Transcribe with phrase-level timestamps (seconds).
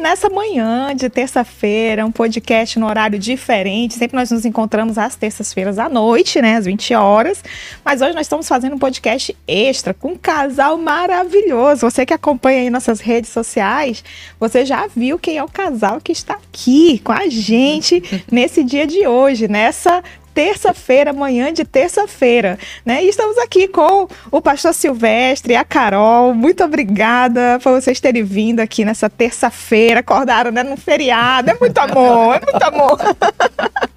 [0.00, 3.92] Nessa manhã de terça-feira, um podcast no horário diferente.
[3.92, 7.44] Sempre nós nos encontramos às terças-feiras à noite, né, às 20 horas.
[7.84, 11.82] Mas hoje nós estamos fazendo um podcast extra com um casal maravilhoso.
[11.82, 14.02] Você que acompanha aí nossas redes sociais,
[14.38, 18.86] você já viu quem é o casal que está aqui com a gente nesse dia
[18.86, 20.02] de hoje, nessa
[20.34, 23.04] terça-feira, manhã de terça-feira, né?
[23.04, 26.34] E estamos aqui com o pastor Silvestre a Carol.
[26.34, 30.00] Muito obrigada por vocês terem vindo aqui nessa terça-feira.
[30.00, 30.62] Acordaram, né?
[30.62, 31.50] Num feriado.
[31.50, 32.98] É muito amor, é muito amor.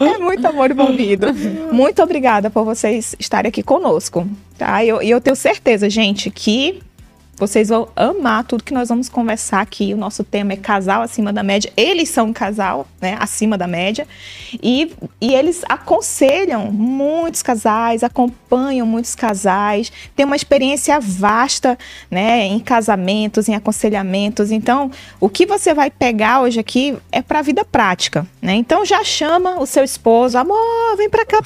[0.00, 1.28] É muito amor envolvido.
[1.72, 4.28] Muito obrigada por vocês estarem aqui conosco,
[4.58, 4.82] tá?
[4.82, 6.82] E eu, eu tenho certeza, gente, que
[7.40, 9.94] vocês vão amar tudo que nós vamos conversar aqui.
[9.94, 11.72] O nosso tema é casal acima da média.
[11.74, 14.06] Eles são um casal, né, acima da média.
[14.62, 21.78] E, e eles aconselham muitos casais, acompanham muitos casais, têm uma experiência vasta,
[22.10, 24.52] né, em casamentos, em aconselhamentos.
[24.52, 28.52] Então, o que você vai pegar hoje aqui é para a vida prática, né?
[28.54, 31.40] Então, já chama o seu esposo, amor, vem para cá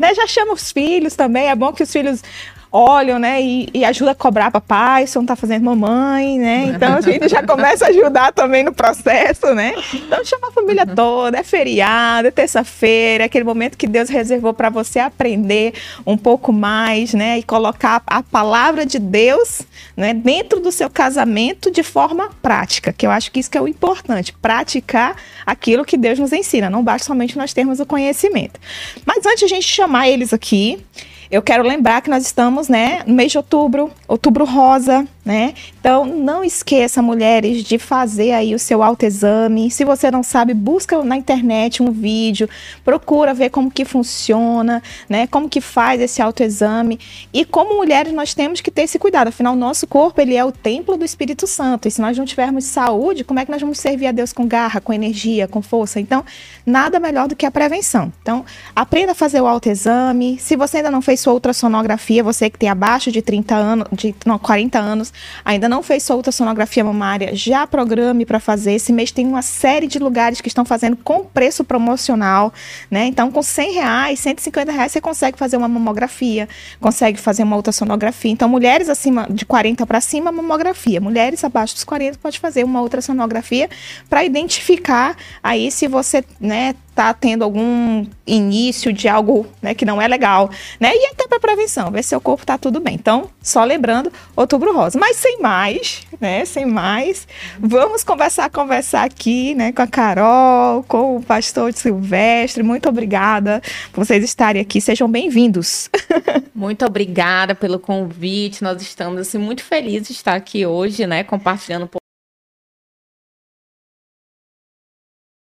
[0.00, 1.48] né, já chama os filhos também.
[1.48, 2.22] É bom que os filhos
[2.70, 6.72] olham, né, e, e ajuda a cobrar papai, se não tá fazendo mamãe, né?
[6.74, 9.74] Então a gente já começa a ajudar também no processo, né?
[9.94, 10.94] Então chama a família uhum.
[10.94, 15.74] toda, é feriado, é terça-feira, é aquele momento que Deus reservou para você aprender
[16.06, 19.62] um pouco mais, né, e colocar a palavra de Deus,
[19.96, 23.60] né, dentro do seu casamento de forma prática, que eu acho que isso que é
[23.60, 25.16] o importante, praticar
[25.46, 28.60] aquilo que Deus nos ensina, não basta somente nós termos o conhecimento.
[29.06, 30.84] Mas antes de a gente chamar eles aqui,
[31.30, 35.54] eu quero lembrar que nós estamos, né, no mês de outubro, outubro rosa, né?
[35.88, 39.70] Então, não esqueça, mulheres, de fazer aí o seu autoexame.
[39.70, 42.46] Se você não sabe, busca na internet um vídeo,
[42.84, 45.26] procura ver como que funciona, né?
[45.26, 47.00] Como que faz esse autoexame.
[47.32, 49.28] E como mulheres, nós temos que ter esse cuidado.
[49.28, 51.88] Afinal, o nosso corpo, ele é o templo do Espírito Santo.
[51.88, 54.46] E se nós não tivermos saúde, como é que nós vamos servir a Deus com
[54.46, 55.98] garra, com energia, com força?
[55.98, 56.22] Então,
[56.66, 58.12] nada melhor do que a prevenção.
[58.20, 58.44] Então,
[58.76, 60.38] aprenda a fazer o autoexame.
[60.38, 64.14] Se você ainda não fez sua ultrassonografia, você que tem abaixo de 30 anos, de
[64.26, 68.72] não, 40 anos, ainda não fez sua ultrassonografia mamária, já programe para fazer.
[68.72, 72.52] Esse mês tem uma série de lugares que estão fazendo com preço promocional,
[72.90, 73.06] né?
[73.06, 76.48] Então, com 100 reais, 150 reais, você consegue fazer uma mamografia,
[76.80, 78.30] consegue fazer uma ultrassonografia.
[78.30, 81.00] Então, mulheres acima de 40 para cima, mamografia.
[81.00, 83.68] Mulheres abaixo dos 40 pode fazer uma ultrassonografia
[84.08, 90.02] para identificar aí se você, né, está tendo algum início de algo né, que não
[90.02, 90.50] é legal,
[90.80, 90.90] né?
[90.92, 92.94] E até para prevenção, ver se seu corpo está tudo bem.
[92.94, 94.98] Então, só lembrando, outubro rosa.
[94.98, 96.44] Mas sem mais, né?
[96.44, 99.70] Sem mais, vamos conversar, conversar aqui, né?
[99.70, 102.64] Com a Carol, com o pastor Silvestre.
[102.64, 104.80] Muito obrigada por vocês estarem aqui.
[104.80, 105.88] Sejam bem-vindos.
[106.52, 108.64] Muito obrigada pelo convite.
[108.64, 111.22] Nós estamos assim muito felizes de estar aqui hoje, né?
[111.22, 111.97] Compartilhando um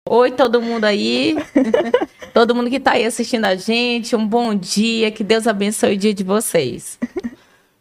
[0.08, 1.34] Oi, todo mundo aí.
[2.32, 4.14] todo mundo que está aí assistindo a gente.
[4.14, 5.10] Um bom dia.
[5.10, 6.96] Que Deus abençoe o dia de vocês.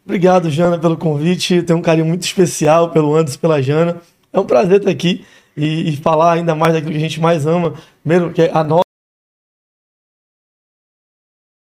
[0.04, 1.62] Obrigado, Jana, pelo convite.
[1.62, 4.02] Tenho um carinho muito especial pelo Anderson, pela Jana.
[4.32, 5.24] É um prazer estar aqui
[5.56, 8.64] e, e falar ainda mais daquilo que a gente mais ama, mesmo que é a
[8.64, 8.82] nossa.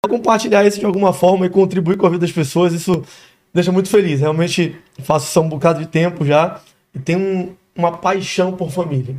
[0.07, 3.03] Compartilhar isso de alguma forma e contribuir com a vida das pessoas, isso
[3.53, 4.21] deixa muito feliz.
[4.21, 4.73] Realmente
[5.03, 6.61] faço há um bocado de tempo já
[6.94, 9.17] e tenho um, uma paixão por família.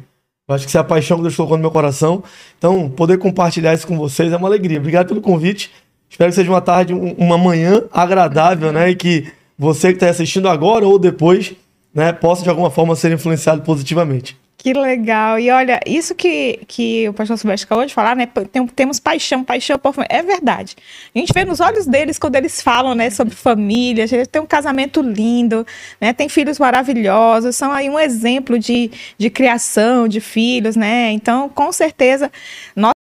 [0.48, 2.22] Eu acho que isso é a paixão que Deus colocou no meu coração.
[2.56, 4.78] Então, poder compartilhar isso com vocês é uma alegria.
[4.78, 5.72] Obrigado pelo convite.
[6.08, 8.90] Espero que seja uma tarde, uma manhã agradável, né?
[8.90, 9.26] E que
[9.58, 11.52] você que está assistindo agora ou depois,
[11.92, 14.38] né, possa de alguma forma ser influenciado positivamente.
[14.66, 15.38] Que legal.
[15.38, 18.26] E olha, isso que, que o pastor Silvestre acabou de falar, né?
[18.26, 19.94] Tem, temos paixão, paixão por.
[20.08, 20.74] É verdade.
[21.14, 24.02] A gente vê nos olhos deles quando eles falam, né, sobre família.
[24.02, 25.64] A gente tem um casamento lindo,
[26.00, 26.12] né?
[26.12, 31.12] Tem filhos maravilhosos, são aí um exemplo de, de criação de filhos, né?
[31.12, 32.28] Então, com certeza,
[32.74, 32.95] nós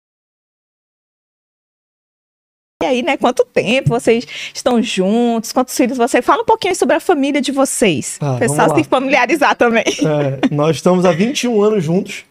[2.82, 3.17] e aí, né?
[3.17, 5.52] Quanto tempo vocês estão juntos?
[5.52, 6.25] Quantos filhos vocês?
[6.25, 8.19] Fala um pouquinho sobre a família de vocês.
[8.20, 9.84] Ah, o pessoal se familiarizar também.
[9.87, 12.25] É, nós estamos há 21 anos juntos,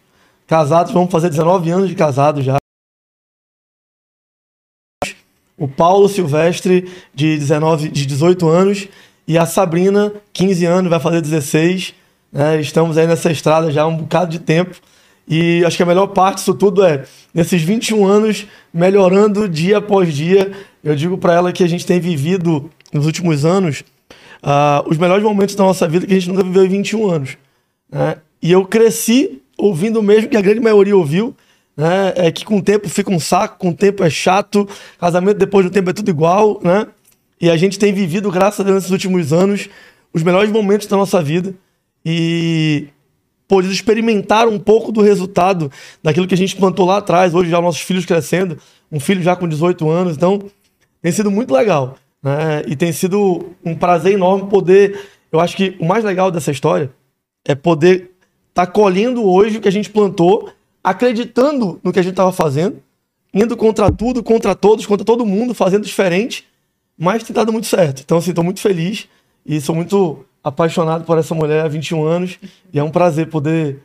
[0.46, 2.56] casados, vamos fazer 19 anos de casado já.
[5.56, 8.88] O Paulo Silvestre, de, 19, de 18 anos,
[9.26, 11.94] e a Sabrina, 15 anos, vai fazer 16.
[12.32, 12.60] Né?
[12.60, 14.76] Estamos aí nessa estrada já há um bocado de tempo.
[15.34, 20.14] E acho que a melhor parte disso tudo é, nesses 21 anos, melhorando dia após
[20.14, 20.52] dia.
[20.84, 23.82] Eu digo para ela que a gente tem vivido, nos últimos anos,
[24.42, 27.38] uh, os melhores momentos da nossa vida que a gente nunca viveu em 21 anos.
[27.90, 28.16] Né?
[28.42, 31.34] E eu cresci ouvindo o mesmo que a grande maioria ouviu,
[31.74, 32.12] né?
[32.14, 34.68] É que com o tempo fica um saco, com o tempo é chato,
[34.98, 36.86] casamento depois do tempo é tudo igual, né?
[37.40, 39.70] E a gente tem vivido, graças a Deus, nesses últimos anos,
[40.12, 41.54] os melhores momentos da nossa vida
[42.04, 42.88] e
[43.52, 45.70] poder experimentar um pouco do resultado
[46.02, 47.34] daquilo que a gente plantou lá atrás.
[47.34, 48.56] Hoje já nossos filhos crescendo,
[48.90, 50.40] um filho já com 18 anos, então
[51.02, 51.98] tem sido muito legal.
[52.22, 52.62] Né?
[52.66, 54.98] E tem sido um prazer enorme poder.
[55.30, 56.90] Eu acho que o mais legal dessa história
[57.46, 58.12] é poder
[58.48, 60.50] estar tá colhendo hoje o que a gente plantou,
[60.82, 62.82] acreditando no que a gente estava fazendo,
[63.34, 66.46] indo contra tudo, contra todos, contra todo mundo, fazendo diferente,
[66.96, 68.00] mas tem dado muito certo.
[68.02, 69.06] Então, assim, estou muito feliz
[69.44, 72.38] e sou muito apaixonado por essa mulher há 21 anos
[72.72, 73.82] e é um prazer poder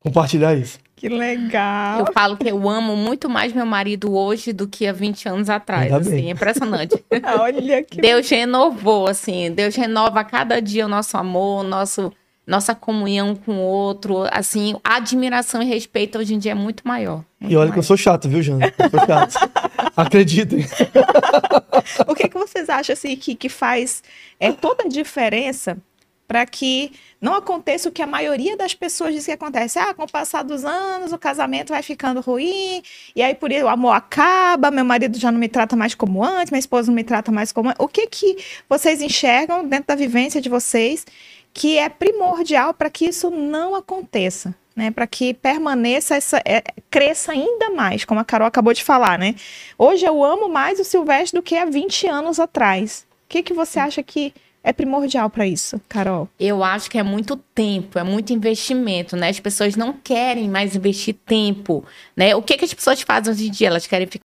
[0.00, 0.78] compartilhar isso.
[0.98, 2.00] Que legal.
[2.00, 5.48] Eu falo que eu amo muito mais meu marido hoje do que há 20 anos
[5.48, 5.84] atrás.
[5.84, 6.28] Ainda assim, bem.
[6.28, 7.04] é impressionante.
[7.38, 8.00] Olha que.
[8.00, 9.52] Deus renovou, assim.
[9.52, 12.12] Deus renova a cada dia o nosso amor, nosso,
[12.44, 14.24] nossa comunhão com o outro.
[14.32, 17.22] Assim, a admiração e respeito hoje em dia é muito maior.
[17.40, 17.74] Muito e olha mais.
[17.74, 18.66] que eu sou chato, viu, Jana?
[18.76, 19.50] Eu sou chato.
[19.96, 20.66] Acreditem.
[22.08, 24.02] o que, que vocês acham assim, que, que faz
[24.40, 25.78] é, toda a diferença
[26.28, 26.92] para que
[27.22, 29.78] não aconteça o que a maioria das pessoas diz que acontece.
[29.78, 32.82] Ah, com o passar dos anos, o casamento vai ficando ruim,
[33.16, 36.22] e aí por isso o amor acaba, meu marido já não me trata mais como
[36.22, 37.82] antes, minha esposa não me trata mais como antes.
[37.82, 38.36] O que que
[38.68, 41.06] vocês enxergam dentro da vivência de vocês
[41.54, 44.54] que é primordial para que isso não aconteça?
[44.76, 49.18] Né, para que permaneça essa, é, cresça ainda mais, como a Carol acabou de falar,
[49.18, 49.34] né?
[49.76, 53.04] Hoje eu amo mais o Silvestre do que há 20 anos atrás.
[53.24, 54.32] O que, que você acha que
[54.62, 56.28] é primordial para isso, Carol?
[56.38, 59.28] Eu acho que é muito tempo, é muito investimento, né?
[59.28, 61.84] As pessoas não querem mais investir tempo,
[62.16, 62.34] né?
[62.34, 63.68] O que, que as pessoas fazem hoje em dia?
[63.68, 64.22] Elas querem ficar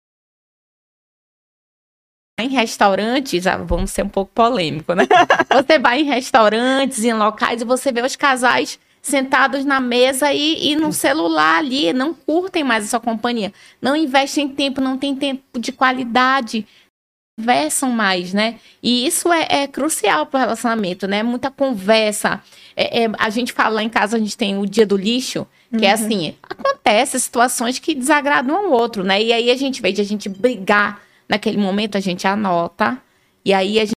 [2.41, 5.06] em restaurantes, já vamos ser um pouco polêmico, né?
[5.53, 10.71] Você vai em restaurantes, em locais e você vê os casais sentados na mesa e,
[10.71, 15.15] e no celular ali, não curtem mais a sua companhia, não investem tempo, não tem
[15.15, 16.67] tempo de qualidade
[17.41, 18.59] conversam mais, né?
[18.83, 21.23] E isso é, é crucial para o relacionamento, né?
[21.23, 22.43] Muita conversa.
[22.77, 25.47] É, é, a gente fala lá em casa, a gente tem o dia do lixo,
[25.71, 25.85] que é uhum.
[25.85, 29.23] é assim, acontece situações que desagradam um outro, né?
[29.23, 33.01] E aí a gente, vê de a gente brigar naquele momento, a gente anota,
[33.45, 33.95] e aí a gente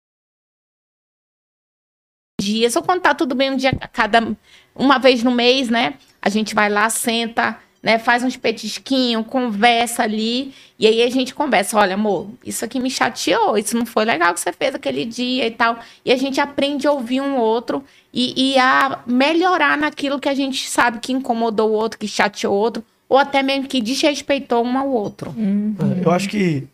[2.40, 4.36] dias, ou quando tá tudo bem um dia, cada
[4.74, 5.94] uma vez no mês, né?
[6.20, 7.98] A gente vai lá, senta, né?
[7.98, 12.90] Faz uns petisquinhos, conversa ali, e aí a gente conversa, olha, amor, isso aqui me
[12.90, 15.78] chateou, isso não foi legal que você fez aquele dia e tal.
[16.04, 20.34] E a gente aprende a ouvir um outro e, e a melhorar naquilo que a
[20.34, 24.64] gente sabe que incomodou o outro, que chateou o outro, ou até mesmo que desrespeitou
[24.64, 25.34] um ao outro.
[25.36, 25.74] Uhum.
[26.04, 26.66] Eu acho que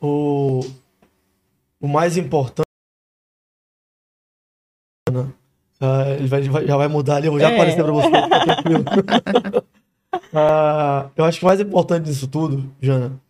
[0.00, 0.60] o,
[1.80, 2.64] o mais importante.
[5.08, 7.54] Uh, ele vai, já vai mudar ali, eu vou já é.
[7.54, 8.10] aparecer para você,
[10.14, 13.20] Uh, eu acho que o mais importante disso tudo, Jana,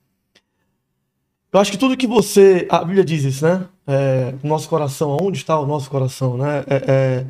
[1.52, 2.66] eu acho que tudo que você.
[2.70, 3.66] A Bíblia diz isso, né?
[3.86, 6.64] É, nosso coração, onde está o nosso coração, né?
[6.68, 7.26] É, é,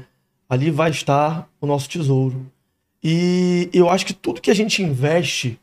[0.49, 2.47] ali vai estar o nosso tesouro.
[3.03, 5.59] E eu acho que tudo que a gente investe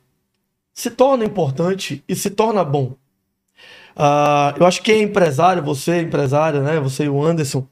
[0.74, 2.96] se torna importante e se torna bom.
[3.96, 6.80] Uh, eu acho que é empresário, você empresária, né?
[6.80, 7.66] Você e o Anderson.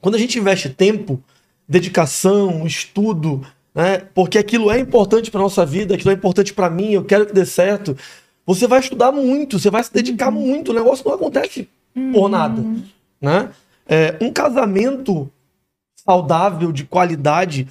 [0.00, 1.22] Quando a gente investe tempo,
[1.68, 3.98] dedicação, estudo, né?
[4.14, 7.32] Porque aquilo é importante para nossa vida, aquilo é importante para mim, eu quero que
[7.32, 7.96] dê certo.
[8.46, 10.40] Você vai estudar muito, você vai se dedicar uhum.
[10.40, 12.12] muito, o negócio não acontece uhum.
[12.12, 12.64] por nada,
[13.20, 13.50] né?
[13.86, 15.30] É, um casamento
[15.96, 17.68] saudável, de qualidade,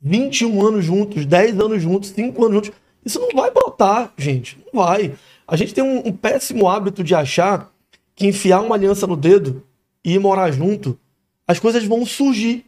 [0.00, 2.72] 21 anos juntos, 10 anos juntos, 5 anos juntos,
[3.04, 5.14] isso não vai brotar, gente, não vai.
[5.46, 7.70] A gente tem um, um péssimo hábito de achar
[8.14, 9.62] que enfiar uma aliança no dedo
[10.04, 10.98] e ir morar junto,
[11.46, 12.64] as coisas vão surgir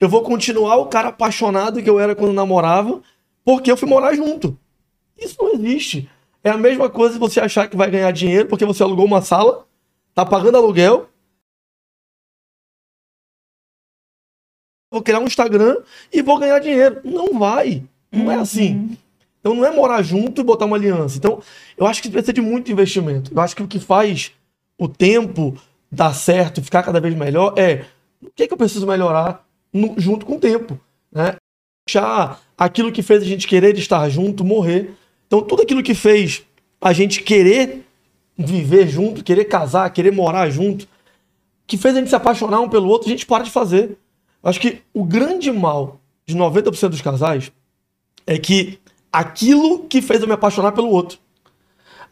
[0.00, 3.02] eu vou continuar o cara apaixonado que eu era quando namorava,
[3.44, 4.58] porque eu fui morar junto.
[5.16, 6.08] Isso não existe.
[6.44, 9.20] É a mesma coisa se você achar que vai ganhar dinheiro porque você alugou uma
[9.20, 9.66] sala,
[10.14, 11.08] tá pagando aluguel.
[14.90, 15.76] Vou criar um Instagram
[16.12, 17.00] e vou ganhar dinheiro.
[17.04, 17.82] Não vai.
[18.10, 18.32] Não uhum.
[18.32, 18.96] é assim.
[19.40, 21.18] Então não é morar junto e botar uma aliança.
[21.18, 21.42] Então,
[21.76, 23.32] eu acho que precisa de muito investimento.
[23.34, 24.32] Eu acho que o que faz
[24.78, 25.56] o tempo
[25.90, 27.84] dar certo, ficar cada vez melhor, é
[28.22, 30.78] o que, é que eu preciso melhorar no, junto com o tempo.
[31.12, 31.36] Né?
[31.86, 34.94] Deixar aquilo que fez a gente querer estar junto morrer.
[35.26, 36.42] Então, tudo aquilo que fez
[36.80, 37.84] a gente querer
[38.36, 40.86] viver junto, querer casar, querer morar junto,
[41.66, 43.98] que fez a gente se apaixonar um pelo outro, a gente para de fazer.
[44.42, 47.50] Acho que o grande mal de 90% dos casais
[48.26, 48.78] é que
[49.12, 51.18] aquilo que fez eu me apaixonar pelo outro,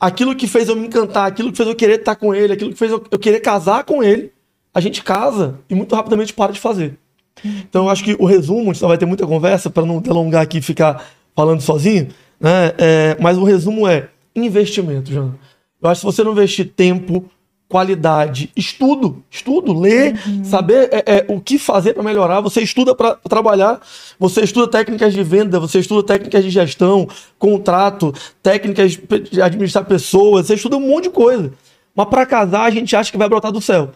[0.00, 2.72] aquilo que fez eu me encantar, aquilo que fez eu querer estar com ele, aquilo
[2.72, 4.32] que fez eu querer casar com ele,
[4.74, 6.98] a gente casa e muito rapidamente para de fazer.
[7.44, 10.00] Então eu acho que o resumo, a gente só vai ter muita conversa para não
[10.00, 12.08] delongar aqui e ficar falando sozinho,
[12.40, 12.72] né?
[12.78, 15.38] É, mas o resumo é investimento, Jana.
[15.82, 17.28] Eu acho que se você não investir tempo,
[17.68, 20.14] qualidade, estudo, estudo, ler,
[20.44, 22.40] saber é, é, o que fazer para melhorar.
[22.40, 23.80] Você estuda para trabalhar,
[24.18, 28.92] você estuda técnicas de venda, você estuda técnicas de gestão, contrato, técnicas
[29.30, 31.52] de administrar pessoas, você estuda um monte de coisa.
[31.94, 33.90] Mas para casar, a gente acha que vai brotar do céu.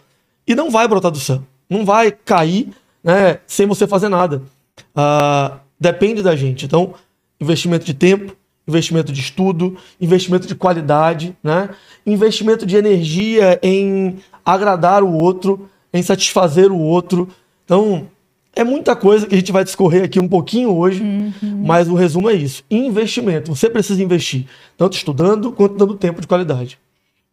[0.45, 1.41] E não vai brotar do céu.
[1.69, 2.69] Não vai cair
[3.03, 4.41] né, sem você fazer nada.
[4.95, 6.65] Ah, depende da gente.
[6.65, 6.93] Então,
[7.39, 8.35] investimento de tempo,
[8.67, 11.69] investimento de estudo, investimento de qualidade, né?
[12.05, 17.27] investimento de energia em agradar o outro, em satisfazer o outro.
[17.65, 18.07] Então,
[18.55, 21.63] é muita coisa que a gente vai discorrer aqui um pouquinho hoje, uhum.
[21.65, 22.63] mas o resumo é isso.
[22.69, 23.55] Investimento.
[23.55, 24.45] Você precisa investir,
[24.77, 26.77] tanto estudando quanto dando tempo de qualidade.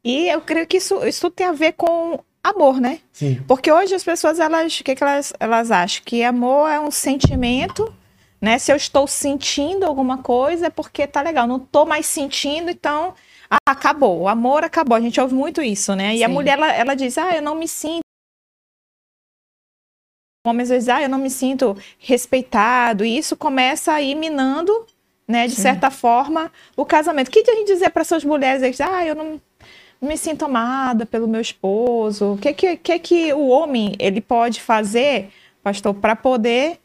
[0.05, 3.01] E eu creio que isso, isso tem a ver com amor, né?
[3.13, 3.43] Sim.
[3.47, 6.03] Porque hoje as pessoas, elas, o que, que elas, elas acham?
[6.05, 7.93] Que amor é um sentimento
[8.41, 8.59] né?
[8.59, 13.15] Se eu estou sentindo alguma coisa é porque tá legal, não estou mais sentindo, então
[13.51, 14.97] ah, acabou, o amor acabou.
[14.97, 16.15] A gente ouve muito isso, né?
[16.15, 16.25] E Sim.
[16.25, 18.01] a mulher ela, ela diz: "Ah, eu não me sinto
[20.47, 24.87] homens vezes, ah, eu não me sinto respeitado, e isso começa a ir minando,
[25.27, 25.63] né, de Sim.
[25.63, 27.29] certa forma, o casamento.
[27.29, 29.39] O que a gente dizer para essas mulheres, ah, eu não
[30.01, 32.35] me sinto amada pelo meu esposo.
[32.35, 35.31] O que que, que que o homem ele pode fazer,
[35.63, 36.79] pastor, para poder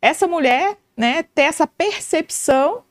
[0.00, 2.82] essa mulher né, ter essa percepção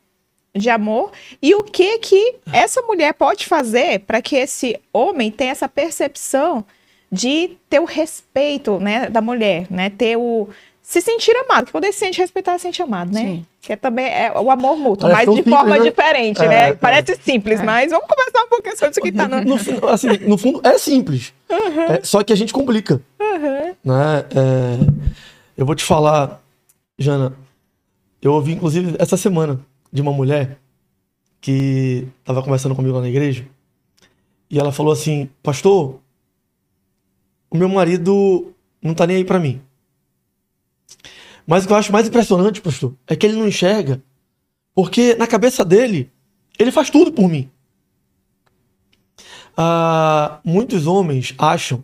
[0.54, 1.12] de amor
[1.42, 6.66] e o que que essa mulher pode fazer para que esse homem tenha essa percepção
[7.12, 10.50] de ter o respeito, né, da mulher, né, ter o
[10.82, 13.22] se sentir amado, poder se sentir respeitado, se sentir amado, né?
[13.22, 13.46] Sim.
[13.62, 15.84] Que é também é o amor mútuo, Parece mas de forma né?
[15.84, 16.70] diferente, é, né?
[16.70, 16.74] É.
[16.74, 17.63] Parece simples, é.
[17.63, 19.41] mas vamos conversar um pouquinho sobre isso que tá no...
[19.41, 21.84] no, assim, no fundo é simples, uhum.
[21.84, 23.75] é, só que a gente complica, uhum.
[23.84, 24.25] né?
[24.36, 24.77] É,
[25.56, 26.41] eu vou te falar,
[26.98, 27.34] Jana,
[28.20, 29.60] eu ouvi, inclusive, essa semana,
[29.91, 30.58] de uma mulher
[31.41, 33.46] que estava conversando comigo lá na igreja.
[34.50, 36.00] E ela falou assim: Pastor,
[37.50, 39.62] o meu marido não tá nem aí para mim.
[41.45, 44.01] Mas o que eu acho mais impressionante, pastor, é que ele não enxerga.
[44.74, 46.12] Porque na cabeça dele,
[46.57, 47.50] ele faz tudo por mim.
[49.57, 51.83] Ah, muitos homens acham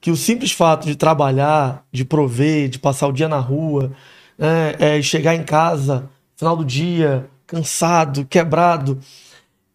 [0.00, 3.92] que o simples fato de trabalhar, de prover, de passar o dia na rua,
[4.38, 8.98] é, é, chegar em casa, final do dia, cansado, quebrado,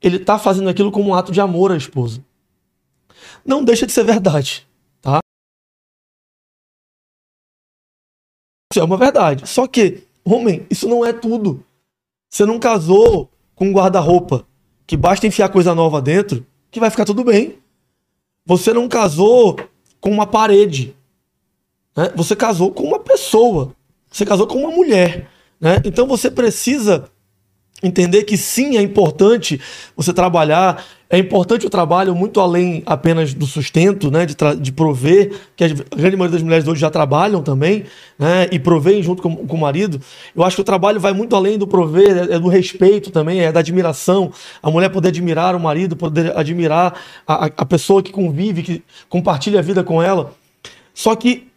[0.01, 2.22] ele está fazendo aquilo como um ato de amor à esposa.
[3.46, 4.67] Não deixa de ser verdade,
[8.78, 9.50] Isso é uma verdade.
[9.50, 11.64] Só que, homem, isso não é tudo.
[12.30, 14.46] Você não casou com um guarda-roupa
[14.86, 17.58] que basta enfiar coisa nova dentro que vai ficar tudo bem.
[18.46, 19.58] Você não casou
[20.00, 20.96] com uma parede.
[21.96, 22.12] Né?
[22.16, 23.74] Você casou com uma pessoa.
[24.12, 25.28] Você casou com uma mulher,
[25.60, 25.82] né?
[25.84, 27.10] Então você precisa
[27.82, 29.62] entender que sim, é importante
[29.96, 35.32] você trabalhar, é importante o trabalho muito além apenas do sustento, né, de, de prover,
[35.56, 37.86] que a grande maioria das mulheres hoje já trabalham também,
[38.18, 40.02] né, e provém junto com, com o marido.
[40.36, 43.42] Eu acho que o trabalho vai muito além do prover, é, é, do respeito também,
[43.42, 44.32] é da admiração.
[44.62, 49.60] A mulher poder admirar o marido, poder admirar a, a pessoa que convive, que compartilha
[49.60, 50.34] a vida com ela.
[50.94, 51.48] Só que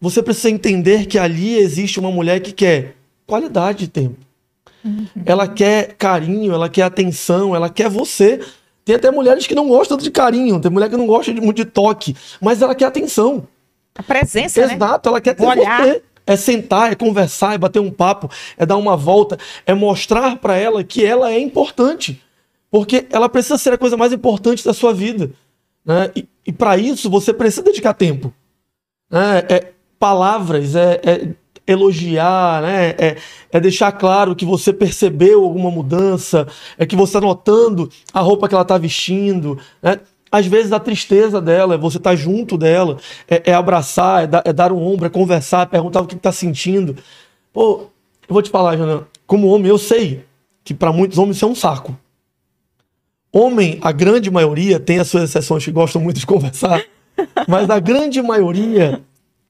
[0.00, 2.96] você precisa entender que ali existe uma mulher que quer
[3.26, 4.29] qualidade de tempo.
[4.84, 5.06] Uhum.
[5.24, 8.40] Ela quer carinho, ela quer atenção, ela quer você.
[8.84, 11.58] Tem até mulheres que não gostam de carinho, tem mulher que não gosta de, muito
[11.58, 13.46] de toque, mas ela quer atenção.
[13.94, 14.86] A presença, Exato, né?
[14.86, 15.82] Exato, ela quer ter olhar.
[15.82, 16.02] você.
[16.26, 20.56] É sentar, é conversar, é bater um papo, é dar uma volta, é mostrar para
[20.56, 22.22] ela que ela é importante.
[22.70, 25.32] Porque ela precisa ser a coisa mais importante da sua vida.
[25.84, 26.10] Né?
[26.14, 28.32] E, e para isso você precisa dedicar tempo.
[29.10, 29.38] Né?
[29.48, 31.28] É, palavras, é, é
[31.72, 32.90] elogiar, né?
[32.98, 33.16] É,
[33.52, 36.46] é, deixar claro que você percebeu alguma mudança,
[36.78, 40.00] é que você está notando a roupa que ela está vestindo, né?
[40.32, 42.98] Às vezes a tristeza dela, é você estar tá junto dela,
[43.28, 46.14] é, é abraçar, é, dar, é dar um ombro, é conversar, é perguntar o que
[46.14, 46.96] está sentindo.
[47.52, 47.86] Pô,
[48.28, 50.24] eu vou te falar, Jana, como homem, eu sei
[50.62, 51.96] que para muitos homens isso é um saco.
[53.32, 56.84] Homem, a grande maioria, tem as suas exceções que gostam muito de conversar,
[57.48, 59.00] mas a grande maioria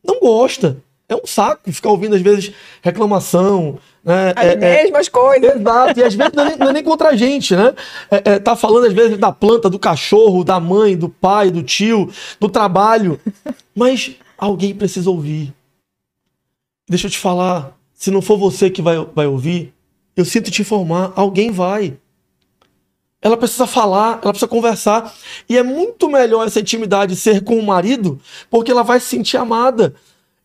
[0.03, 0.79] não gosta.
[1.11, 3.81] É um saco ficar ouvindo, às vezes, reclamação.
[4.05, 4.33] Né?
[4.37, 5.57] As é, é mesmas é, coisas.
[5.57, 7.75] Exato, e às vezes não é, nem, não é nem contra a gente, né?
[8.09, 11.65] É, é, tá falando, às vezes, da planta, do cachorro, da mãe, do pai, do
[11.65, 13.21] tio, do trabalho.
[13.75, 15.53] Mas alguém precisa ouvir.
[16.89, 19.75] Deixa eu te falar, se não for você que vai, vai ouvir,
[20.17, 21.97] eu sinto te informar, alguém vai.
[23.21, 25.13] Ela precisa falar, ela precisa conversar.
[25.49, 29.37] E é muito melhor essa intimidade ser com o marido, porque ela vai se sentir
[29.39, 29.93] amada.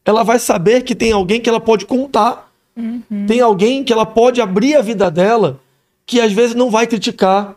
[0.05, 2.51] Ela vai saber que tem alguém que ela pode contar.
[2.77, 3.25] Uhum.
[3.27, 5.59] Tem alguém que ela pode abrir a vida dela,
[6.05, 7.55] que às vezes não vai criticar,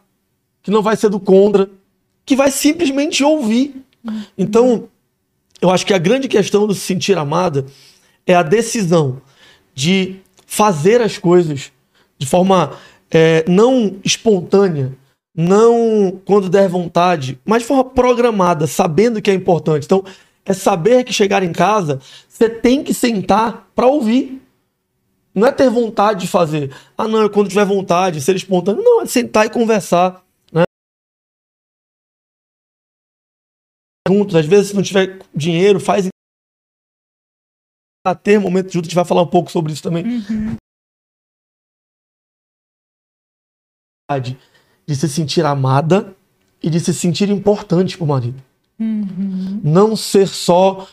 [0.63, 1.69] que não vai ser do contra,
[2.25, 3.75] que vai simplesmente ouvir.
[4.37, 4.89] Então,
[5.61, 7.67] eu acho que a grande questão do se sentir amada
[8.27, 9.21] é a decisão
[9.75, 11.71] de fazer as coisas
[12.19, 12.73] de forma
[13.11, 14.93] é, não espontânea,
[15.35, 19.85] não quando der vontade, mas de forma programada, sabendo que é importante.
[19.85, 20.05] Então,
[20.45, 22.01] é saber que chegar em casa,
[22.39, 24.41] você tem que sentar para ouvir.
[25.35, 26.73] Não é ter vontade de fazer.
[26.97, 28.81] Ah, não, é quando tiver vontade, ser espontâneo.
[28.81, 30.25] Não, é sentar e conversar.
[30.53, 30.63] Né?
[34.07, 36.09] Juntos, às vezes, se não tiver dinheiro, faz.
[38.07, 40.05] A ter momento junto, a gente vai falar um pouco sobre isso também.
[40.05, 40.57] Uhum.
[44.87, 46.17] De se sentir amada
[46.63, 48.41] e de se sentir importante pro marido.
[48.79, 49.61] Uhum.
[49.65, 50.89] Não ser só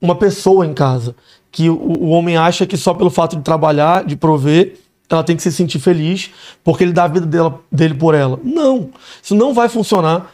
[0.00, 1.14] uma pessoa em casa
[1.50, 5.36] que o, o homem acha que só pelo fato de trabalhar, de prover, ela tem
[5.36, 6.30] que se sentir feliz
[6.62, 8.38] porque ele dá a vida dela, dele por ela.
[8.42, 8.90] Não,
[9.22, 10.32] isso não vai funcionar.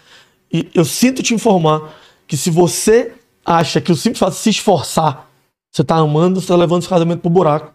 [0.53, 1.95] E eu sinto te informar
[2.27, 3.13] que se você
[3.45, 5.31] acha que o simples fato de se esforçar,
[5.71, 7.73] você está amando, você está levando esse casamento pro buraco.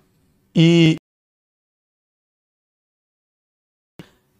[0.56, 0.96] E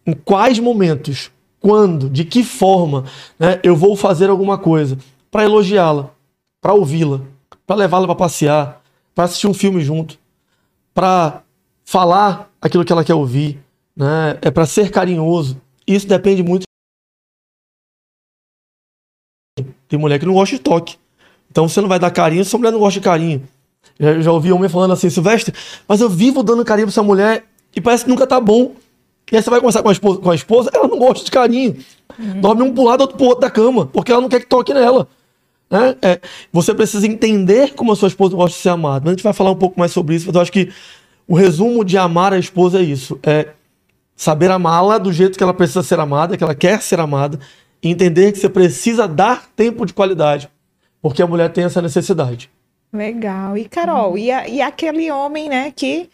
[0.06, 3.04] em quais momentos, quando, de que forma,
[3.38, 4.98] né, eu vou fazer alguma coisa
[5.30, 6.10] para elogiá-la,
[6.60, 7.22] para ouvi-la,
[7.68, 8.82] para levá-la para passear,
[9.14, 10.18] para assistir um filme junto,
[10.94, 11.42] para
[11.84, 13.62] falar aquilo que ela quer ouvir,
[13.94, 14.38] né?
[14.40, 15.60] É para ser carinhoso.
[15.86, 16.62] Isso depende muito.
[19.86, 20.96] Tem mulher que não gosta de toque.
[21.50, 23.46] Então você não vai dar carinho se a mulher não gosta de carinho.
[24.00, 25.54] Já, já ouvi homem falando assim, Silvestre,
[25.86, 27.44] mas eu vivo dando carinho pra essa mulher
[27.76, 28.76] e parece que nunca tá bom.
[29.30, 31.30] E aí você vai conversar com a esposa, com a esposa ela não gosta de
[31.30, 31.84] carinho.
[32.18, 32.40] Uhum.
[32.40, 34.72] Dorme um pro lado, outro pro outro da cama, porque ela não quer que toque
[34.72, 35.06] nela.
[35.70, 35.96] Né?
[36.00, 36.20] É,
[36.52, 39.08] você precisa entender como a sua esposa gosta de ser amada.
[39.08, 40.72] A gente vai falar um pouco mais sobre isso, mas eu acho que
[41.26, 43.48] o resumo de amar a esposa é isso: é
[44.16, 47.38] saber amá-la do jeito que ela precisa ser amada, que ela quer ser amada,
[47.82, 50.48] e entender que você precisa dar tempo de qualidade,
[51.02, 52.50] porque a mulher tem essa necessidade.
[52.92, 53.56] Legal.
[53.56, 56.08] E Carol, e, a, e aquele homem, né, que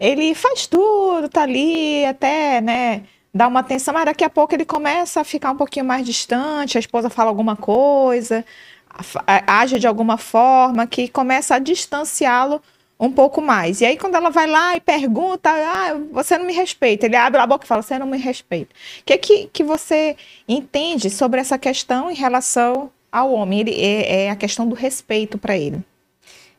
[0.00, 4.64] ele faz tudo, tá ali, até, né, dá uma atenção, mas daqui a pouco ele
[4.64, 8.44] começa a ficar um pouquinho mais distante, a esposa fala alguma coisa,
[9.46, 12.60] age de alguma forma que começa a distanciá-lo
[12.98, 13.80] um pouco mais.
[13.80, 17.40] E aí, quando ela vai lá e pergunta, ah, você não me respeita, ele abre
[17.40, 18.74] a boca e fala, você não me respeita.
[19.00, 20.16] O que, que, que você
[20.48, 23.60] entende sobre essa questão em relação ao homem?
[23.60, 25.84] Ele, é, é a questão do respeito para ele.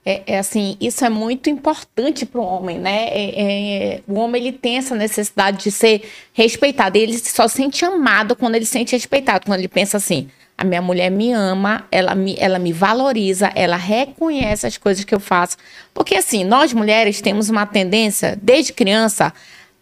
[0.06, 3.10] É, é, assim, isso é muito importante para o homem, né?
[3.10, 6.97] É, é, o homem ele tem essa necessidade de ser respeitado.
[6.97, 11.12] Ele só sente amado quando ele sente respeitado, quando ele pensa assim: a minha mulher
[11.12, 15.56] me ama, ela me, ela me valoriza, ela reconhece as coisas que eu faço.
[15.93, 19.32] Porque, assim, nós mulheres temos uma tendência, desde criança,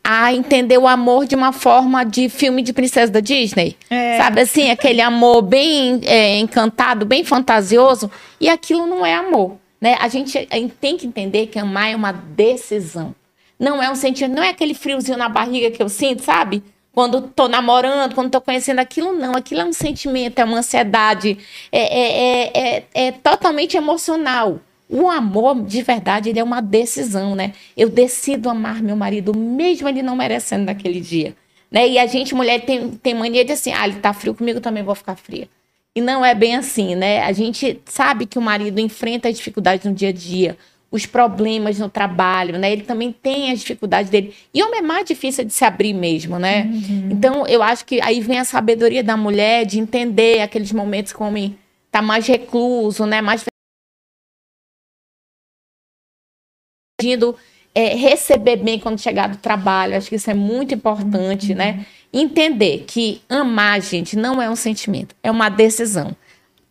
[0.04, 3.78] a entender o amor de uma forma de filme de princesa da Disney.
[3.90, 4.18] É.
[4.18, 8.12] Sabe assim, aquele amor bem é, encantado, bem fantasioso.
[8.40, 9.58] E aquilo não é amor.
[9.80, 9.98] Né?
[10.00, 13.16] A, gente, a gente tem que entender que amar é uma decisão.
[13.58, 16.62] Não é um sentimento, não é aquele friozinho na barriga que eu sinto, sabe?
[16.96, 19.36] Quando estou namorando, quando estou conhecendo aquilo, não.
[19.36, 21.38] Aquilo é um sentimento, é uma ansiedade,
[21.70, 24.62] é, é, é, é, totalmente emocional.
[24.90, 27.52] O amor, de verdade, ele é uma decisão, né?
[27.76, 31.36] Eu decido amar meu marido, mesmo ele não merecendo naquele dia.
[31.70, 31.90] Né?
[31.90, 34.82] E a gente, mulher, tem, tem mania de assim, ah, ele tá frio comigo, também
[34.82, 35.50] vou ficar fria.
[35.94, 37.24] E não é bem assim, né?
[37.24, 40.58] A gente sabe que o marido enfrenta dificuldades no dia a dia,
[40.96, 42.72] os problemas no trabalho, né?
[42.72, 44.34] Ele também tem as dificuldades dele.
[44.54, 46.64] E homem é mais difícil de se abrir mesmo, né?
[46.64, 47.10] Uhum.
[47.12, 51.22] Então, eu acho que aí vem a sabedoria da mulher de entender aqueles momentos que
[51.22, 51.58] o homem
[51.92, 53.22] tá mais recluso, né?
[53.22, 53.44] Mais
[57.76, 59.98] é, receber bem quando chegar do trabalho.
[59.98, 61.58] Acho que isso é muito importante, uhum.
[61.58, 61.86] né?
[62.14, 66.16] Entender que amar, gente, não é um sentimento, é uma decisão.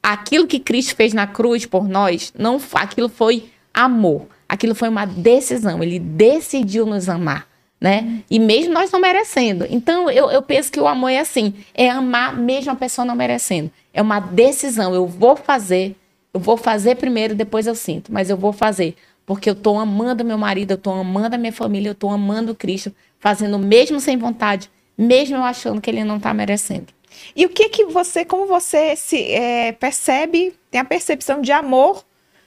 [0.03, 4.27] Aquilo que Cristo fez na cruz por nós, não, aquilo foi amor.
[4.49, 5.83] Aquilo foi uma decisão.
[5.83, 7.49] Ele decidiu nos amar.
[7.81, 8.23] Né?
[8.31, 9.67] E mesmo nós não merecendo.
[9.69, 13.15] Então, eu, eu penso que o amor é assim: é amar mesmo a pessoa não
[13.15, 13.71] merecendo.
[13.93, 14.95] É uma decisão.
[14.95, 15.95] Eu vou fazer,
[16.33, 18.97] eu vou fazer primeiro, depois eu sinto, mas eu vou fazer.
[19.27, 22.55] Porque eu estou amando meu marido, eu estou amando a minha família, eu estou amando
[22.55, 26.87] Cristo, fazendo mesmo sem vontade, mesmo eu achando que ele não está merecendo.
[27.35, 32.05] E o que que você, como você se é, percebe, tem a percepção de amor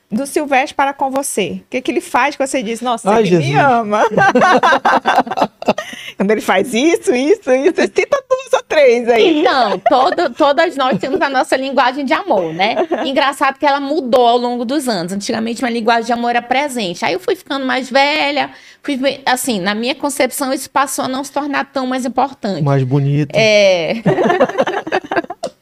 [0.09, 1.61] do Silvestre para com você?
[1.65, 3.47] O que, que ele faz que você diz, nossa, Ai, ele Jesus.
[3.47, 4.03] me ama?
[6.15, 9.41] Quando ele faz isso, isso, isso, cita duas ou três aí.
[9.41, 12.75] Então, todo, todas nós temos a nossa linguagem de amor, né?
[13.05, 15.11] Engraçado que ela mudou ao longo dos anos.
[15.11, 17.03] Antigamente, uma linguagem de amor era presente.
[17.03, 18.49] Aí eu fui ficando mais velha,
[18.81, 22.63] fui, assim, na minha concepção, isso passou a não se tornar tão mais importante.
[22.63, 23.35] Mais bonito.
[23.35, 23.95] É.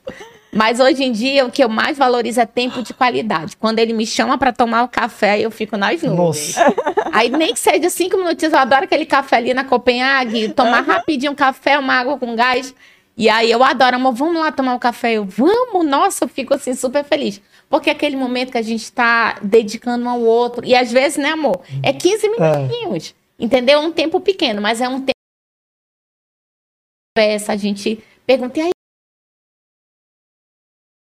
[0.55, 3.57] Mas hoje em dia, o que eu mais valorizo é tempo de qualidade.
[3.57, 6.55] Quando ele me chama para tomar o café, eu fico nas nuvens.
[6.55, 6.73] Nossa.
[7.11, 11.33] Aí nem que seja cinco minutinhos, eu adoro aquele café ali na Copenhague, tomar rapidinho
[11.33, 12.73] um café, uma água com gás.
[13.17, 15.13] E aí eu adoro, amor, vamos lá tomar um café.
[15.13, 17.41] Eu, vamos, nossa, eu fico assim super feliz.
[17.69, 20.65] Porque é aquele momento que a gente está dedicando um ao outro.
[20.65, 21.61] E às vezes, né, amor?
[21.81, 23.15] É 15 minutinhos.
[23.39, 23.79] Entendeu?
[23.79, 25.11] Um tempo pequeno, mas é um tempo.
[27.47, 28.74] A gente pergunta, e aí?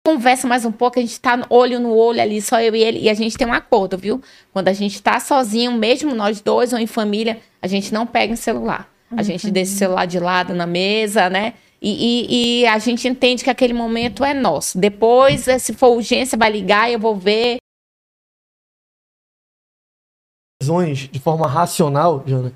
[0.05, 2.99] Conversa mais um pouco, a gente tá olho no olho ali, só eu e ele,
[2.99, 4.21] e a gente tem um acordo, viu?
[4.53, 8.31] Quando a gente tá sozinho, mesmo nós dois ou em família, a gente não pega
[8.31, 8.87] em celular.
[9.09, 11.55] A gente deixa o celular de lado na mesa, né?
[11.81, 14.77] E, e, e a gente entende que aquele momento é nosso.
[14.77, 17.57] Depois, eh, se for urgência, vai ligar, eu vou ver.
[21.11, 22.53] de forma racional, Jana,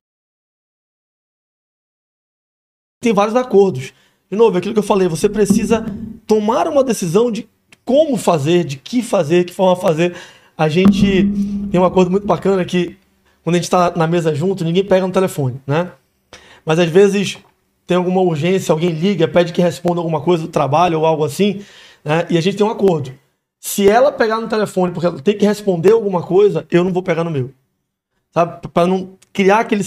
[3.02, 3.92] tem vários acordos.
[4.32, 5.86] De novo, aquilo que eu falei, você precisa
[6.28, 7.48] tomar uma decisão de
[7.84, 10.16] como fazer, de que fazer, que forma fazer.
[10.56, 11.26] A gente
[11.72, 12.96] tem um acordo muito bacana que
[13.44, 15.92] quando a gente está na mesa junto, ninguém pega no telefone, né?
[16.64, 17.40] Mas às vezes
[17.88, 21.62] tem alguma urgência, alguém liga, pede que responda alguma coisa do trabalho ou algo assim,
[22.06, 22.28] né?
[22.30, 23.12] E a gente tem um acordo.
[23.60, 27.02] Se ela pegar no telefone porque ela tem que responder alguma coisa, eu não vou
[27.02, 27.52] pegar no meu.
[28.32, 28.68] Sabe?
[28.68, 29.84] Para não criar aquele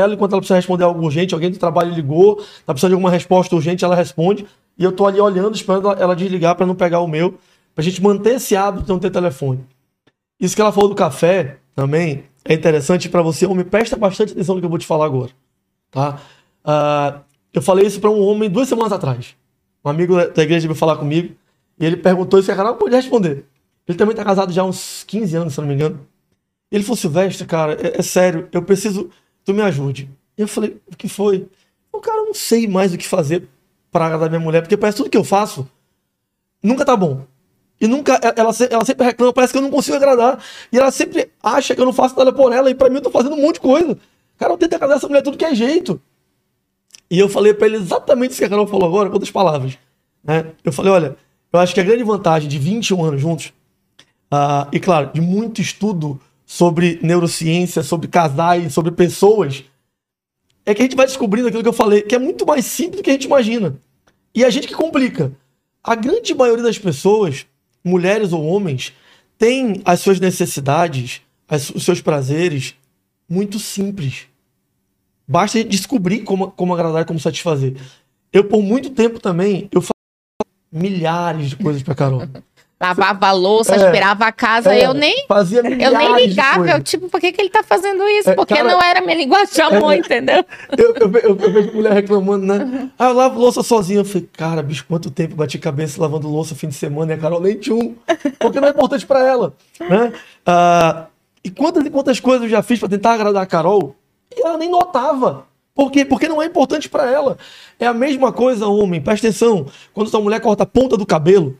[0.00, 3.10] ela enquanto ela precisa responder algo urgente, alguém do trabalho ligou, tá precisando de alguma
[3.10, 4.46] resposta urgente, ela responde,
[4.78, 7.34] e eu tô ali olhando, esperando ela- desligar para não pegar o meu,
[7.74, 9.60] pra gente manter esse hábito de não ter telefone.
[10.40, 14.54] Isso que ela falou do café também é interessante para você, homem, presta bastante atenção
[14.54, 15.30] no que eu vou te falar agora,
[15.90, 16.18] tá?
[16.64, 17.20] Ah,
[17.52, 19.36] eu falei isso para um homem duas semanas atrás.
[19.84, 21.34] Um amigo da- igreja veio falar comigo,
[21.78, 23.44] e ele perguntou isso e a Carol pôde responder.
[23.86, 26.00] Ele também tá casado já há uns 15 anos, se não me engano.
[26.70, 29.10] Ele falou, Silvestre, cara, é, é sério, eu preciso,
[29.44, 30.10] tu me ajude.
[30.36, 31.46] Eu falei, o que foi?
[31.92, 33.48] O cara, eu não sei mais o que fazer
[33.90, 35.68] para agradar minha mulher, porque parece tudo que eu faço
[36.62, 37.24] nunca tá bom.
[37.80, 40.42] E nunca, ela, ela se- ela sempre reclama, parece que eu não consigo agradar.
[40.72, 43.02] E ela sempre acha que eu não faço nada por ela, e pra mim eu
[43.02, 43.98] tô fazendo um monte de coisa.
[44.38, 46.00] Cara, eu tento agradar essa mulher tudo que é jeito.
[47.10, 49.76] E eu falei pra ele exatamente isso que a Carol falou agora, com outras palavras.
[50.24, 50.46] Né?
[50.64, 51.16] Eu falei, olha,
[51.52, 53.52] eu acho que a grande vantagem de 21 anos juntos,
[54.30, 56.18] ah, e claro, de muito estudo
[56.54, 59.64] sobre neurociência, sobre casais, sobre pessoas,
[60.66, 62.96] é que a gente vai descobrindo aquilo que eu falei, que é muito mais simples
[62.98, 63.74] do que a gente imagina.
[64.34, 65.32] E a gente que complica.
[65.82, 67.46] A grande maioria das pessoas,
[67.82, 68.92] mulheres ou homens,
[69.38, 72.74] tem as suas necessidades, as- os seus prazeres
[73.26, 74.26] muito simples.
[75.26, 77.76] Basta a gente descobrir como, como agradar como satisfazer.
[78.30, 79.90] Eu, por muito tempo também, eu fazia
[80.70, 82.20] milhares de coisas pra Carol.
[82.82, 83.76] Lavava a louça, É.
[83.76, 85.24] esperava a casa, É, eu nem.
[85.28, 88.30] fazia Eu nem ligava, eu, tipo, por que, que ele tá fazendo isso?
[88.30, 90.44] É, Porque cara- não era minha linguagem de amor, entendeu?
[90.76, 92.90] Eu, eu, eu, eu vejo mulher reclamando, né?
[92.98, 94.00] Ah, eu lavo louça sozinha.
[94.00, 97.18] Eu falei, cara, bicho, quanto tempo bati cabeça lavando louça fim de semana e a
[97.18, 97.94] Carol nem tinha um.
[98.40, 100.12] Porque não é importante pra ela, né?
[100.44, 101.06] Ah,
[101.44, 103.94] e quantas e quantas coisas eu já fiz pra tentar agradar a Carol
[104.36, 105.44] e ela nem notava.
[105.74, 106.04] Por quê?
[106.04, 107.38] Porque não é importante pra ela.
[107.80, 109.00] É a mesma coisa, homem.
[109.00, 109.66] Presta atenção.
[109.94, 111.56] Quando sua mulher corta a ponta do cabelo,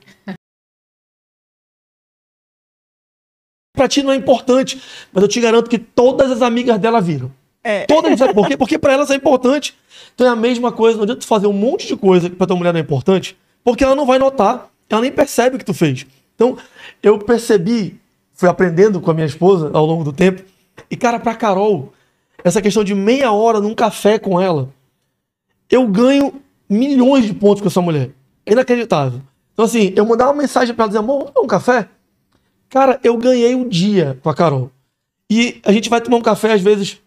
[3.83, 4.81] pra ti não é importante.
[5.13, 7.31] Mas eu te garanto que todas as amigas dela viram.
[7.65, 7.85] É.
[7.87, 8.57] Todas, sabe por quê?
[8.57, 9.77] Porque pra ela isso é importante.
[10.15, 12.47] Então é a mesma coisa, não adianta tu fazer um monte de coisa que pra
[12.47, 15.65] tua mulher não é importante, porque ela não vai notar, ela nem percebe o que
[15.65, 16.07] tu fez.
[16.35, 16.59] Então,
[17.03, 17.99] eu percebi,
[18.35, 20.43] fui aprendendo com a minha esposa ao longo do tempo,
[20.91, 21.93] e cara, pra Carol,
[22.45, 24.69] essa questão de meia hora num café com ela,
[25.71, 26.35] eu ganho
[26.69, 28.11] milhões de pontos com essa mulher.
[28.45, 29.23] É inacreditável.
[29.53, 31.89] Então, assim, eu mandar uma mensagem pra ela dizer, amor, vamos tomar um café?
[32.73, 34.71] Cara, eu ganhei um dia com a Carol.
[35.29, 37.03] E a gente vai tomar um café, às vezes,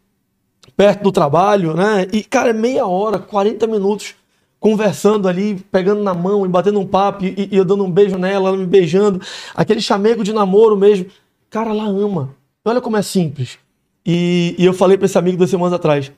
[0.77, 2.05] perto do trabalho, né?
[2.13, 4.13] E, cara, é meia hora, 40 minutos
[4.59, 8.15] conversando ali, pegando na mão e batendo um papo e, e eu dando um beijo
[8.15, 9.19] nela, ela me beijando,
[9.55, 11.07] aquele chamego de namoro mesmo.
[11.49, 12.35] Cara, ela ama.
[12.63, 13.57] Olha como é simples.
[14.05, 16.11] E, e eu falei pra esse amigo duas semanas atrás.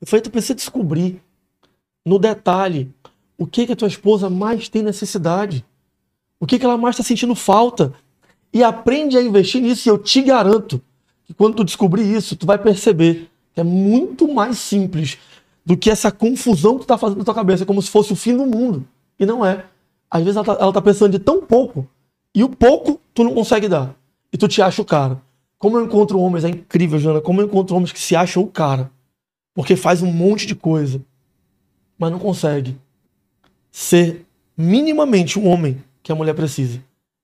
[0.00, 1.20] Eu falei, tu precisa descobrir
[2.06, 2.90] no detalhe
[3.36, 5.62] o que que a tua esposa mais tem necessidade.
[6.40, 7.92] O que que ela mais está sentindo falta.
[8.54, 10.80] E aprende a investir nisso e eu te garanto
[11.24, 15.18] que quando tu descobrir isso, tu vai perceber que é muito mais simples
[15.66, 18.16] do que essa confusão que tu tá fazendo na tua cabeça, como se fosse o
[18.16, 18.86] fim do mundo.
[19.18, 19.64] E não é.
[20.08, 21.88] Às vezes ela tá, ela tá pensando de tão pouco,
[22.32, 23.96] e o pouco tu não consegue dar.
[24.32, 25.20] E tu te acha o cara.
[25.58, 28.46] Como eu encontro homens, é incrível, Jana, como eu encontro homens que se acham o
[28.46, 28.90] cara.
[29.52, 31.00] Porque faz um monte de coisa,
[31.98, 32.76] mas não consegue
[33.70, 36.80] ser minimamente um homem que a mulher precisa.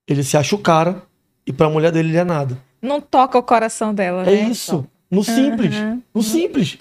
[0.07, 1.03] Ele se acha o cara,
[1.51, 2.57] e pra mulher dele ele é nada.
[2.81, 4.49] Não toca o coração dela, É né?
[4.51, 4.87] isso.
[5.11, 5.75] No simples.
[5.75, 6.03] Uhum.
[6.15, 6.79] No simples.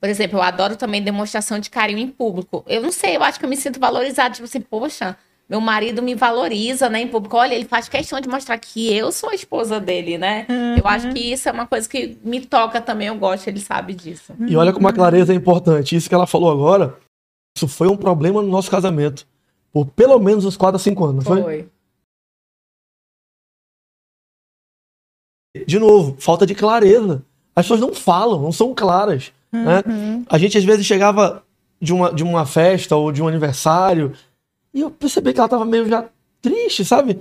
[0.00, 2.64] Por exemplo, eu adoro também demonstração de carinho em público.
[2.66, 4.34] Eu não sei, eu acho que eu me sinto valorizada.
[4.34, 5.16] Tipo assim, poxa,
[5.48, 7.36] meu marido me valoriza, né, em público.
[7.36, 10.46] Olha, ele faz questão de mostrar que eu sou a esposa dele, né?
[10.48, 10.76] Uhum.
[10.78, 13.94] Eu acho que isso é uma coisa que me toca também, eu gosto, ele sabe
[13.94, 14.32] disso.
[14.48, 15.94] E olha como a clareza é importante.
[15.94, 16.96] Isso que ela falou agora,
[17.56, 19.26] isso foi um problema no nosso casamento.
[19.72, 21.42] Por pelo menos uns 4 a 5 anos, não foi?
[21.42, 21.68] Foi.
[25.66, 27.22] De novo, falta de clareza.
[27.54, 29.32] As pessoas não falam, não são claras.
[29.52, 29.82] né?
[29.86, 30.24] Uhum.
[30.28, 31.42] A gente às vezes chegava
[31.80, 34.12] de uma, de uma festa ou de um aniversário
[34.72, 36.04] e eu percebi que ela tava meio já
[36.40, 37.20] triste, sabe?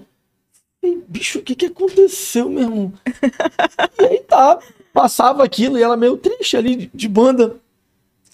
[0.84, 2.94] E, bicho, o que que aconteceu, meu irmão?
[4.00, 4.60] e aí tá,
[4.94, 7.58] passava aquilo e ela meio triste ali de, de banda.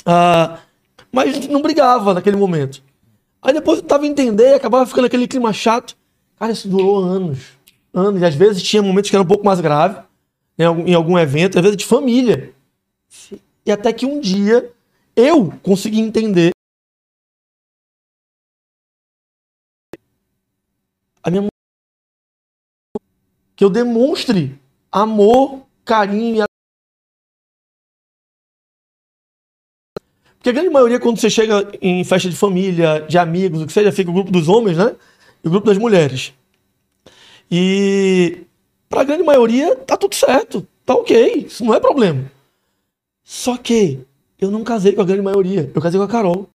[0.06, 0.60] Ah,
[1.12, 2.84] mas não brigava naquele momento.
[3.42, 5.96] Aí depois eu tava entender e acabava ficando aquele clima chato.
[6.38, 7.55] Cara, isso durou anos.
[7.96, 8.22] Anos.
[8.22, 10.04] E às vezes tinha momentos que era um pouco mais grave,
[10.58, 12.54] em algum, evento, às vezes de família.
[13.66, 14.72] E até que um dia
[15.16, 16.52] eu consegui entender.
[21.24, 21.48] A minha
[23.56, 24.60] que eu demonstre
[24.92, 26.56] amor, carinho e
[30.46, 33.74] Porque a grande maioria, quando você chega em festa de família, de amigos, o que
[33.74, 34.96] seja, fica o grupo dos homens, né?
[35.44, 36.36] E o grupo das mulheres.
[37.50, 38.46] E
[38.90, 40.68] pra grande maioria, tá tudo certo.
[40.86, 41.46] Tá ok.
[41.48, 42.32] Isso não é problema.
[43.24, 44.06] Só que
[44.40, 45.72] eu não casei com a grande maioria.
[45.74, 46.50] Eu casei com a Carol.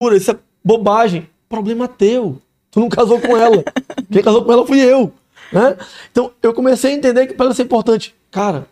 [0.00, 1.28] Pura, isso é bobagem.
[1.48, 2.40] Problema teu.
[2.70, 3.64] Tu não casou com ela.
[4.10, 5.12] Quem casou com ela fui eu.
[5.52, 5.76] Né?
[6.10, 8.14] Então eu comecei a entender que para ela ser importante.
[8.30, 8.68] Cara,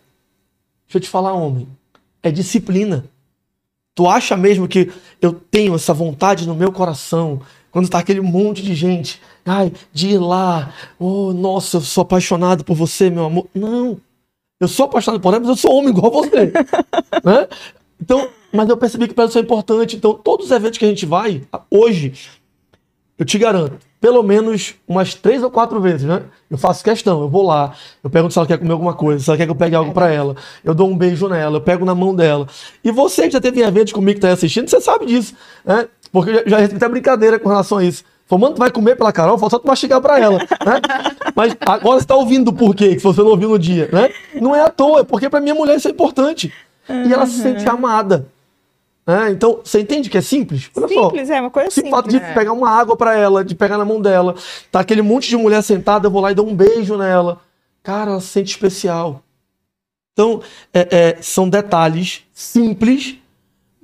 [0.87, 1.69] deixa eu te falar, homem.
[2.23, 3.05] É disciplina.
[3.95, 7.43] Tu acha mesmo que eu tenho essa vontade no meu coração
[7.79, 12.65] quando tá aquele monte de gente, ai, de ir lá, oh, nossa, eu sou apaixonado
[12.65, 13.47] por você, meu amor.
[13.55, 14.01] Não.
[14.59, 16.47] Eu sou apaixonado por ela, mas eu sou homem igual você.
[17.23, 17.47] né?
[18.03, 19.95] Então, mas eu percebi que para isso é importante.
[19.95, 22.15] Então, todos os eventos que a gente vai, hoje,
[23.17, 26.23] eu te garanto, pelo menos umas três ou quatro vezes, né?
[26.51, 29.31] Eu faço questão, eu vou lá, eu pergunto se ela quer comer alguma coisa, se
[29.31, 31.85] ela quer que eu pegue algo pra ela, eu dou um beijo nela, eu pego
[31.85, 32.49] na mão dela.
[32.83, 35.89] E você que já teve eventos comigo que tá aí assistindo, você sabe disso, né?
[36.13, 38.05] Porque eu já, recebi até brincadeira com relação a isso.
[38.27, 40.81] Falou, mano, tu vai comer pela Carol, falta só tu mastigar pra ela, né?
[41.35, 44.11] Mas agora você tá ouvindo por quê, que você não ouviu no dia, né?
[44.35, 46.53] Não é à toa, é porque pra minha mulher isso é importante.
[46.89, 48.27] E ela se sente amada.
[49.07, 49.31] né?
[49.31, 50.71] Então, você entende que é simples?
[50.77, 51.05] Olha só.
[51.05, 51.91] Simples, é uma coisa O simples.
[51.91, 52.35] fato de É.
[52.35, 54.35] pegar uma água pra ela, de pegar na mão dela,
[54.71, 57.41] tá aquele monte de mulher sentada, eu vou lá e dou um beijo nela.
[57.83, 59.23] Cara, ela se sente especial.
[60.13, 60.43] Então,
[60.75, 63.17] é- é, são detalhes simples,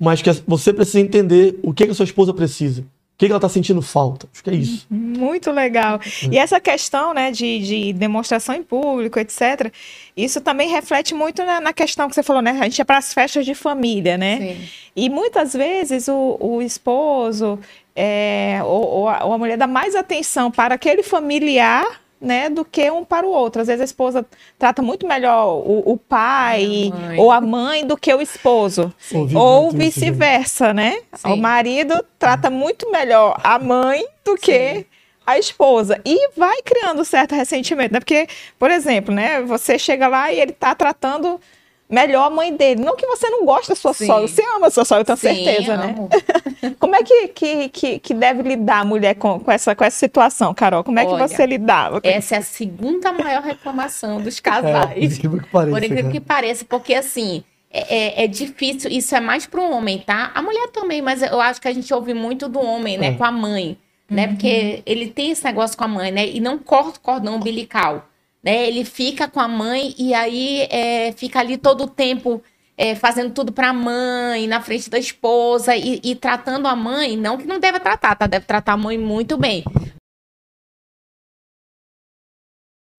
[0.05, 2.83] mas que você precisa entender o que, que a sua esposa precisa.
[2.83, 4.29] O que, ela tá sentindo falta.
[4.33, 4.87] Acho que é isso.
[4.91, 6.01] Muito legal.
[6.31, 9.73] E essa questão, né, de, de demonstração em público, etc.,
[10.17, 12.59] isso também reflete muito na, na questão que você falou, né?
[12.61, 14.39] A gente é para as festas de família, né?
[14.39, 14.69] Sim.
[14.97, 17.59] E muitas vezes o, o esposo
[17.95, 21.87] é, ou, ou a, ou a mulher dá mais atenção para aquele familiar,
[22.25, 23.61] né, do que um para o outro.
[23.61, 24.27] Às vezes a esposa
[24.59, 28.93] trata muito melhor o, o pai A ou a mãe do que o esposo.
[29.13, 30.99] Ouvi Ou vice-versa, né?
[31.13, 31.33] Sim.
[31.33, 34.87] O marido trata muito melhor a mãe do que
[35.27, 36.01] a esposa.
[36.05, 38.01] E vai criando certo ressentimento, né?
[38.01, 38.27] Porque,
[38.59, 39.43] por exemplo, né?
[39.43, 41.41] Você chega lá e ele tá tratando
[41.89, 42.83] melhor a mãe dele.
[42.83, 44.07] Não que você não goste da sua Sim.
[44.07, 44.27] sogra.
[44.29, 45.95] Você ama a sua sogra, eu tenho Sim, certeza, né?
[45.97, 46.09] amo.
[46.81, 49.99] Como é que, que, que, que deve lidar a mulher com, com, essa, com essa
[49.99, 50.83] situação, Carol?
[50.83, 52.01] Como é que Olha, você lidava?
[52.01, 55.17] com Essa é a segunda maior reclamação dos É, por casais.
[55.19, 55.71] incrível que pareça.
[55.77, 56.13] Por incrível cara.
[56.13, 60.31] que pareça, porque assim, é, é- é difícil, isso é mais pro homem, tá?
[60.35, 63.09] A mulher também, mas eu acho que a gente ouve muito do homem, né?
[63.09, 63.13] É.
[63.13, 63.77] Com a mãe,
[64.09, 64.29] né?
[64.29, 66.27] Porque ele tem esse negócio com a mãe, né?
[66.27, 68.07] E não corta o cordão umbilical,
[68.45, 68.69] né?
[68.69, 72.43] Ele fica com a mãe e aí é, fica ali todo o tempo
[72.77, 77.39] é, fazendo tudo pra mãe, na frente da esposa e, e tratando a mãe, não
[77.39, 78.27] que não deve tratar, tá?
[78.27, 79.65] Deve tratar a mãe muito bem.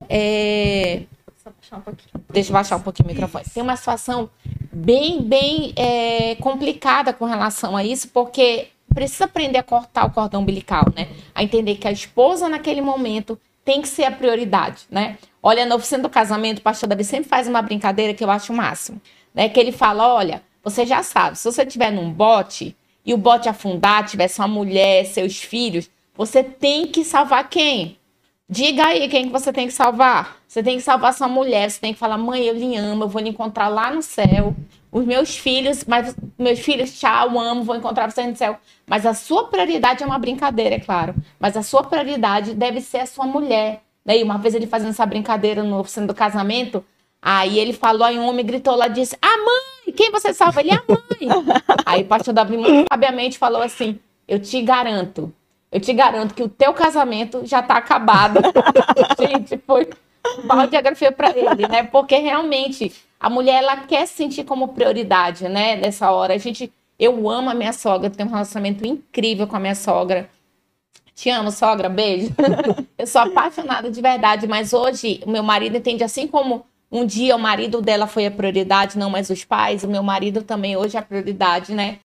[0.09, 1.03] É,
[2.29, 3.45] Deixa eu baixar um pouquinho o microfone.
[3.53, 4.29] Tem uma situação
[4.71, 10.41] bem, bem é, complicada com relação a isso, porque precisa aprender a cortar o cordão
[10.41, 11.09] umbilical, né?
[11.33, 15.17] A entender que a esposa, naquele momento, tem que ser a prioridade, né?
[15.41, 18.53] Olha, na oficina do casamento, o pastor Davi sempre faz uma brincadeira que eu acho
[18.53, 19.01] o máximo,
[19.33, 19.49] né?
[19.49, 23.49] Que ele fala, olha, você já sabe, se você estiver num bote e o bote
[23.49, 27.97] afundar, tiver sua mulher, seus filhos, você tem que salvar quem?
[28.47, 30.37] Diga aí quem que você tem que salvar.
[30.47, 31.69] Você tem que salvar sua mulher.
[31.69, 34.55] Você tem que falar, mãe, eu lhe amo, eu vou lhe encontrar lá no céu.
[34.95, 38.57] Os meus filhos, mas meus filhos, tchau, amo, vou encontrar vocês no céu.
[38.87, 41.13] Mas a sua prioridade é uma brincadeira, é claro.
[41.37, 43.81] Mas a sua prioridade deve ser a sua mulher.
[44.05, 46.81] Daí, uma vez ele fazendo essa brincadeira no oficina do casamento,
[47.21, 50.61] aí ele falou, aí um homem gritou lá, disse, ah, mãe, quem você salva?
[50.61, 51.43] Ele a mãe.
[51.85, 55.33] Aí o pastor Davi muito sabiamente falou assim: Eu te garanto,
[55.71, 58.39] eu te garanto que o teu casamento já tá acabado.
[59.19, 59.89] Gente, foi
[60.43, 61.83] balde de agrafia para ele, né?
[61.83, 65.75] Porque realmente a mulher ela quer se sentir como prioridade, né?
[65.75, 66.33] Nessa hora.
[66.33, 70.29] A gente, eu amo a minha sogra, tenho um relacionamento incrível com a minha sogra.
[71.13, 72.33] Te amo, sogra, beijo.
[72.97, 77.35] eu sou apaixonada de verdade, mas hoje o meu marido entende assim como um dia
[77.35, 80.97] o marido dela foi a prioridade, não mais os pais, o meu marido também hoje
[80.97, 81.99] é a prioridade, né?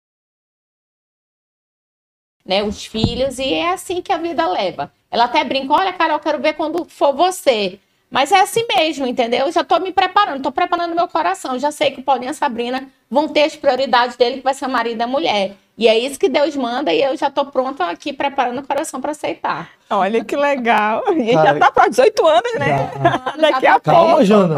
[2.46, 4.92] Né, os filhos, e é assim que a vida leva.
[5.12, 7.80] Ela até brinca, olha, Carol, quero ver quando for você.
[8.10, 9.46] Mas é assim mesmo, entendeu?
[9.46, 11.60] Eu já estou me preparando, estou preparando meu coração.
[11.60, 14.54] Já sei que o Paulinho e a Sabrina vão ter as prioridades dele, que vai
[14.54, 15.56] ser marido e mulher.
[15.78, 19.00] E é isso que Deus manda e eu já estou pronta aqui preparando o coração
[19.00, 19.70] para aceitar.
[19.90, 21.02] Olha que legal.
[21.16, 22.68] E já tá para 18 anos, né?
[22.68, 23.34] Já.
[23.40, 24.26] Daqui a Calma, pouco.
[24.26, 24.58] Jana.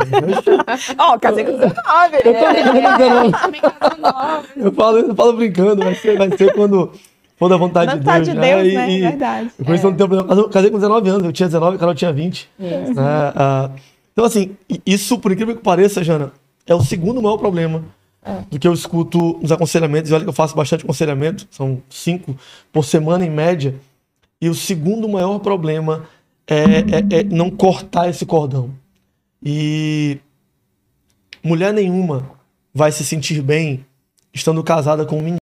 [0.97, 2.15] Ó, casei com 19.
[2.15, 3.97] Eu tô né?
[3.99, 4.45] nova.
[4.55, 6.91] eu falo, eu falo brincando, vai ser, vai ser quando
[7.41, 8.61] for da vontade, Vontade de de Deus.
[8.63, 8.87] Deus, né?
[8.87, 8.91] né?
[8.93, 9.51] E- Verdade.
[9.57, 11.95] Eu conheci há um tempo, eu casei com 19 anos, eu tinha 19, a Carol
[11.95, 12.47] tinha 20.
[12.59, 12.93] Isso.
[12.93, 13.01] né?
[13.35, 13.71] Ah,
[14.13, 16.31] então, assim, isso, por incrível que pareça, Jana,
[16.67, 17.83] é o segundo maior problema
[18.51, 20.11] do que eu escuto nos aconselhamentos.
[20.11, 22.37] E olha que eu faço bastante aconselhamento, são cinco
[22.71, 23.73] por semana em média.
[24.39, 26.03] E o segundo maior problema
[26.47, 26.55] é,
[27.17, 28.69] é- é não cortar esse cordão.
[29.43, 30.19] E
[31.43, 32.29] mulher nenhuma
[32.71, 33.83] vai se sentir bem
[34.31, 35.40] estando casada com um menino.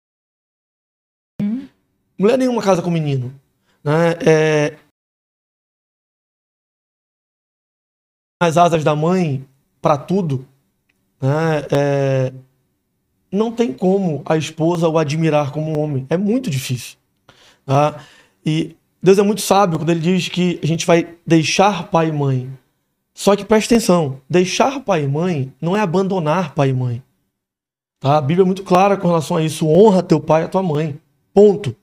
[2.18, 3.32] Mulher nenhuma casa com menino.
[3.84, 4.10] Né?
[4.26, 4.78] É,
[8.40, 9.46] as asas da mãe
[9.80, 10.46] para tudo,
[11.20, 11.66] né?
[11.70, 12.32] É,
[13.30, 16.06] não tem como a esposa o admirar como homem.
[16.08, 16.96] É muito difícil.
[17.64, 18.00] Tá?
[18.44, 22.12] E Deus é muito sábio quando ele diz que a gente vai deixar pai e
[22.12, 22.50] mãe.
[23.14, 27.02] Só que preste atenção: deixar pai e mãe não é abandonar pai e mãe.
[28.00, 28.18] Tá?
[28.18, 29.66] A Bíblia é muito clara com relação a isso.
[29.66, 30.98] Honra teu pai e a tua mãe.
[31.32, 31.74] Ponto.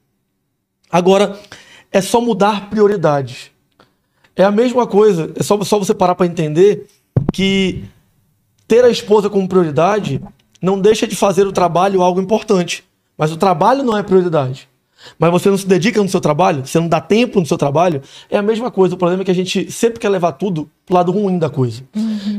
[0.94, 1.40] Agora,
[1.92, 3.50] é só mudar prioridades.
[4.36, 6.86] É a mesma coisa, é só, só você parar para entender
[7.34, 7.84] que
[8.68, 10.22] ter a esposa como prioridade
[10.62, 12.84] não deixa de fazer o trabalho algo importante.
[13.18, 14.70] Mas o trabalho não é prioridade.
[15.18, 18.02] Mas você não se dedica no seu trabalho, você não dá tempo no seu trabalho,
[18.30, 18.94] é a mesma coisa.
[18.94, 21.84] O problema é que a gente sempre quer levar tudo pro lado ruim da coisa.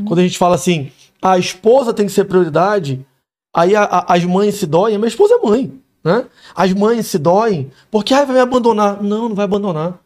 [0.07, 0.91] Quando a gente fala assim,
[1.21, 3.05] a esposa tem que ser prioridade,
[3.53, 5.73] aí a- a- as mães se doem, a minha esposa é mãe.
[6.05, 6.27] Né?
[6.55, 9.01] As mães se doem porque ai, vai me abandonar.
[9.01, 9.99] Não, não vai abandonar.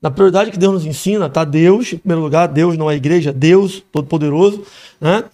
[0.00, 2.96] Na prioridade que Deus nos ensina, tá Deus, em primeiro lugar, Deus não é a
[2.96, 4.62] igreja, Deus Todo-Poderoso,
[5.00, 5.24] né?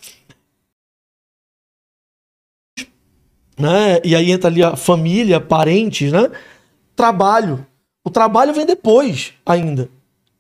[3.59, 4.01] né?
[4.03, 6.31] E aí entra ali a família, parentes, né?
[6.97, 7.67] Trabalho.
[8.03, 9.91] O trabalho vem depois ainda.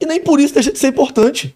[0.00, 1.54] E nem por isso deixa de ser importante.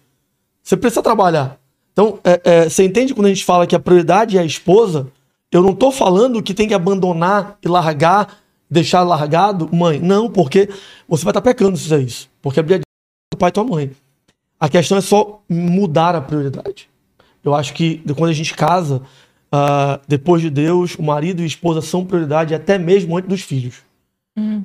[0.61, 1.57] Você precisa trabalhar.
[1.93, 5.07] Então, é, é, você entende quando a gente fala que a prioridade é a esposa?
[5.51, 8.37] Eu não tô falando que tem que abandonar e largar,
[8.69, 9.99] deixar largado, mãe.
[9.99, 10.69] Não, porque
[11.07, 12.29] você vai estar pecando se fizer isso.
[12.41, 12.85] Porque a Bíblia diz
[13.33, 13.91] do pai e tua mãe.
[14.59, 16.89] A questão é só mudar a prioridade.
[17.43, 19.01] Eu acho que quando a gente casa,
[19.51, 23.41] ah, depois de Deus, o marido e a esposa são prioridade até mesmo antes dos
[23.41, 23.77] filhos.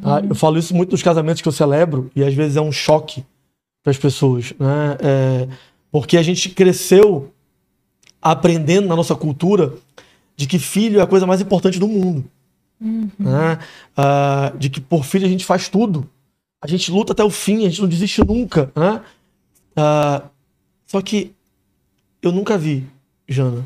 [0.02, 0.22] tá?
[0.28, 3.24] Eu falo isso muito nos casamentos que eu celebro e às vezes é um choque
[3.82, 4.96] para as pessoas, né?
[5.00, 5.48] É,
[5.90, 7.32] porque a gente cresceu
[8.20, 9.74] aprendendo na nossa cultura
[10.36, 12.24] de que filho é a coisa mais importante do mundo.
[13.18, 13.58] né?
[13.96, 16.08] Ah, de que por filho a gente faz tudo.
[16.60, 18.70] A gente luta até o fim, a gente não desiste nunca.
[18.74, 19.00] Né?
[19.76, 20.22] Ah,
[20.86, 21.32] só que
[22.22, 22.86] eu nunca vi,
[23.28, 23.64] Jana,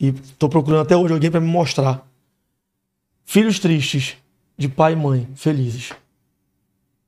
[0.00, 2.06] e tô procurando até hoje alguém para me mostrar
[3.24, 4.16] filhos tristes
[4.56, 5.92] de pai e mãe felizes.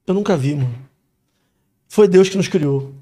[0.07, 0.75] Eu nunca vi, mano.
[1.89, 2.93] Foi Deus que nos criou.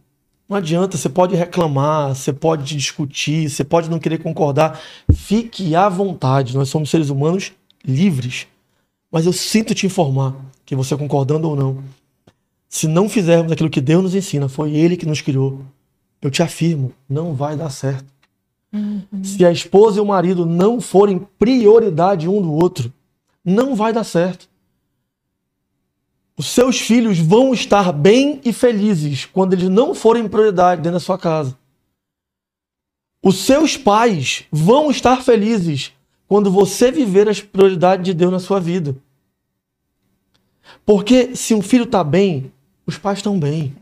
[0.53, 4.79] Não adianta, você pode reclamar, você pode discutir, você pode não querer concordar.
[5.11, 8.47] Fique à vontade, nós somos seres humanos livres.
[9.11, 10.37] Mas eu sinto te informar
[10.67, 11.83] que você concordando ou não,
[12.69, 15.63] se não fizermos aquilo que Deus nos ensina, foi Ele que nos criou.
[16.21, 18.05] Eu te afirmo, não vai dar certo.
[19.23, 22.92] Se a esposa e o marido não forem prioridade um do outro,
[23.42, 24.46] não vai dar certo.
[26.37, 31.00] Os seus filhos vão estar bem e felizes quando eles não forem prioridade dentro da
[31.00, 31.56] sua casa.
[33.22, 35.92] Os seus pais vão estar felizes
[36.26, 38.96] quando você viver as prioridades de Deus na sua vida.
[40.85, 42.50] Porque se um filho está bem,
[42.87, 43.76] os pais estão bem.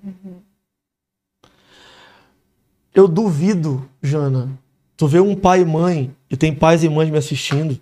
[2.93, 4.51] Eu duvido, Jana,
[4.97, 7.81] tu vê um pai e mãe, e tem pais e mães me assistindo,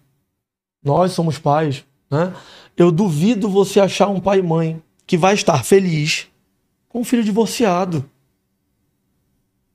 [0.84, 2.32] nós somos pais, né?
[2.78, 6.28] Eu duvido você achar um pai e mãe que vai estar feliz
[6.88, 8.08] com um filho divorciado.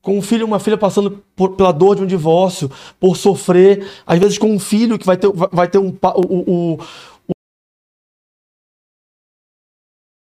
[0.00, 3.90] com um filho e uma filha passando por- pela dor de um divórcio, por sofrer,
[4.06, 6.78] às vezes com um filho que vai ter, vai- ter um, o, o-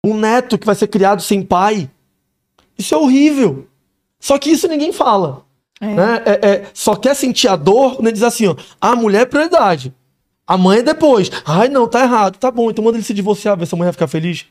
[0.05, 1.91] um neto que vai ser criado sem pai.
[2.79, 3.67] Isso é horrível.
[4.21, 5.45] Só que isso ninguém fala.
[5.81, 5.87] É.
[5.93, 6.23] né?
[6.25, 9.27] É- é- só quer sentir a dor quando ele diz assim: ó, a mulher é
[9.27, 9.93] prioridade.
[10.47, 11.31] A mãe é depois.
[11.45, 12.37] Ai, não, tá errado.
[12.39, 14.47] Tá bom, então manda ele se divorciar, ver se a mãe vai ficar feliz.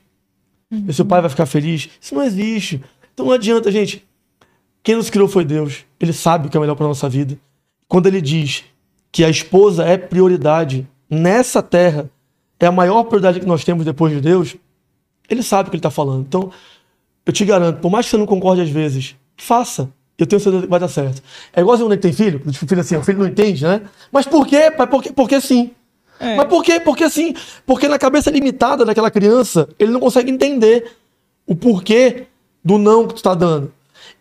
[0.72, 1.90] Ver se o pai vai ficar feliz.
[2.02, 2.84] Isso não existe.
[3.14, 4.06] Então não adianta, gente.
[4.82, 5.86] Quem nos criou foi Deus.
[6.00, 7.38] Ele sabe o que é melhor para nossa vida.
[7.88, 8.64] Quando ele diz
[9.12, 12.10] que a esposa é prioridade nessa terra,
[12.60, 14.56] é a maior prioridade que nós temos depois de Deus,
[15.30, 16.26] ele sabe o que ele está falando.
[16.28, 16.52] Então,
[17.26, 19.90] eu te garanto, por mais que você não concorde às vezes, faça.
[20.18, 21.22] Eu tenho certeza que vai dar certo.
[21.54, 23.82] É igual quando tem filho, o filho assim, o filho não entende, né?
[24.12, 24.88] Mas por quê, pai?
[24.88, 25.12] Por quê?
[25.12, 25.72] Porque sim.
[26.20, 26.36] É.
[26.36, 26.80] Mas por quê?
[26.80, 27.34] Porque sim.
[27.66, 30.92] Porque na cabeça limitada daquela criança, ele não consegue entender
[31.46, 32.28] o porquê
[32.64, 33.74] do não que tu está dando.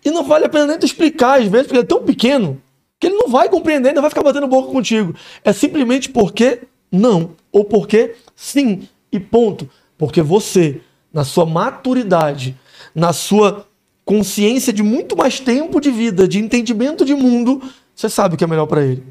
[0.04, 2.60] E não vale a pena nem tu explicar, às vezes, porque ele é tão pequeno
[2.98, 5.14] que ele não vai compreender, ainda vai ficar batendo boca contigo.
[5.44, 7.30] É simplesmente porque não.
[7.50, 8.88] Ou porque sim.
[9.10, 9.68] E ponto.
[9.98, 10.80] Porque você,
[11.12, 12.56] na sua maturidade,
[12.94, 13.66] na sua
[14.04, 17.62] consciência de muito mais tempo de vida, de entendimento de mundo,
[17.94, 19.04] você sabe o que é melhor para ele.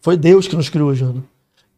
[0.00, 1.24] Foi Deus que nos criou, Jana.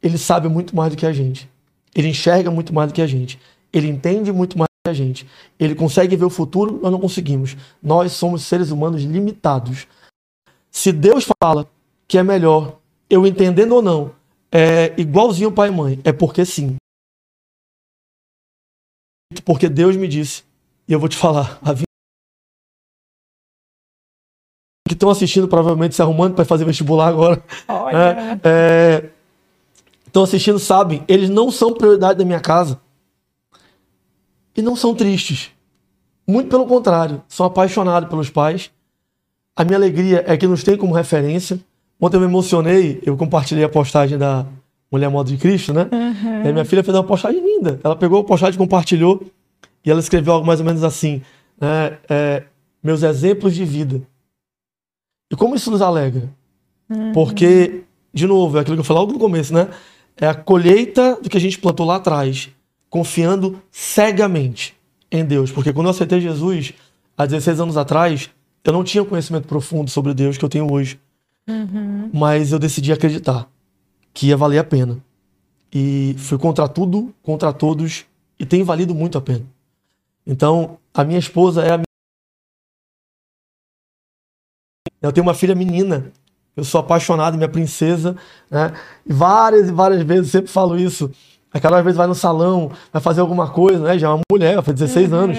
[0.02, 1.50] Ele sabe muito mais do que a gente.
[1.94, 3.38] Ele enxerga muito mais do que a gente.
[3.72, 5.26] Ele entende muito mais do que a gente.
[5.58, 7.56] Ele consegue ver o futuro, nós não conseguimos.
[7.82, 9.86] Nós somos seres humanos limitados.
[10.70, 11.68] Se Deus fala
[12.06, 12.78] que é melhor,
[13.08, 14.14] eu entendendo ou não,
[14.52, 16.76] é igualzinho pai e mãe, é porque sim.
[19.44, 20.44] Porque Deus me disse,
[20.88, 21.84] e eu vou te falar, a vida
[24.88, 28.40] que estão assistindo, provavelmente se arrumando para fazer vestibular agora, Olha.
[28.42, 29.10] é,
[30.10, 32.80] estão assistindo sabem, eles não são prioridade da minha casa.
[34.56, 35.50] E não são tristes.
[36.26, 38.70] Muito pelo contrário, são apaixonados pelos pais.
[39.56, 41.58] A minha alegria é que nos tem como referência.
[42.00, 44.46] Ontem eu me emocionei, eu compartilhei a postagem da
[44.90, 45.88] Mulher Modo de Cristo, né?
[46.44, 47.80] E a minha filha fez uma postagem linda.
[47.82, 49.22] Ela pegou a postagem, compartilhou
[49.84, 51.22] e ela escreveu algo mais ou menos assim:
[51.60, 51.98] né?
[52.08, 52.44] É,
[52.82, 54.02] Meus exemplos de vida.
[55.30, 56.28] E como isso nos alegra?
[57.12, 59.68] Porque, de novo, é aquilo que eu falei logo no começo, né?
[60.20, 62.50] É a colheita do que a gente plantou lá atrás,
[62.90, 64.76] confiando cegamente
[65.10, 65.50] em Deus.
[65.50, 66.74] Porque quando eu aceitei Jesus,
[67.16, 68.30] há 16 anos atrás,
[68.62, 71.00] eu não tinha conhecimento profundo sobre Deus que eu tenho hoje.
[72.12, 73.48] Mas eu decidi acreditar
[74.12, 75.02] que ia valer a pena.
[75.72, 78.04] E fui contra tudo, contra todos,
[78.38, 79.46] e tem valido muito a pena.
[80.26, 81.84] Então, a minha esposa é a minha.
[85.00, 86.12] Eu tenho uma filha menina.
[86.56, 88.16] Eu sou apaixonado, minha princesa,
[88.50, 88.72] né?
[89.06, 91.10] E várias e várias vezes sempre falo isso.
[91.52, 93.98] Aquela vez vai no salão, vai fazer alguma coisa, né?
[93.98, 95.38] Já é uma mulher, faz 16 anos.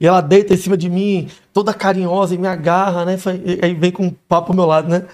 [0.00, 3.16] E ela deita em cima de mim, toda carinhosa, e me agarra, né?
[3.44, 5.06] E aí vem com um papo pro meu lado, né?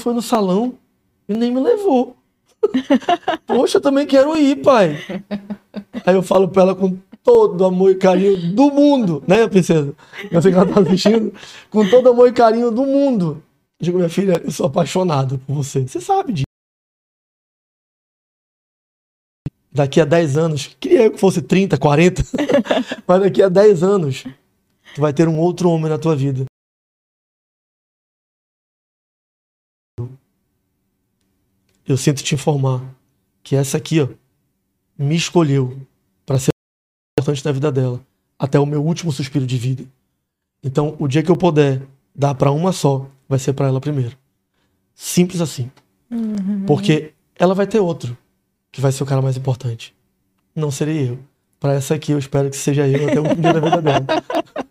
[0.00, 0.78] Foi no salão
[1.28, 2.16] e nem me levou.
[3.46, 4.98] Poxa, eu também quero ir, pai.
[6.04, 6.96] Aí eu falo pra ela com
[7.26, 9.92] todo amor e carinho do mundo, né, princesa?
[10.30, 11.34] Eu sei que ela tá assistindo.
[11.68, 13.42] Com todo amor e carinho do mundo.
[13.80, 15.80] Eu digo, minha filha, eu sou apaixonado por você.
[15.80, 16.46] Você sabe disso.
[19.72, 22.22] Daqui a 10 anos, queria que fosse 30, 40,
[23.06, 24.24] mas daqui a 10 anos,
[24.94, 26.46] tu vai ter um outro homem na tua vida.
[31.86, 32.82] Eu sinto te informar
[33.42, 34.08] que essa aqui, ó,
[34.96, 35.76] me escolheu
[37.26, 38.00] importante na vida dela,
[38.38, 39.84] até o meu último suspiro de vida.
[40.62, 41.82] Então, o dia que eu puder
[42.14, 44.16] dar para uma só, vai ser para ela primeiro.
[44.94, 45.70] Simples assim.
[46.66, 48.16] Porque ela vai ter outro
[48.70, 49.94] que vai ser o cara mais importante.
[50.54, 51.18] Não serei eu.
[51.58, 54.06] Para essa aqui, eu espero que seja eu até o dia da vida dela.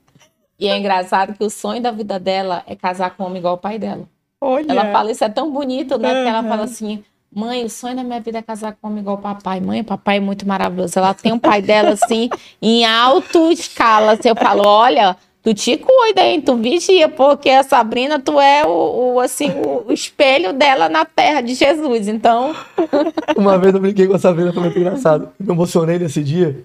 [0.58, 3.56] E é engraçado que o sonho da vida dela é casar com um homem igual
[3.56, 4.08] o pai dela.
[4.40, 4.72] Olha.
[4.72, 6.14] Ela fala, isso é tão bonito, né?
[6.14, 6.48] Porque ela Uhum.
[6.48, 7.04] fala assim,
[7.36, 9.60] mãe, o sonho da minha vida é casar com um homem igual papai.
[9.60, 10.98] Mãe, papai é muito maravilhoso.
[10.98, 12.30] Ela tem um pai dela, assim,
[12.62, 14.14] em alto escala.
[14.14, 16.42] Assim, eu falo, olha, tu te cuida, hein?
[16.42, 19.52] Tu vigia, porque a Sabrina, tu é o, o, assim,
[19.86, 22.08] o, espelho dela na terra de Jesus.
[22.08, 22.56] Então,
[23.36, 25.30] Uma vez eu brinquei com a Sabrina, foi muito engraçado.
[25.38, 26.64] Me emocionei nesse dia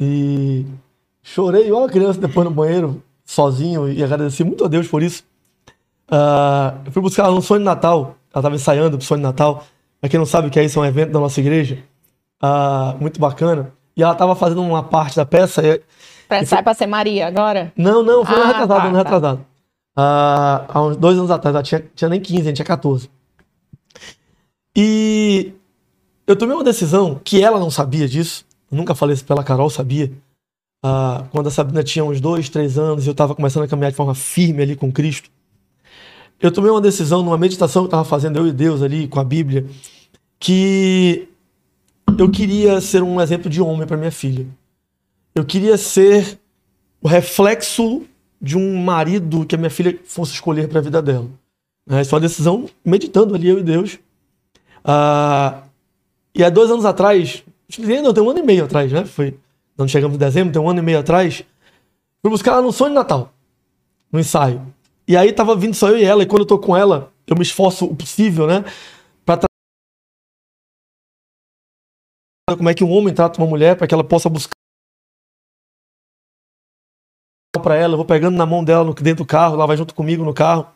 [0.00, 0.64] e
[1.22, 5.22] chorei igual uma criança depois no banheiro, sozinho, e agradeci muito a Deus por isso.
[6.10, 9.26] Ah, eu fui buscar ela no sonho de Natal, ela estava ensaiando pro sonho de
[9.26, 9.64] Natal.
[10.00, 11.82] Pra quem não sabe o que é isso, é um evento da nossa igreja,
[12.40, 13.72] ah, muito bacana.
[13.96, 15.60] E ela estava fazendo uma parte da peça.
[15.66, 15.82] E...
[16.28, 17.72] pra, sai pra ser Maria agora.
[17.76, 18.98] Não, não, foi Ah, retrasado, tá, ano tá.
[18.98, 19.46] retrasado.
[19.96, 23.10] Ah, há uns dois anos atrás, ela tinha, tinha nem 15, a gente tinha 14.
[24.76, 25.52] E
[26.26, 28.44] eu tomei uma decisão que ela não sabia disso.
[28.70, 30.12] Eu nunca falei isso pra ela, a Carol sabia.
[30.84, 33.90] ah, quando a Sabrina tinha uns dois, três anos e eu estava começando a caminhar
[33.90, 35.28] de forma firme ali com Cristo,
[36.40, 39.18] eu tomei uma decisão numa meditação que eu estava fazendo, eu e Deus ali, com
[39.18, 39.66] a Bíblia,
[40.38, 41.28] que
[42.16, 44.46] eu queria ser um exemplo de homem para minha filha.
[45.34, 46.38] Eu queria ser
[47.02, 48.04] o reflexo
[48.40, 51.28] de um marido que a minha filha fosse escolher para a vida dela.
[51.90, 53.98] É, isso foi uma decisão meditando ali, eu e Deus.
[54.84, 55.62] Ah,
[56.34, 57.42] e há dois anos atrás,
[57.78, 59.04] não, tem um ano e meio atrás, né?
[59.04, 59.36] Foi,
[59.76, 61.44] não chegamos em dezembro, tem um ano e meio atrás,
[62.22, 63.32] fui buscar ela no sonho de Natal,
[64.12, 64.62] no ensaio.
[65.08, 67.34] E aí tava vindo só eu e ela, e quando eu tô com ela, eu
[67.34, 68.62] me esforço o possível, né?
[69.24, 69.38] Pra
[72.54, 74.52] como é que um homem trata uma mulher para que ela possa buscar
[77.62, 80.22] para ela, eu vou pegando na mão dela dentro do carro, ela vai junto comigo
[80.24, 80.66] no carro.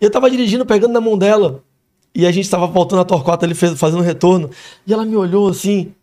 [0.00, 1.62] E eu tava dirigindo, pegando na mão dela,
[2.14, 4.50] e a gente tava voltando a Torquata, ele fez, fazendo um retorno,
[4.86, 5.94] e ela me olhou assim,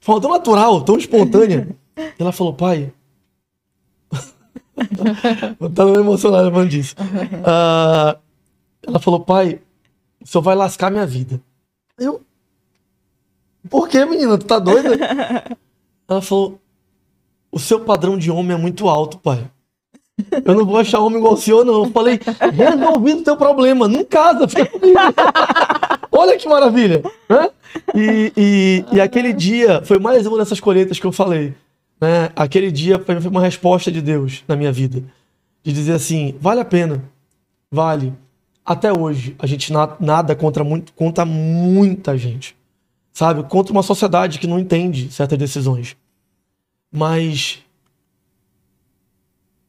[0.00, 1.68] forma tão natural, tão espontânea.
[1.96, 2.92] e ela falou, pai,
[5.74, 6.94] tá emocionado falando disso.
[6.98, 8.18] Uh,
[8.86, 9.60] ela falou, pai,
[10.22, 11.40] o senhor vai lascar minha vida.
[11.98, 12.20] Eu,
[13.68, 14.38] por que, menina?
[14.38, 14.90] Tu tá doida?
[16.08, 16.60] Ela falou,
[17.50, 19.50] o seu padrão de homem é muito alto, pai.
[20.44, 21.84] Eu não vou achar homem igual o senhor, não.
[21.84, 22.18] Eu falei,
[22.52, 24.70] resolvido o teu problema, não casa, fica
[26.10, 27.02] Olha que maravilha.
[27.28, 27.50] Né?
[27.94, 31.54] E, e, e, aquele dia foi mais uma dessas colheitas que eu falei.
[32.00, 32.30] Né?
[32.36, 35.02] Aquele dia foi uma resposta de Deus na minha vida.
[35.62, 37.02] De dizer assim, vale a pena.
[37.70, 38.12] Vale.
[38.64, 42.56] Até hoje, a gente nada contra, muito, contra muita gente.
[43.12, 43.42] Sabe?
[43.44, 45.96] Contra uma sociedade que não entende certas decisões.
[46.92, 47.62] Mas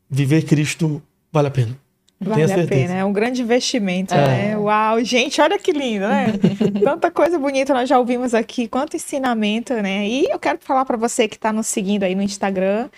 [0.10, 1.02] viver Cristo
[1.32, 1.87] vale a pena.
[2.20, 4.28] Vale a pena, é um grande investimento, é.
[4.28, 4.58] né?
[4.58, 6.28] Uau, gente, olha que lindo, né?
[6.84, 10.08] Tanta coisa bonita nós já ouvimos aqui, quanto ensinamento, né?
[10.08, 12.90] E eu quero falar para você que está nos seguindo aí no Instagram,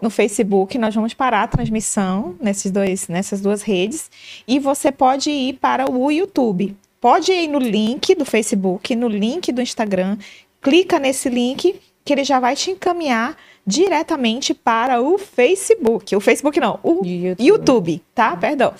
[0.00, 4.08] no Facebook, nós vamos parar a transmissão nesses dois, nessas duas redes
[4.46, 6.76] e você pode ir para o YouTube.
[7.00, 10.16] Pode ir no link do Facebook, no link do Instagram,
[10.60, 13.36] clica nesse link que ele já vai te encaminhar
[13.68, 16.16] diretamente para o Facebook.
[16.16, 18.34] O Facebook não, o YouTube, YouTube tá?
[18.34, 18.72] Perdão.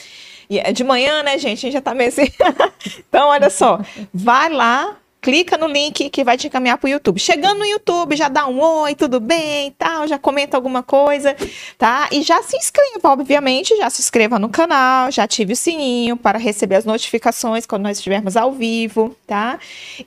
[0.49, 1.59] E é de manhã, né, gente?
[1.59, 2.27] A gente já tá meio assim.
[3.07, 3.81] então, olha só.
[4.15, 7.21] Vai lá, clica no link que vai te encaminhar para o YouTube.
[7.21, 11.37] Chegando no YouTube, já dá um oi, tudo bem, tal, já comenta alguma coisa,
[11.77, 12.09] tá?
[12.11, 16.39] E já se inscreva, obviamente, já se inscreva no canal, já ative o sininho para
[16.39, 19.59] receber as notificações quando nós estivermos ao vivo, tá?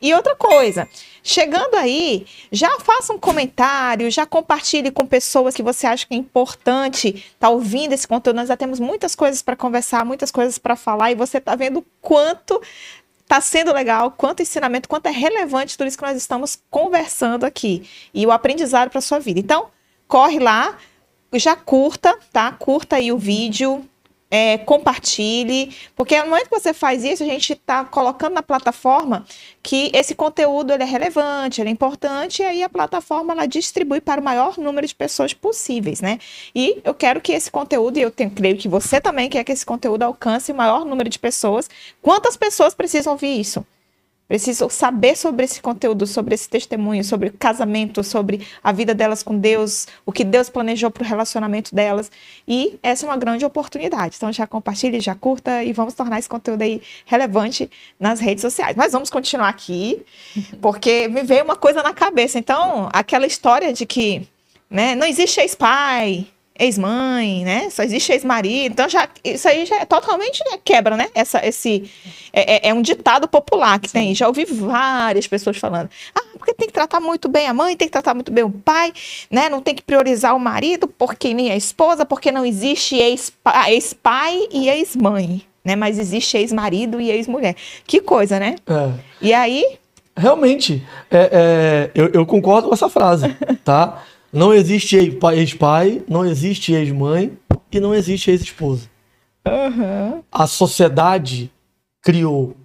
[0.01, 0.89] E outra coisa,
[1.23, 6.17] Chegando aí, já faça um comentário, já compartilhe com pessoas que você acha que é
[6.17, 8.37] importante estar tá ouvindo esse conteúdo.
[8.37, 11.85] Nós já temos muitas coisas para conversar, muitas coisas para falar e você está vendo
[12.01, 12.59] quanto
[13.21, 17.87] está sendo legal, quanto ensinamento, quanto é relevante tudo isso que nós estamos conversando aqui
[18.13, 19.39] e o aprendizado para sua vida.
[19.39, 19.69] Então,
[20.07, 20.77] corre lá,
[21.35, 22.51] já curta, tá?
[22.51, 23.87] Curta aí o vídeo,
[24.31, 29.25] é, compartilhe, porque no momento que você faz isso, a gente está colocando na plataforma
[29.61, 33.99] que esse conteúdo ele é relevante, ele é importante, e aí a plataforma ela distribui
[33.99, 36.17] para o maior número de pessoas possíveis, né?
[36.55, 39.51] E eu quero que esse conteúdo, e eu tenho, creio que você também quer que
[39.51, 41.69] esse conteúdo alcance o maior número de pessoas.
[42.01, 43.65] Quantas pessoas precisam ouvir isso?
[44.31, 49.21] Preciso saber sobre esse conteúdo, sobre esse testemunho, sobre o casamento, sobre a vida delas
[49.21, 52.09] com Deus, o que Deus planejou para o relacionamento delas.
[52.47, 54.15] E essa é uma grande oportunidade.
[54.15, 57.69] Então já compartilhe, já curta e vamos tornar esse conteúdo aí relevante
[57.99, 58.73] nas redes sociais.
[58.77, 60.01] Mas vamos continuar aqui,
[60.61, 62.39] porque me veio uma coisa na cabeça.
[62.39, 64.25] Então, aquela história de que
[64.69, 66.25] né, não existe ex-pai,
[66.57, 67.69] ex-mãe, né?
[67.69, 68.73] Só existe ex-marido.
[68.73, 71.09] Então, já, isso aí já é totalmente né, quebra, né?
[71.15, 71.89] Essa, esse,
[72.31, 74.13] é, é, é, um ditado popular que tem.
[74.13, 75.89] Já ouvi várias pessoas falando.
[76.13, 78.51] Ah, porque tem que tratar muito bem a mãe, tem que tratar muito bem o
[78.51, 78.93] pai,
[79.29, 79.49] né?
[79.49, 83.95] Não tem que priorizar o marido, porque nem a esposa, porque não existe ex-pai ex
[84.51, 85.75] e ex-mãe, né?
[85.75, 87.55] Mas existe ex-marido e ex-mulher.
[87.87, 88.55] Que coisa, né?
[88.67, 88.91] É.
[89.21, 89.77] E aí...
[90.13, 93.33] Realmente, é, é, eu, eu concordo com essa frase,
[93.63, 94.03] tá?
[94.31, 97.37] Não existe ex-pai, não existe ex-mãe
[97.71, 98.89] e não existe ex-esposa.
[99.45, 100.23] Uhum.
[100.31, 101.51] A sociedade
[102.01, 102.55] criou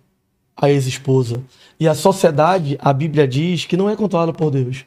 [0.56, 1.42] a ex-esposa.
[1.78, 4.84] E a sociedade, a Bíblia diz que não é controlada por Deus.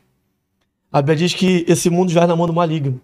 [0.92, 3.00] A Bíblia diz que esse mundo já é na mão do maligno.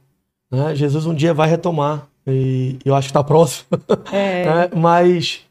[0.50, 0.74] Né?
[0.76, 2.08] Jesus um dia vai retomar.
[2.26, 3.68] E eu acho que está próximo.
[4.12, 4.46] É.
[4.70, 4.70] né?
[4.76, 5.42] Mas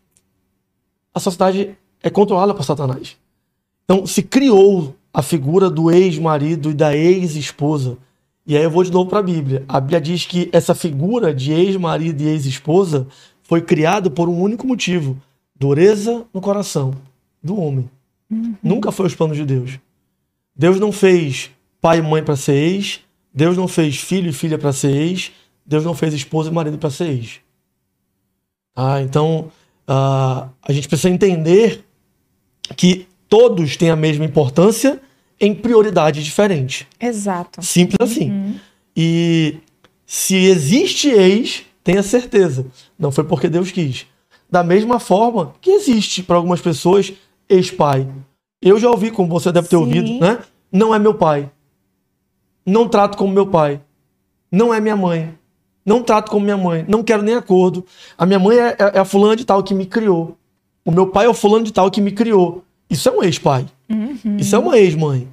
[1.14, 3.16] a sociedade é controlada por Satanás.
[3.84, 7.98] Então se criou a figura do ex-marido e da ex-esposa
[8.46, 9.64] e aí eu vou de novo para a Bíblia.
[9.66, 13.06] A Bíblia diz que essa figura de ex-marido e ex-esposa
[13.42, 15.16] foi criada por um único motivo:
[15.54, 16.94] dureza no coração
[17.42, 17.90] do homem.
[18.30, 18.54] Uhum.
[18.62, 19.78] Nunca foi os planos de Deus.
[20.54, 23.00] Deus não fez pai e mãe para ser ex,
[23.32, 25.32] Deus não fez filho e filha para ser ex,
[25.66, 27.40] Deus não fez esposa e marido para ser ex.
[28.76, 29.50] Ah, então,
[29.88, 31.84] uh, a gente precisa entender
[32.76, 35.00] que todos têm a mesma importância
[35.40, 36.86] em prioridades diferentes.
[37.00, 37.62] Exato.
[37.62, 38.58] Simples assim.
[38.96, 39.56] E
[40.06, 42.66] se existe ex, tenha certeza,
[42.98, 44.06] não foi porque Deus quis.
[44.50, 47.12] Da mesma forma que existe para algumas pessoas
[47.48, 48.06] ex-pai.
[48.62, 49.82] Eu já ouvi, como você deve ter Sim.
[49.82, 50.38] ouvido, né?
[50.72, 51.50] Não é meu pai.
[52.64, 53.80] Não trato como meu pai.
[54.50, 55.34] Não é minha mãe.
[55.84, 56.84] Não trato como minha mãe.
[56.88, 57.84] Não quero nem acordo.
[58.16, 60.38] A minha mãe é, é- é a fulana de tal que me criou.
[60.84, 62.64] O meu pai é o fulano de tal que me criou.
[62.88, 63.66] Isso é um ex-pai.
[64.38, 65.28] Isso é uma ex-mãe.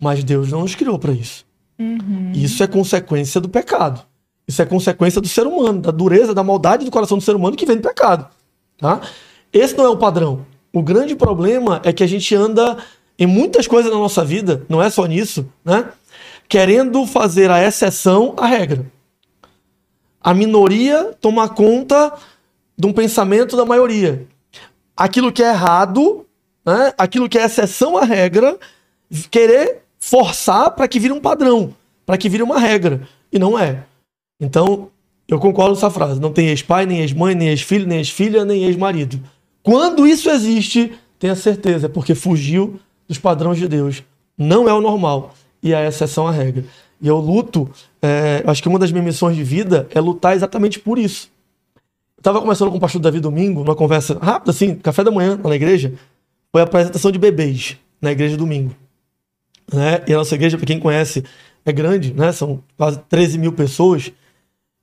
[0.00, 1.44] Mas Deus não nos criou para isso.
[2.34, 4.02] Isso é consequência do pecado.
[4.46, 7.56] Isso é consequência do ser humano, da dureza, da maldade do coração do ser humano
[7.56, 8.26] que vem do pecado.
[8.78, 9.00] Tá?
[9.52, 10.46] Esse não é o padrão.
[10.72, 12.78] O grande problema é que a gente anda
[13.18, 15.88] em muitas coisas na nossa vida, não é só nisso, né?
[16.48, 18.86] Querendo fazer a exceção a regra.
[20.20, 22.12] A minoria toma conta
[22.76, 24.26] de um pensamento da maioria.
[24.96, 26.24] Aquilo que é errado,
[26.68, 26.92] né?
[26.98, 28.58] aquilo que é exceção à regra,
[29.30, 33.00] querer forçar para que vire um padrão, para que vire uma regra.
[33.32, 33.84] E não é.
[34.38, 34.90] Então,
[35.26, 36.20] eu concordo com essa frase.
[36.20, 39.20] Não tem ex-pai, nem ex-mãe, nem ex-filho, nem ex-filha, nem ex-marido.
[39.62, 44.02] Quando isso existe, tenha certeza, é porque fugiu dos padrões de Deus.
[44.36, 45.34] Não é o normal.
[45.62, 46.64] E é a exceção à regra.
[47.00, 47.70] E eu luto,
[48.02, 51.30] é, acho que uma das minhas missões de vida é lutar exatamente por isso.
[52.16, 55.38] Eu estava conversando com o pastor Davi domingo, numa conversa rápida, assim, café da manhã
[55.42, 55.92] lá na igreja.
[56.52, 58.74] Foi a apresentação de bebês na igreja domingo.
[59.72, 60.02] Né?
[60.06, 61.24] E a nossa igreja, para quem conhece,
[61.64, 62.32] é grande, né?
[62.32, 64.12] São quase 13 mil pessoas.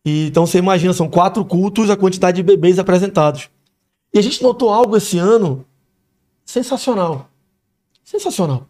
[0.05, 3.49] E, então você imagina, são quatro cultos, a quantidade de bebês apresentados.
[4.13, 5.65] E a gente notou algo esse ano
[6.45, 7.29] sensacional.
[8.03, 8.67] Sensacional.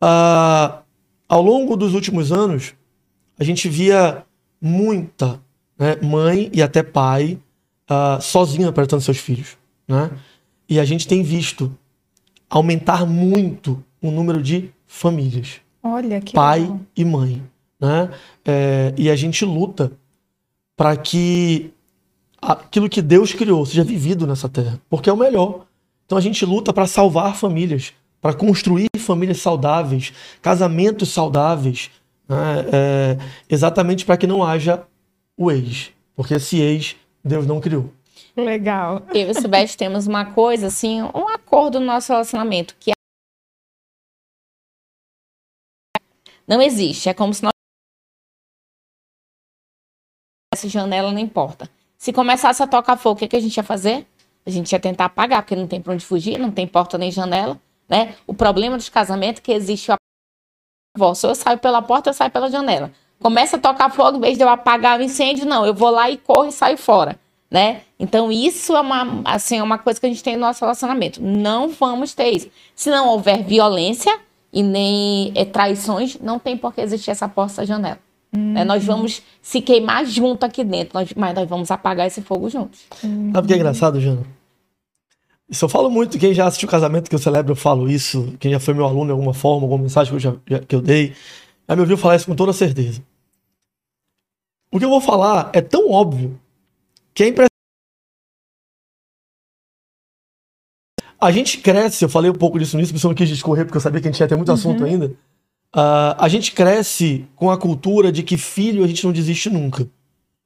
[0.00, 0.82] Ah,
[1.28, 2.74] ao longo dos últimos anos,
[3.38, 4.24] a gente via
[4.60, 5.40] muita
[5.78, 7.38] né, mãe e até pai
[7.86, 9.58] ah, sozinha apresentando seus filhos.
[9.86, 10.10] Né?
[10.68, 11.76] E a gente tem visto
[12.48, 16.80] aumentar muito o número de famílias Olha que pai legal.
[16.96, 17.42] e mãe,
[17.80, 18.10] né?
[18.44, 19.92] É, e a gente luta
[20.76, 21.70] para que
[22.40, 25.66] aquilo que Deus criou seja vivido nessa terra, porque é o melhor.
[26.04, 31.90] Então a gente luta para salvar famílias, para construir famílias saudáveis, casamentos saudáveis,
[32.28, 32.64] né?
[32.72, 33.18] É,
[33.48, 34.82] exatamente para que não haja
[35.36, 37.90] o ex, porque esse ex Deus não criou.
[38.36, 39.02] Legal.
[39.14, 42.92] Eu e o Silvestre temos uma coisa, assim, um acordo no nosso relacionamento, que
[46.46, 47.08] não existe.
[47.08, 47.52] É como se nós.
[50.54, 51.68] Essa janela não importa.
[51.96, 54.06] Se começasse a tocar fogo, o que, que a gente ia fazer?
[54.44, 57.10] A gente ia tentar apagar, porque não tem pra onde fugir, não tem porta nem
[57.10, 58.14] janela, né?
[58.26, 59.96] O problema dos casamentos é que existe o
[60.94, 61.30] divórcio.
[61.30, 62.92] Eu saio pela porta, eu saio pela janela.
[63.18, 65.66] Começa a tocar fogo, em vez de eu apagar o incêndio, não.
[65.66, 67.18] Eu vou lá e corro e saio fora,
[67.50, 67.82] né?
[67.98, 71.22] Então, isso é uma, assim, é uma coisa que a gente tem no nosso relacionamento.
[71.22, 72.48] Não vamos ter isso.
[72.74, 74.18] Se não houver violência
[74.52, 77.98] e nem eh, traições, não tem por que existir essa porta, essa janela.
[78.32, 78.64] né?
[78.64, 82.80] Nós vamos se queimar junto aqui dentro, nós- mas nós vamos apagar esse fogo juntos.
[83.00, 84.22] Sabe o que é engraçado, Jana?
[85.48, 88.34] Isso eu falo muito, quem já assistiu o casamento que eu celebro, eu falo isso.
[88.40, 90.74] Quem já foi meu aluno de alguma forma, alguma mensagem que eu, já, já- que
[90.74, 91.14] eu dei,
[91.68, 93.00] já me ouviu falar isso com toda certeza.
[94.72, 96.38] O que eu vou falar é tão óbvio
[97.16, 97.50] que é impressionante.
[101.18, 103.78] A gente cresce, eu falei um pouco disso nisso, mas eu não quis discorrer porque
[103.78, 105.12] eu sabia que a gente ia ter muito assunto ainda.
[105.72, 109.88] Ah, a gente cresce com a cultura de que filho a gente não desiste nunca.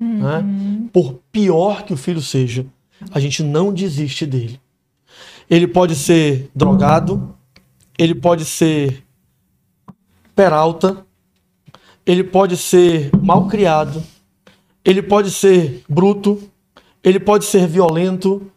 [0.01, 0.89] né?
[0.93, 2.65] Por pior que o filho seja,
[3.11, 4.61] a gente não desiste dele.
[5.49, 7.37] Ele pode ser drogado,
[7.99, 9.05] ele pode ser
[10.35, 11.05] peralta,
[12.07, 14.03] ele pode ser mal criado,
[14.85, 16.41] ele pode ser bruto,
[17.03, 18.51] ele pode ser violento,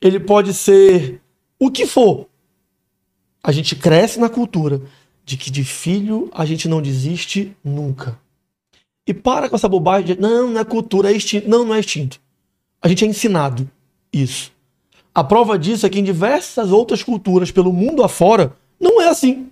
[0.00, 1.20] ele pode ser
[1.58, 2.26] o que for.
[3.42, 4.82] A gente cresce na cultura
[5.24, 8.18] de que de filho a gente não desiste nunca.
[9.06, 11.48] E para com essa bobagem de não, não é cultura, é instinto.
[11.48, 12.20] Não, não é instinto.
[12.80, 13.68] A gente é ensinado
[14.12, 14.52] isso.
[15.14, 19.48] A prova disso é que em diversas outras culturas pelo mundo afora, não é assim.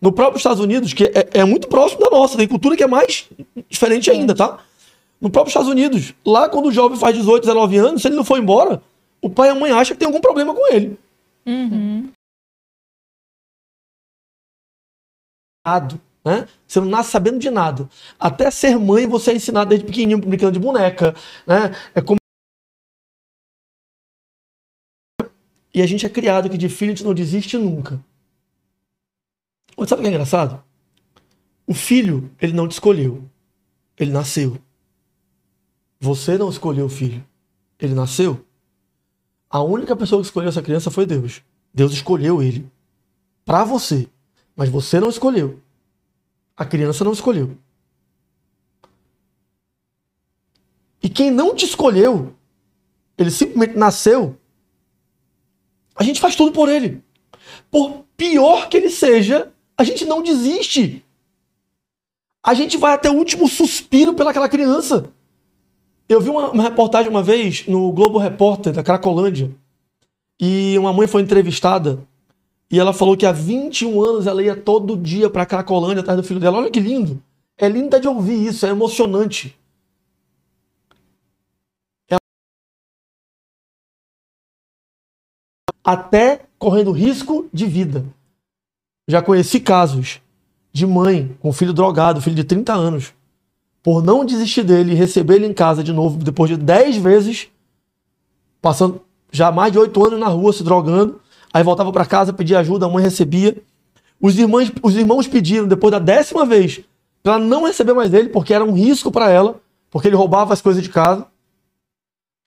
[0.00, 2.86] No próprio Estados Unidos, que é, é muito próximo da nossa, tem cultura que é
[2.86, 3.28] mais
[3.68, 4.58] diferente ainda, tá?
[5.20, 8.24] No próprio Estados Unidos, lá quando o jovem faz 18, 19 anos, se ele não
[8.24, 8.82] for embora,
[9.20, 10.98] o pai e a mãe acham que tem algum problema com ele.
[15.64, 16.48] Nada, Né?
[16.66, 17.88] Você não nasce sabendo de nada.
[18.18, 21.14] Até ser mãe, você é ensinado desde pequenininho brincando de boneca.
[21.46, 21.70] Né?
[21.94, 22.18] É como...
[25.72, 28.04] E a gente é criado que de filho a gente não desiste nunca.
[29.86, 30.64] Sabe o que é engraçado?
[31.64, 33.22] O filho, ele não te escolheu.
[33.96, 34.58] Ele nasceu.
[36.06, 37.26] Você não escolheu o filho.
[37.80, 38.46] Ele nasceu.
[39.50, 41.42] A única pessoa que escolheu essa criança foi Deus.
[41.74, 42.70] Deus escolheu ele
[43.44, 44.08] para você,
[44.54, 45.60] mas você não escolheu.
[46.56, 47.58] A criança não escolheu.
[51.02, 52.36] E quem não te escolheu,
[53.18, 54.38] ele simplesmente nasceu.
[55.96, 57.02] A gente faz tudo por ele.
[57.68, 61.04] Por pior que ele seja, a gente não desiste.
[62.44, 65.12] A gente vai até o último suspiro pelaquela criança.
[66.08, 69.50] Eu vi uma, uma reportagem uma vez no Globo Repórter da Cracolândia.
[70.40, 71.98] E uma mãe foi entrevistada
[72.70, 76.26] e ela falou que há 21 anos ela ia todo dia para Cracolândia atrás do
[76.26, 76.58] filho dela.
[76.58, 77.22] Olha que lindo.
[77.56, 79.56] É lindo de ouvir isso, é emocionante.
[85.82, 88.04] Até correndo risco de vida.
[89.08, 90.20] Já conheci casos
[90.72, 93.14] de mãe com filho drogado, filho de 30 anos,
[93.86, 97.46] por não desistir dele e receber ele em casa de novo depois de 10 vezes,
[98.60, 101.20] passando já mais de 8 anos na rua se drogando,
[101.54, 103.62] aí voltava para casa, pedia ajuda, a mãe recebia.
[104.20, 106.80] Os irmãos, os irmãos pediram depois da décima vez
[107.22, 110.60] para não receber mais ele, porque era um risco para ela, porque ele roubava as
[110.60, 111.24] coisas de casa.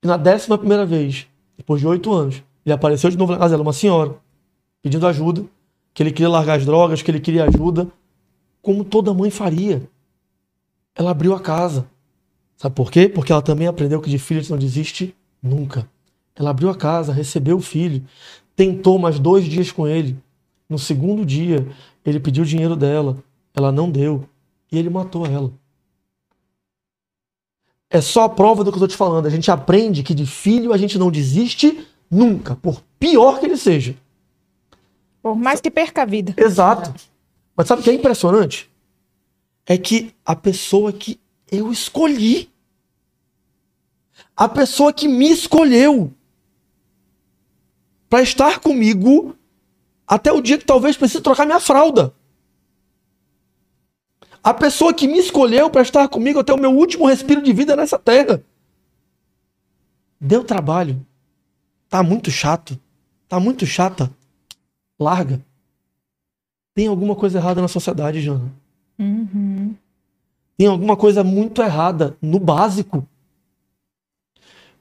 [0.04, 1.26] E na décima primeira vez,
[1.58, 4.14] depois de oito anos, ele apareceu de novo na casa dela, uma senhora,
[4.84, 5.46] pedindo ajuda,
[5.94, 7.88] que ele queria largar as drogas, que ele queria ajuda
[8.62, 9.88] como toda mãe faria.
[10.96, 11.90] Ela abriu a casa.
[12.58, 13.08] Sabe por quê?
[13.08, 15.90] Porque ela também aprendeu que de filho a gente não desiste nunca.
[16.36, 18.04] Ela abriu a casa, recebeu o filho,
[18.56, 20.18] tentou mais dois dias com ele.
[20.70, 21.68] No segundo dia,
[22.06, 23.18] ele pediu o dinheiro dela.
[23.56, 24.28] Ela não deu.
[24.72, 25.52] E ele matou ela.
[27.90, 29.26] É só a prova do que eu estou te falando.
[29.26, 33.58] A gente aprende que de filho a gente não desiste nunca, por pior que ele
[33.58, 33.96] seja.
[35.22, 36.34] Por mais que perca a vida.
[36.38, 36.94] Exato.
[37.56, 38.70] Mas sabe o que é impressionante?
[39.70, 41.18] É que a pessoa que
[41.50, 42.52] eu escolhi,
[44.36, 46.14] a pessoa que me escolheu
[48.10, 49.34] para estar comigo
[50.08, 52.14] até o dia que talvez precise trocar minha fralda.
[54.44, 57.76] A pessoa que me escolheu para estar comigo até o meu último respiro de vida
[57.76, 58.44] nessa terra.
[60.20, 61.06] Deu trabalho.
[61.88, 62.80] Tá muito chato.
[63.28, 64.12] Tá muito chata.
[65.00, 65.42] Larga
[66.80, 68.50] tem alguma coisa errada na sociedade, Jana.
[69.00, 69.74] Uhum.
[70.58, 73.08] Tem alguma coisa muito errada no básico.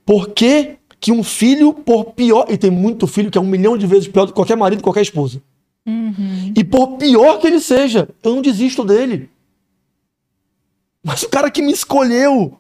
[0.05, 2.47] Por que, que um filho, por pior.
[2.51, 4.83] E tem muito filho que é um milhão de vezes pior do que qualquer marido,
[4.83, 5.41] qualquer esposa.
[5.87, 6.53] Uhum.
[6.57, 9.31] E por pior que ele seja, eu não desisto dele.
[11.03, 12.59] Mas o cara que me escolheu.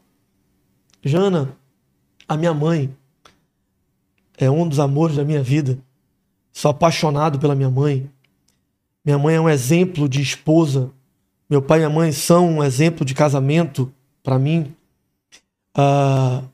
[1.02, 1.56] Jana,
[2.26, 2.94] a minha mãe
[4.36, 5.78] é um dos amores da minha vida.
[6.52, 8.08] Sou apaixonado pela minha mãe.
[9.04, 10.90] Minha mãe é um exemplo de esposa.
[11.48, 13.92] Meu pai e minha mãe são um exemplo de casamento
[14.22, 14.74] para mim.
[15.76, 16.46] Uh,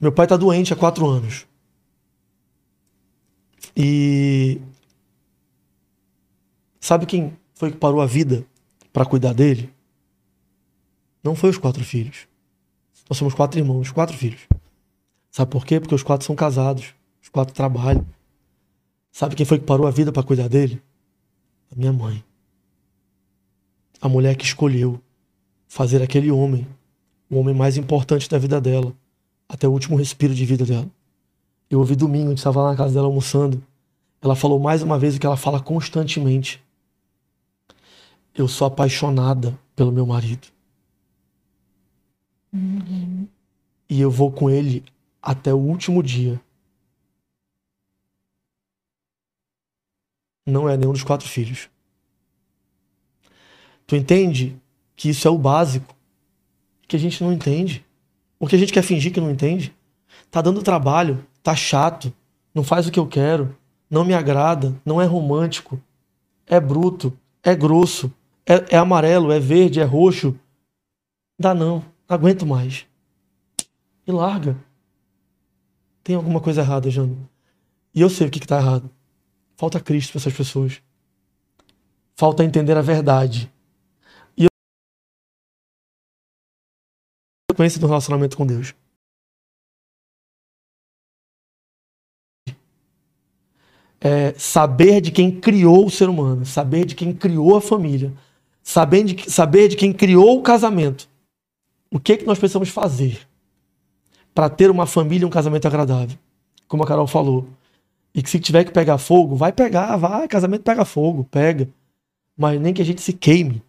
[0.00, 1.46] meu pai está doente há quatro anos.
[3.76, 4.60] E
[6.80, 8.44] sabe quem foi que parou a vida
[8.92, 9.72] para cuidar dele?
[11.22, 12.26] Não foi os quatro filhos.
[13.08, 14.46] Nós somos quatro irmãos, quatro filhos.
[15.30, 15.78] Sabe por quê?
[15.78, 18.06] Porque os quatro são casados, os quatro trabalham.
[19.12, 20.82] Sabe quem foi que parou a vida para cuidar dele?
[21.70, 22.24] A minha mãe.
[24.04, 25.00] A mulher que escolheu
[25.66, 26.68] fazer aquele homem
[27.30, 28.94] o homem mais importante da vida dela,
[29.48, 30.88] até o último respiro de vida dela.
[31.70, 33.64] Eu ouvi domingo, a gente estava lá na casa dela almoçando.
[34.20, 36.62] Ela falou mais uma vez o que ela fala constantemente.
[38.34, 40.48] Eu sou apaixonada pelo meu marido.
[42.52, 43.26] Uhum.
[43.88, 44.84] E eu vou com ele
[45.22, 46.38] até o último dia.
[50.46, 51.70] não é nenhum dos quatro filhos.
[53.94, 54.60] Tu entende
[54.96, 55.94] que isso é o básico
[56.88, 57.86] que a gente não entende?
[58.40, 59.72] Porque a gente quer fingir que não entende?
[60.32, 62.12] Tá dando trabalho, tá chato,
[62.52, 63.56] não faz o que eu quero,
[63.88, 65.80] não me agrada, não é romântico,
[66.44, 68.12] é bruto, é grosso,
[68.44, 70.36] é, é amarelo, é verde, é roxo.
[71.38, 72.86] Dá não, aguento mais.
[74.04, 74.56] E larga.
[76.02, 77.30] Tem alguma coisa errada, Jano.
[77.94, 78.90] E eu sei o que, que tá errado.
[79.56, 80.82] Falta Cristo para essas pessoas.
[82.16, 83.53] Falta entender a verdade.
[87.54, 88.74] Consequência do relacionamento com Deus.
[94.00, 98.12] É saber de quem criou o ser humano, saber de quem criou a família,
[98.62, 101.08] saber de, saber de quem criou o casamento.
[101.90, 103.26] O que, é que nós precisamos fazer
[104.34, 106.18] para ter uma família e um casamento agradável?
[106.68, 107.48] Como a Carol falou,
[108.14, 111.68] e que se tiver que pegar fogo, vai pegar, vai, casamento pega fogo, pega.
[112.36, 113.62] mas nem que a gente se queime,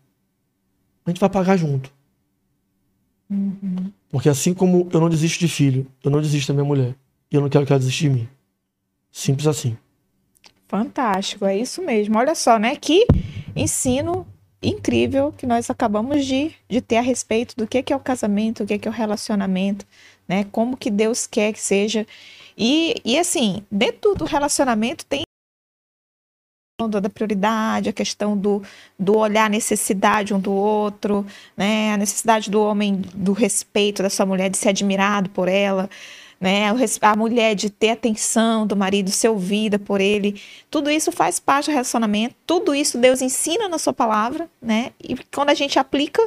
[1.06, 1.95] a gente vai pagar junto.
[3.30, 3.92] Uhum.
[4.10, 6.96] Porque assim como eu não desisto de filho, eu não desisto da minha mulher.
[7.32, 8.30] E eu não quero que ela desista de mim.
[9.12, 9.78] Simples assim.
[10.68, 12.18] Fantástico, é isso mesmo.
[12.18, 12.76] Olha só, né?
[12.76, 13.06] Que
[13.56, 14.26] ensino
[14.62, 18.64] incrível que nós acabamos de, de ter a respeito do que, que é o casamento,
[18.64, 19.86] o que, que é o relacionamento,
[20.28, 20.46] né?
[20.52, 22.06] Como que Deus quer que seja.
[22.58, 25.25] E, e assim, dentro do relacionamento tem
[26.78, 28.62] da prioridade, a questão do,
[29.00, 31.94] do olhar a necessidade um do outro, né?
[31.94, 35.90] A necessidade do homem do respeito da sua mulher, de ser admirado por ela,
[36.40, 36.66] né?
[37.02, 40.42] A mulher de ter atenção do marido, ser ouvida por ele.
[40.70, 42.36] Tudo isso faz parte do relacionamento.
[42.46, 44.92] Tudo isso Deus ensina na sua palavra, né?
[45.02, 46.22] E quando a gente aplica,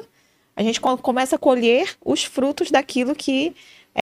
[0.56, 3.54] a gente começa a colher os frutos daquilo que
[3.94, 4.00] é,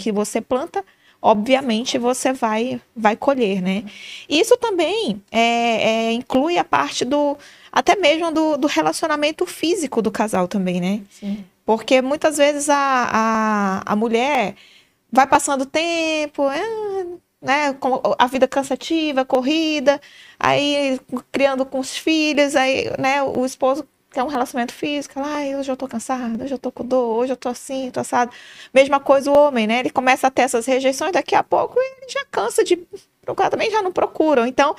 [0.00, 0.82] que você planta,
[1.20, 3.84] obviamente você vai vai colher, né?
[4.28, 5.40] Isso também é,
[6.08, 7.36] é, inclui a parte do
[7.72, 11.02] até mesmo do, do relacionamento físico do casal também, né?
[11.10, 11.44] Sim.
[11.64, 14.54] Porque muitas vezes a, a, a mulher
[15.10, 17.06] vai passando tempo, é,
[17.40, 17.76] né,
[18.18, 20.00] a vida cansativa, corrida,
[20.38, 20.98] aí
[21.32, 25.70] criando com os filhos, aí, né, o esposo quer um relacionamento físico, lá, ah, hoje
[25.70, 28.32] eu tô cansado, hoje eu tô com dor, hoje eu tô assim, tô assado.
[28.72, 32.08] Mesma coisa o homem, né, ele começa a ter essas rejeições, daqui a pouco ele
[32.08, 32.78] já cansa de
[33.22, 34.46] procurar, também já não procuram.
[34.46, 34.74] Então,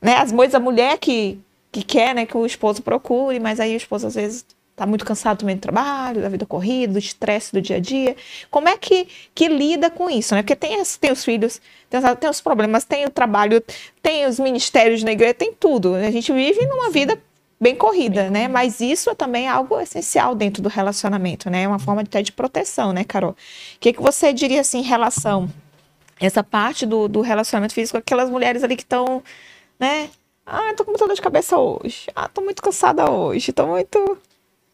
[0.00, 1.38] né, as vezes a mulher que,
[1.70, 4.46] que quer, né, que o esposo procure, mas aí o esposo às vezes
[4.78, 8.14] Tá muito cansado também do trabalho, da vida corrida, do estresse do dia a dia.
[8.48, 10.42] Como é que, que lida com isso, né?
[10.42, 11.60] Porque tem, tem os filhos,
[11.90, 13.60] tem, tem os problemas, tem o trabalho,
[14.00, 15.96] tem os ministérios na igreja, tem tudo.
[15.96, 17.20] A gente vive numa vida
[17.60, 18.48] bem corrida, né?
[18.48, 21.62] Mas isso é também algo essencial dentro do relacionamento, né?
[21.62, 23.32] É uma forma até de proteção, né, Carol?
[23.32, 23.36] O
[23.80, 25.48] que, que você diria assim em relação
[26.20, 29.22] essa parte do, do relacionamento físico, aquelas mulheres ali que estão,
[29.78, 30.10] né?
[30.44, 32.06] Ah, tô com muita dor de cabeça hoje.
[32.14, 33.52] Ah, tô muito cansada hoje.
[33.52, 34.18] Tô muito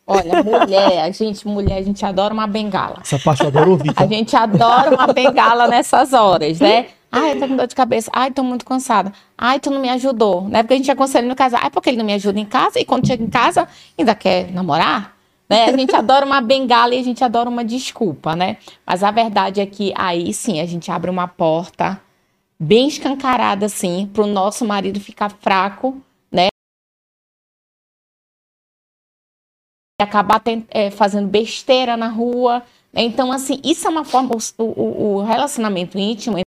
[0.06, 2.98] Olha, mulher, a gente, mulher, a gente adora uma bengala.
[3.00, 3.92] Essa parte eu adoro ouvir.
[3.92, 4.04] Tá?
[4.04, 6.88] A gente adora uma bengala nessas horas, né?
[7.14, 8.10] Ai, tô com dor de cabeça.
[8.12, 9.12] Ai, tô muito cansada.
[9.36, 10.48] Ai, tu não me ajudou.
[10.48, 10.62] Né?
[10.62, 11.60] Porque a gente aconselha no casal.
[11.62, 14.50] Ai, porque ele não me ajuda em casa e quando chega em casa ainda quer
[14.52, 15.16] namorar?
[15.48, 15.66] Né?
[15.66, 18.56] A gente adora uma bengala e a gente adora uma desculpa, né?
[18.86, 22.00] Mas a verdade é que aí sim a gente abre uma porta
[22.58, 26.02] bem escancarada assim pro nosso marido ficar fraco
[30.04, 32.62] acabar é, fazendo besteira na rua.
[32.92, 33.02] Né?
[33.02, 36.38] Então, assim, isso é uma forma, o, o, o relacionamento íntimo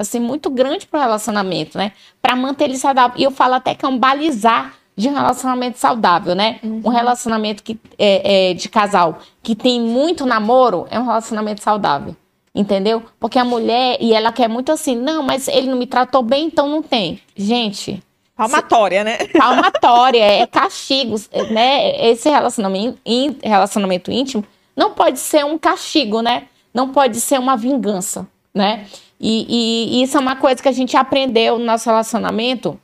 [0.00, 1.92] assim, muito grande para o relacionamento, né?
[2.20, 3.18] Para manter ele saudável.
[3.18, 6.58] E eu falo até que é um balizar de um relacionamento saudável, né?
[6.62, 6.82] Uhum.
[6.84, 12.14] Um relacionamento que, é, é, de casal que tem muito namoro é um relacionamento saudável.
[12.54, 13.02] Entendeu?
[13.18, 16.46] Porque a mulher, e ela quer muito assim, não, mas ele não me tratou bem,
[16.46, 17.20] então não tem.
[17.36, 18.02] Gente,
[18.36, 19.18] Palmatória, né?
[19.38, 21.14] Palmatória, é castigo,
[21.50, 22.10] né?
[22.10, 22.98] Esse relacionamento,
[23.42, 24.44] relacionamento íntimo
[24.74, 26.44] não pode ser um castigo, né?
[26.72, 28.86] Não pode ser uma vingança, né?
[29.20, 32.80] E, e, e isso é uma coisa que a gente aprendeu no nosso relacionamento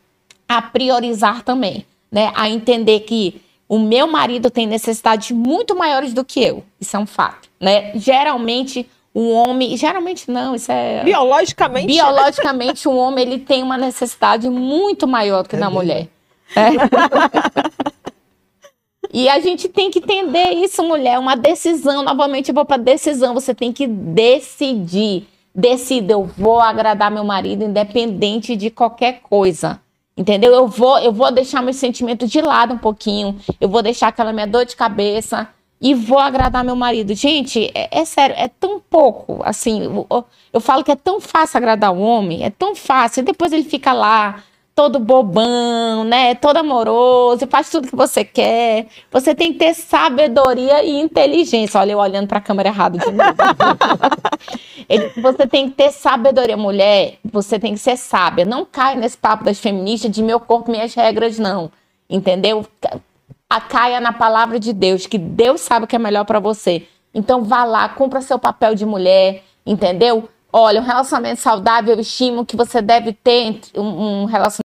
[0.46, 2.30] a priorizar também, né?
[2.36, 6.62] A entender que o meu marido tem necessidades muito maiores do que eu.
[6.80, 7.92] Isso é um fato, né?
[7.94, 11.86] Geralmente um homem, geralmente não, isso é biologicamente.
[11.86, 16.08] Biologicamente, um homem ele tem uma necessidade muito maior do que é na mulher.
[16.54, 16.68] É.
[19.10, 22.02] e a gente tem que entender isso, mulher, uma decisão.
[22.02, 23.32] Novamente, eu vou para decisão.
[23.32, 25.26] Você tem que decidir.
[25.58, 29.80] Decida, eu vou agradar meu marido, independente de qualquer coisa.
[30.14, 30.52] Entendeu?
[30.52, 33.38] Eu vou, eu vou deixar meus sentimentos de lado um pouquinho.
[33.58, 35.48] Eu vou deixar aquela minha dor de cabeça
[35.80, 37.14] e vou agradar meu marido.
[37.14, 39.40] Gente, é, é sério, é tão pouco.
[39.44, 43.22] Assim, eu, eu, falo que é tão fácil agradar o homem, é tão fácil.
[43.22, 44.42] E depois ele fica lá,
[44.76, 46.34] todo bobão, né?
[46.34, 48.86] Todo amoroso, faz tudo que você quer.
[49.10, 51.80] Você tem que ter sabedoria e inteligência.
[51.80, 53.30] Olha, eu olhando para a câmera errada de novo.
[54.86, 57.18] ele, você tem que ter sabedoria, mulher.
[57.24, 58.44] Você tem que ser sábia.
[58.44, 61.72] Não cai nesse papo das feministas de meu corpo, minhas regras, não.
[62.08, 62.66] Entendeu?
[63.48, 66.86] a caia na palavra de Deus, que Deus sabe o que é melhor para você.
[67.14, 70.28] Então vá lá, cumpra seu papel de mulher, entendeu?
[70.52, 74.65] Olha, um relacionamento saudável, eu estimo que você deve ter um relacionamento.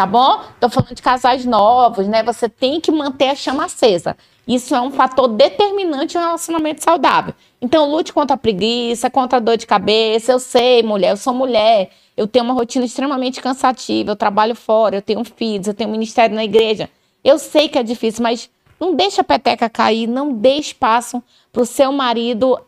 [0.00, 0.40] Tá bom?
[0.58, 2.22] Tô falando de casais novos, né?
[2.22, 4.16] Você tem que manter a chama acesa.
[4.48, 7.34] Isso é um fator determinante um relacionamento saudável.
[7.60, 10.32] Então, lute contra a preguiça, contra a dor de cabeça.
[10.32, 14.96] Eu sei, mulher, eu sou mulher eu tenho uma rotina extremamente cansativa, eu trabalho fora,
[14.96, 16.90] eu tenho filhos, eu tenho um ministério na igreja.
[17.24, 21.62] Eu sei que é difícil, mas não deixa a peteca cair, não dê espaço para
[21.62, 22.58] o seu marido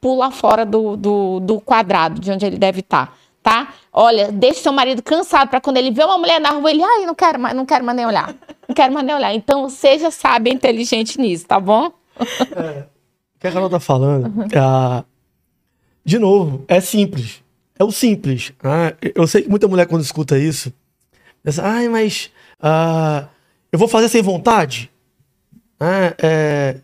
[0.00, 3.74] pula fora do, do, do quadrado de onde ele deve estar, tá?
[3.92, 7.04] Olha, deixa seu marido cansado para quando ele vê uma mulher na rua, ele, ai,
[7.04, 8.34] não quero mais, não quero mais nem olhar.
[8.68, 9.34] Não quero mais nem olhar.
[9.34, 11.92] Então, seja sábio e inteligente nisso, tá bom?
[12.18, 12.84] É,
[13.36, 15.04] o que a Carol tá falando, uhum.
[16.04, 17.42] de novo, é simples.
[17.78, 18.52] É o simples.
[18.62, 18.94] Né?
[19.14, 20.72] Eu sei que muita mulher, quando escuta isso,
[21.42, 22.30] pensa, ai, mas
[22.60, 23.28] uh,
[23.72, 24.90] eu vou fazer sem vontade?
[25.80, 26.76] É, é,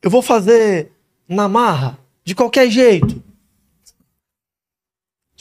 [0.00, 0.92] eu vou fazer
[1.28, 3.20] na marra, de qualquer jeito.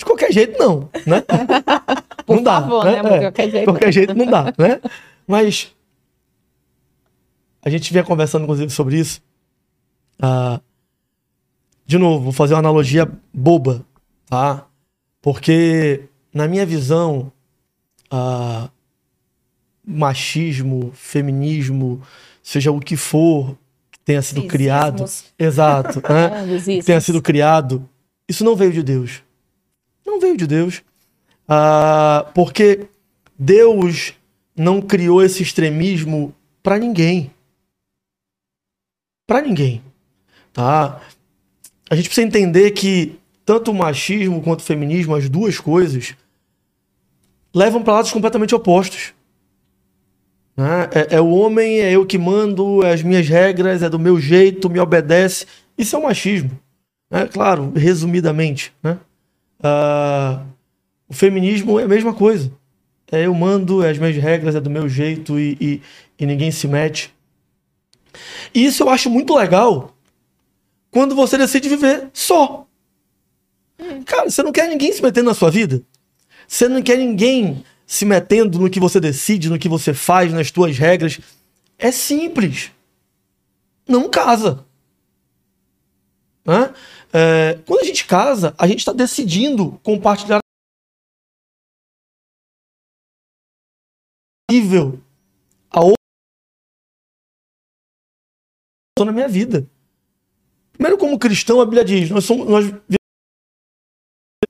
[0.03, 1.23] De qualquer jeito, não, né?
[2.27, 3.03] Por não favor, dá, né?
[3.03, 3.09] né?
[3.11, 3.65] De qualquer jeito.
[3.65, 4.81] qualquer jeito não dá, né?
[5.25, 5.73] Mas
[7.63, 9.21] a gente vinha conversando, inclusive, sobre isso.
[10.21, 10.59] Ah,
[11.85, 13.85] de novo, vou fazer uma analogia boba,
[14.29, 14.67] tá?
[15.21, 17.31] Porque, na minha visão,
[18.11, 18.69] ah,
[19.85, 22.01] machismo, feminismo,
[22.41, 23.57] seja o que for
[23.89, 24.51] que tenha sido Exismos.
[24.51, 25.05] criado,
[25.39, 26.81] exato, né?
[26.85, 27.87] tenha sido criado,
[28.27, 29.22] isso não veio de Deus.
[30.05, 30.81] Não veio de Deus.
[31.47, 32.87] Ah, porque
[33.37, 34.13] Deus
[34.55, 37.31] não criou esse extremismo para ninguém.
[39.27, 39.81] Para ninguém.
[40.51, 41.01] Tá?
[41.89, 46.15] A gente precisa entender que tanto o machismo quanto o feminismo, as duas coisas,
[47.53, 49.13] levam para lados completamente opostos.
[50.55, 50.89] Né?
[50.93, 54.19] É, é, o homem, é eu que mando, é as minhas regras, é do meu
[54.19, 55.45] jeito, me obedece.
[55.77, 56.51] Isso é o machismo.
[57.09, 57.27] Né?
[57.27, 58.73] Claro, resumidamente.
[58.81, 58.97] Né?
[59.63, 60.45] Uh,
[61.07, 62.51] o feminismo é a mesma coisa.
[63.11, 65.81] É eu mando, é as minhas regras, é do meu jeito e, e,
[66.19, 67.13] e ninguém se mete.
[68.53, 69.95] E isso eu acho muito legal
[70.91, 72.67] quando você decide viver só.
[74.05, 75.81] Cara, você não quer ninguém se metendo na sua vida.
[76.47, 80.49] Você não quer ninguém se metendo no que você decide, no que você faz, nas
[80.49, 81.19] suas regras.
[81.77, 82.71] É simples.
[83.87, 84.65] Não casa.
[86.45, 86.73] Né?
[87.15, 90.39] É, quando a gente casa, a gente está decidindo compartilhar
[94.49, 94.99] nível
[95.69, 95.95] a outra
[99.05, 99.69] na minha vida.
[100.71, 102.47] Primeiro, como cristão, a Bíblia diz: nós somos.
[102.47, 102.65] Nós,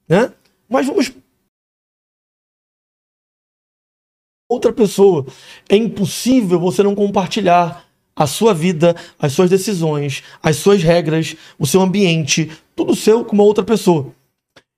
[0.08, 0.34] né?
[0.70, 1.12] Mas vamos
[4.50, 5.26] outra pessoa.
[5.70, 7.86] É impossível você não compartilhar
[8.16, 13.34] a sua vida, as suas decisões, as suas regras, o seu ambiente, tudo seu com
[13.34, 14.14] uma outra pessoa.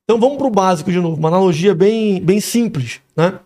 [0.04, 3.40] Então vamos para o básico de novo, uma analogia bem, bem simples, né?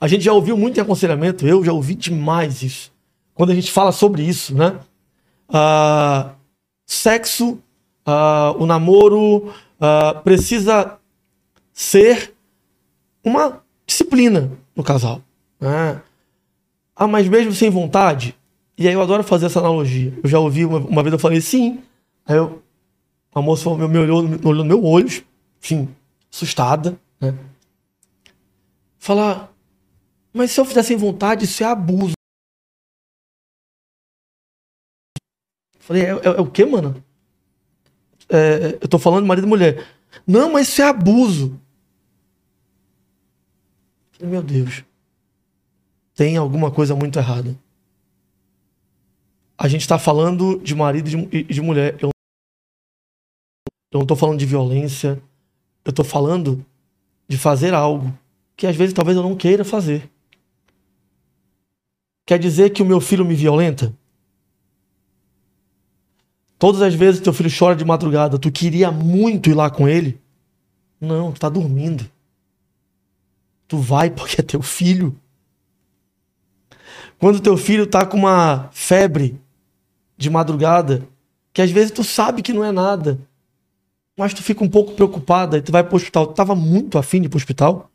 [0.00, 2.92] A gente já ouviu muito em aconselhamento, eu já ouvi demais isso.
[3.34, 4.78] Quando a gente fala sobre isso, né?
[5.48, 6.30] Uh,
[6.86, 7.58] sexo,
[8.06, 10.98] uh, o namoro uh, precisa
[11.72, 12.34] ser
[13.24, 15.22] uma disciplina, no casal.
[15.60, 16.00] Né?
[16.94, 18.36] Ah, mas mesmo sem vontade?
[18.82, 20.12] E aí eu adoro fazer essa analogia.
[20.24, 21.80] Eu já ouvi uma, uma vez, eu falei sim.
[22.26, 22.60] Aí eu,
[23.32, 25.24] a moça me olhou, me olhou no meu olho,
[25.62, 25.88] enfim,
[26.32, 27.32] assustada, né?
[28.98, 29.54] Falar,
[30.32, 32.14] mas se eu fizer sem vontade, isso é abuso.
[35.78, 37.04] Falei, é, é, é o que, mano?
[38.28, 39.86] É, eu tô falando de marido e mulher.
[40.26, 41.56] Não, mas isso é abuso.
[44.20, 44.82] Meu Deus.
[46.16, 47.56] Tem alguma coisa muito errada.
[49.56, 51.96] A gente está falando de marido e de, de, mulher.
[52.00, 52.10] Eu,
[53.92, 55.22] eu não estou falando de violência.
[55.84, 56.64] Eu estou falando
[57.28, 58.16] de fazer algo
[58.56, 60.10] que às vezes talvez eu não queira fazer.
[62.26, 63.92] Quer dizer que o meu filho me violenta?
[66.58, 70.20] Todas as vezes teu filho chora de madrugada, tu queria muito ir lá com ele?
[71.00, 72.08] Não, tu tá dormindo.
[73.66, 75.18] Tu vai porque é teu filho.
[77.18, 79.40] Quando teu filho tá com uma febre
[80.22, 81.06] de madrugada,
[81.52, 83.18] que às vezes tu sabe que não é nada,
[84.16, 86.26] mas tu fica um pouco preocupada e tu vai pro hospital.
[86.28, 87.90] Tu tava muito afim de ir pro hospital?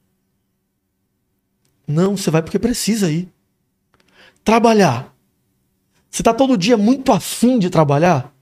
[1.88, 3.30] Não, você vai porque precisa ir.
[4.44, 5.14] Trabalhar.
[6.10, 8.34] Você tá todo dia muito afim de trabalhar?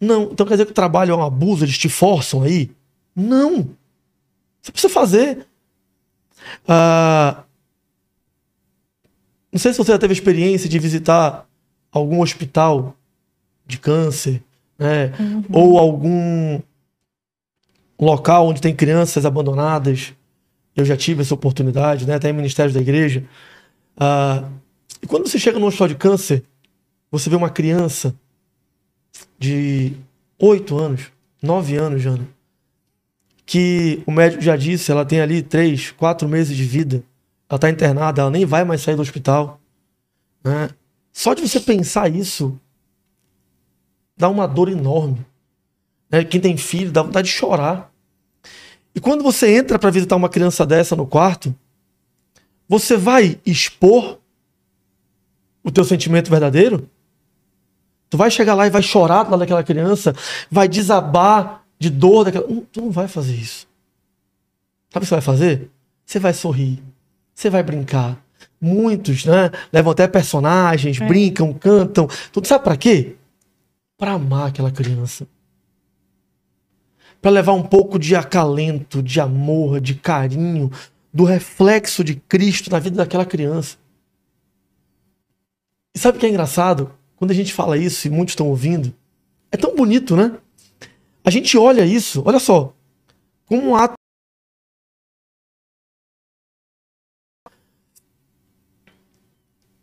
[0.00, 0.30] Não.
[0.32, 2.70] Então quer dizer que o trabalho é um abuso, eles te forçam aí?
[3.14, 3.76] Não.
[4.62, 5.46] Você precisa fazer.
[6.66, 7.44] Ah,
[9.52, 11.49] não sei se você já teve experiência de visitar
[11.92, 12.96] algum hospital
[13.66, 14.42] de câncer,
[14.78, 15.12] né?
[15.18, 15.44] Uhum.
[15.52, 16.60] Ou algum
[17.98, 20.14] local onde tem crianças abandonadas.
[20.74, 22.14] Eu já tive essa oportunidade, né?
[22.14, 23.24] Até em ministérios da igreja.
[23.96, 24.44] Ah,
[25.02, 26.44] e quando você chega no hospital de câncer,
[27.10, 28.14] você vê uma criança
[29.38, 29.92] de
[30.38, 31.02] 8 anos,
[31.42, 32.26] 9 anos, Jana,
[33.44, 37.02] que o médico já disse, ela tem ali três, quatro meses de vida,
[37.48, 39.60] ela está internada, ela nem vai mais sair do hospital.
[40.44, 40.70] Né?
[41.12, 42.58] Só de você pensar isso,
[44.16, 45.24] dá uma dor enorme.
[46.10, 46.24] Né?
[46.24, 47.90] Quem tem filho dá vontade de chorar.
[48.94, 51.54] E quando você entra para visitar uma criança dessa no quarto,
[52.68, 54.18] você vai expor
[55.62, 56.88] o teu sentimento verdadeiro?
[58.08, 60.14] Tu vai chegar lá e vai chorar lá daquela criança,
[60.50, 62.46] vai desabar de dor daquela.
[62.48, 63.68] Não, tu não vai fazer isso.
[64.90, 65.70] Sabe o que você vai fazer?
[66.04, 66.82] Você vai sorrir,
[67.32, 68.20] você vai brincar.
[68.60, 69.50] Muitos, né?
[69.72, 71.06] Levam até personagens, é.
[71.06, 72.06] brincam, cantam.
[72.32, 73.16] Tu sabe para quê?
[73.96, 75.26] Para amar aquela criança.
[77.22, 80.70] Para levar um pouco de acalento, de amor, de carinho,
[81.12, 83.76] do reflexo de Cristo na vida daquela criança.
[85.94, 86.92] E sabe o que é engraçado?
[87.16, 88.94] Quando a gente fala isso e muitos estão ouvindo,
[89.50, 90.38] é tão bonito, né?
[91.24, 92.72] A gente olha isso, olha só,
[93.44, 93.99] como um ato.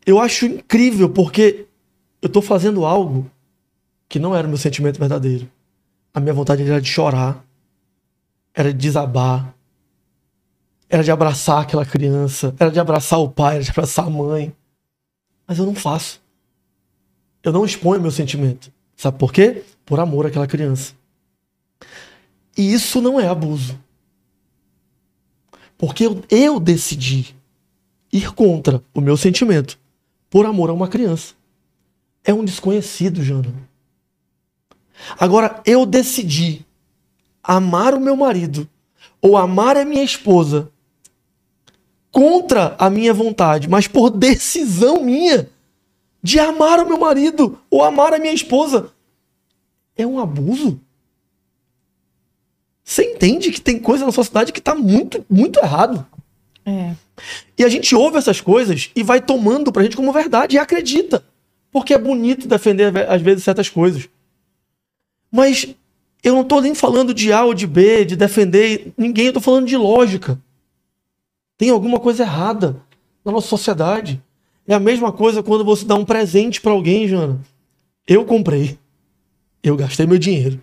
[0.08, 1.68] Eu acho incrível porque
[2.22, 3.30] eu estou fazendo algo
[4.08, 5.52] que não era o meu sentimento verdadeiro.
[6.14, 7.46] A minha vontade era de chorar,
[8.54, 9.54] era de desabar,
[10.90, 14.56] era de abraçar aquela criança, era de abraçar o pai, era de abraçar a mãe.
[15.46, 16.22] Mas eu não faço.
[17.44, 18.72] Eu não exponho meu sentimento.
[18.96, 19.66] Sabe por quê?
[19.86, 20.94] Por amor àquela criança.
[22.58, 23.78] E isso não é abuso.
[25.78, 27.36] Porque eu, eu decidi
[28.12, 29.78] ir contra o meu sentimento
[30.30, 31.34] por amor a uma criança.
[32.24, 33.54] É um desconhecido, Jana.
[35.20, 36.66] Agora, eu decidi
[37.44, 38.68] amar o meu marido
[39.22, 40.70] ou amar a minha esposa
[42.12, 45.50] contra a minha vontade, mas por decisão minha
[46.22, 48.92] de amar o meu marido ou amar a minha esposa.
[49.96, 50.80] É um abuso.
[52.84, 56.06] Você entende que tem coisa na sociedade que está muito, muito errado.
[56.68, 56.94] É.
[57.58, 61.24] E a gente ouve essas coisas e vai tomando pra gente como verdade e acredita.
[61.72, 64.10] Porque é bonito defender, às vezes, certas coisas.
[65.32, 65.74] Mas
[66.22, 69.40] eu não estou nem falando de A ou de B, de defender ninguém, eu tô
[69.40, 70.38] falando de lógica.
[71.58, 72.82] Tem alguma coisa errada
[73.24, 74.22] na nossa sociedade.
[74.68, 77.40] É a mesma coisa quando você dá um presente para alguém, Jana.
[78.06, 78.78] Eu comprei.
[79.64, 80.60] Eu gastei meu dinheiro.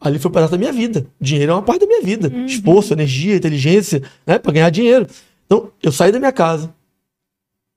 [0.00, 1.06] Ali foi um pedaço da minha vida.
[1.20, 2.28] Dinheiro é uma parte da minha vida.
[2.28, 2.46] Uhum.
[2.46, 4.38] Esforço, energia, inteligência, né?
[4.38, 5.06] Para ganhar dinheiro.
[5.46, 6.74] Então, eu saí da minha casa,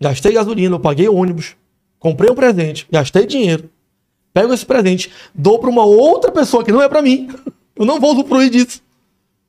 [0.02, 1.56] gastei gasolina, eu paguei ônibus,
[2.00, 3.70] comprei um presente, gastei dinheiro,
[4.34, 7.30] pego esse presente, dou para uma outra pessoa que não é para mim.
[7.76, 8.82] Eu não vou usufruir disso.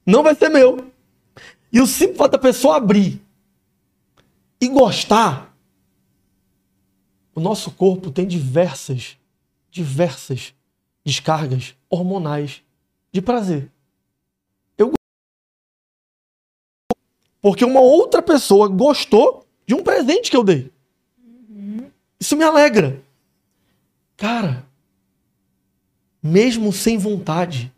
[0.06, 0.86] Não vai ser meu.
[1.72, 3.20] E o simples fato da pessoa abrir
[4.60, 5.56] e gostar,
[7.34, 9.16] o nosso corpo tem diversas,
[9.70, 10.52] diversas
[11.04, 12.62] descargas hormonais
[13.12, 13.70] de prazer.
[14.76, 14.92] Eu
[17.40, 20.70] porque uma outra pessoa gostou de um presente que eu dei.
[22.18, 23.02] Isso me alegra.
[24.16, 24.66] Cara,
[26.22, 27.72] mesmo sem vontade,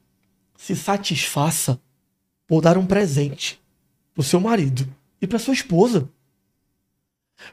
[0.56, 1.80] se satisfaça
[2.46, 3.60] por dar um presente
[4.12, 4.86] para o seu marido
[5.20, 6.08] e para sua esposa.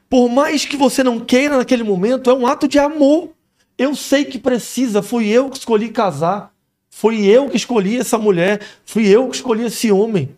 [0.10, 3.34] Por mais que você não queira naquele momento, é um ato de amor.
[3.80, 6.54] Eu sei que precisa, fui eu que escolhi casar,
[6.90, 10.36] fui eu que escolhi essa mulher, fui eu que escolhi esse homem.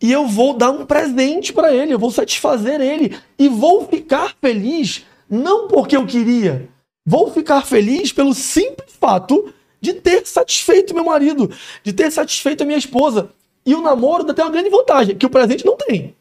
[0.00, 4.36] E eu vou dar um presente para ele, eu vou satisfazer ele e vou ficar
[4.40, 6.68] feliz, não porque eu queria,
[7.04, 11.50] vou ficar feliz pelo simples fato de ter satisfeito meu marido,
[11.82, 13.30] de ter satisfeito a minha esposa.
[13.66, 16.14] E o namoro tem uma grande vantagem, que o presente não tem.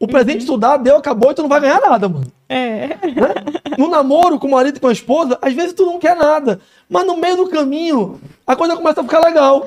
[0.00, 0.54] O presente uhum.
[0.54, 2.26] tu dá, deu, acabou e tu não vai ganhar nada, mano.
[2.48, 2.88] É.
[2.88, 3.74] Né?
[3.78, 6.60] No namoro com o marido e com a esposa, às vezes tu não quer nada.
[6.88, 9.66] Mas no meio do caminho, a coisa começa a ficar legal.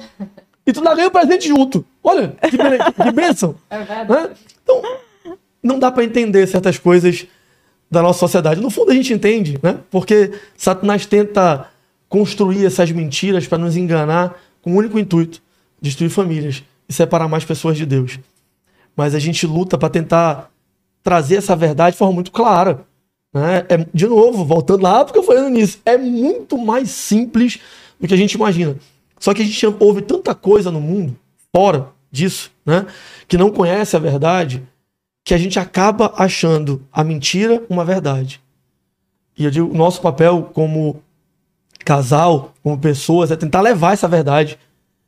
[0.65, 1.85] E tu dá ganha o presente junto.
[2.03, 2.57] Olha, que,
[3.03, 3.55] que bênção.
[3.69, 4.29] É verdade.
[4.29, 4.35] Né?
[4.63, 4.81] Então,
[5.63, 7.25] não dá para entender certas coisas
[7.89, 8.61] da nossa sociedade.
[8.61, 9.79] No fundo, a gente entende, né?
[9.89, 11.69] Porque Satanás tenta
[12.09, 15.41] construir essas mentiras para nos enganar com o único intuito:
[15.81, 18.19] destruir famílias e separar mais pessoas de Deus.
[18.95, 20.51] Mas a gente luta para tentar
[21.07, 22.85] trazer essa verdade de forma muito clara.
[23.33, 23.65] Né?
[23.69, 27.61] É, de novo, voltando lá porque eu falei início, é muito mais simples
[27.97, 28.75] do que a gente imagina.
[29.17, 31.17] Só que a gente ouve tanta coisa no mundo,
[31.55, 32.85] fora disso, né?
[33.25, 34.61] que não conhece a verdade,
[35.23, 38.41] que a gente acaba achando a mentira uma verdade.
[39.37, 41.01] E eu digo, nosso papel como
[41.85, 44.59] casal, como pessoas, é tentar levar essa verdade,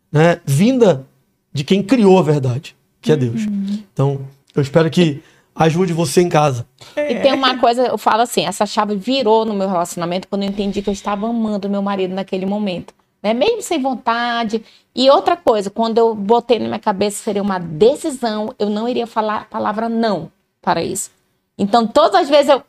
[0.10, 1.06] né, vinda
[1.52, 3.46] de quem criou a verdade, que é Deus.
[3.46, 3.84] Uhum.
[3.92, 4.22] Então,
[4.56, 5.22] eu espero que
[5.60, 6.66] ajude você em casa.
[6.96, 10.50] E tem uma coisa, eu falo assim, essa chave virou no meu relacionamento quando eu
[10.50, 12.94] entendi que eu estava amando meu marido naquele momento.
[13.22, 13.34] Né?
[13.34, 14.64] Mesmo sem vontade.
[14.96, 19.06] E outra coisa, quando eu botei na minha cabeça seria uma decisão, eu não iria
[19.06, 20.32] falar a palavra não
[20.62, 21.12] para isso.
[21.58, 22.64] Então, todas as vezes eu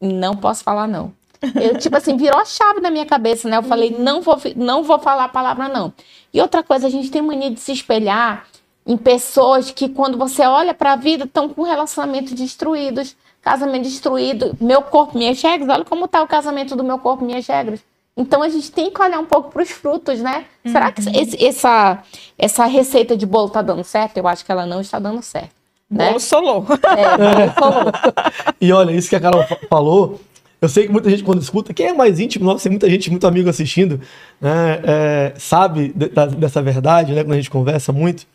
[0.00, 1.12] não posso falar não.
[1.54, 3.56] Eu, tipo assim, virou a chave na minha cabeça, né?
[3.56, 5.92] Eu falei, não vou, não vou falar a palavra não.
[6.32, 8.46] E outra coisa, a gente tem mania de se espelhar
[8.86, 14.82] em pessoas que, quando você olha pra vida, estão com relacionamentos destruídos, casamento destruído, meu
[14.82, 15.68] corpo, minhas regras.
[15.70, 17.80] Olha como tá o casamento do meu corpo, minhas regras.
[18.16, 20.44] Então a gente tem que olhar um pouco pros frutos, né?
[20.64, 21.98] Será que esse- essa,
[22.38, 24.16] essa receita de bolo tá dando certo?
[24.18, 25.50] Eu acho que ela não está dando certo.
[25.90, 26.08] Né?
[26.08, 26.66] Bolo solou.
[26.96, 27.92] É, bolo.
[28.60, 30.20] E olha, isso que a Carol fa- falou,
[30.62, 33.10] eu sei que muita gente quando escuta, quem é mais íntimo, nossa, tem muita gente,
[33.10, 34.00] muito amigo assistindo,
[34.40, 38.26] né, é, sabe de- da- dessa verdade, né, quando a gente conversa muito.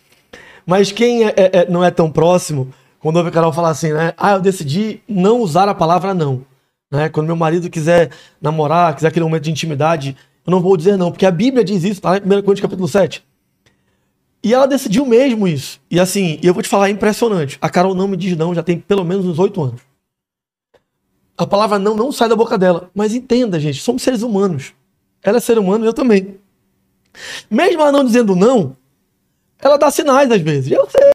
[0.66, 3.92] Mas quem é- é- é- não é tão próximo, quando ouve a Carol falar assim,
[3.94, 6.46] né, ah, eu decidi não usar a palavra não.
[6.92, 8.10] Né, quando meu marido quiser
[8.42, 11.84] namorar, quiser aquele momento de intimidade, eu não vou dizer não, porque a Bíblia diz
[11.84, 13.24] isso, tá lá em 1 Coríntios capítulo 7.
[14.44, 15.80] E ela decidiu mesmo isso.
[15.92, 17.58] E assim, eu vou te falar, é impressionante.
[17.62, 19.82] A Carol não me diz não, já tem pelo menos uns oito anos.
[21.38, 22.90] A palavra não não sai da boca dela.
[22.94, 24.74] Mas entenda, gente, somos seres humanos.
[25.22, 26.38] Ela é ser humano, eu também.
[27.50, 28.76] Mesmo ela não dizendo não,
[29.62, 30.72] ela dá sinais às vezes.
[30.72, 31.10] Eu sei.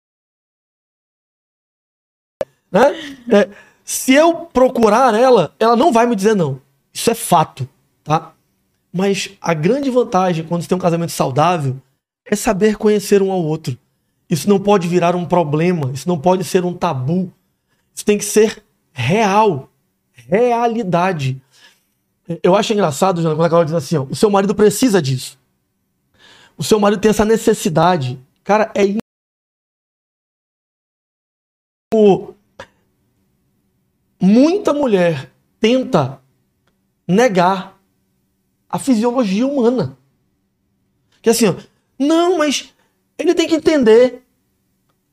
[2.71, 3.17] Né?
[3.31, 3.51] É,
[3.85, 6.61] se eu procurar ela, ela não vai me dizer não.
[6.93, 7.69] Isso é fato,
[8.03, 8.33] tá?
[8.93, 11.81] Mas a grande vantagem quando você tem um casamento saudável
[12.25, 13.77] é saber conhecer um ao outro.
[14.29, 17.33] Isso não pode virar um problema, isso não pode ser um tabu.
[17.95, 18.63] Isso tem que ser
[18.93, 19.69] real,
[20.13, 21.41] realidade.
[22.43, 25.39] Eu acho engraçado, quando a Carol diz assim: ó, o seu marido precisa disso.
[26.57, 28.19] O seu marido tem essa necessidade.
[28.45, 28.83] Cara, é.
[34.21, 35.31] Muita mulher
[35.61, 36.21] tenta
[37.07, 37.79] negar
[38.69, 39.97] a fisiologia humana.
[41.23, 41.55] Que assim, ó,
[41.99, 42.73] não, mas
[43.19, 44.23] ele tem que entender.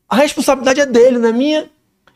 [0.10, 1.70] A responsabilidade é dele, não é minha.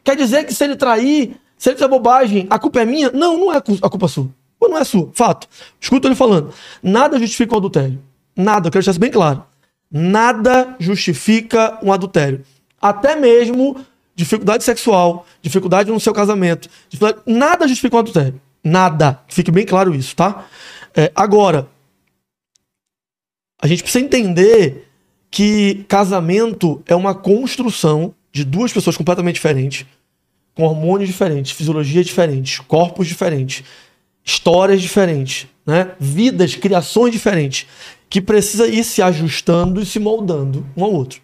[0.03, 3.11] Quer dizer que se ele trair, se ele fizer bobagem, a culpa é minha?
[3.11, 4.29] Não, não é a cu- a culpa sua.
[4.59, 5.09] Ou não é sua.
[5.13, 5.47] Fato.
[5.79, 6.53] Escuta ele falando.
[6.83, 8.01] Nada justifica o adultério.
[8.35, 9.45] Nada, eu quero deixar isso bem claro.
[9.97, 12.43] Nada justifica um adultério.
[12.81, 13.79] Até mesmo
[14.13, 16.69] dificuldade sexual, dificuldade no seu casamento.
[17.25, 18.41] Nada justifica um adultério.
[18.61, 19.21] Nada.
[19.29, 20.47] Fique bem claro isso, tá?
[20.93, 21.69] É, agora,
[23.61, 24.89] a gente precisa entender
[25.31, 29.85] que casamento é uma construção de duas pessoas completamente diferentes,
[30.53, 33.63] com hormônios diferentes, fisiologias diferentes, corpos diferentes,
[34.25, 35.91] histórias diferentes, né?
[35.97, 37.65] vidas, criações diferentes,
[38.09, 41.21] que precisa ir se ajustando e se moldando um ao outro.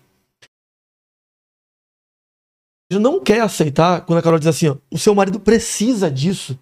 [2.90, 6.60] Ele não quer aceitar quando a Carol diz assim: ó, o seu marido precisa disso.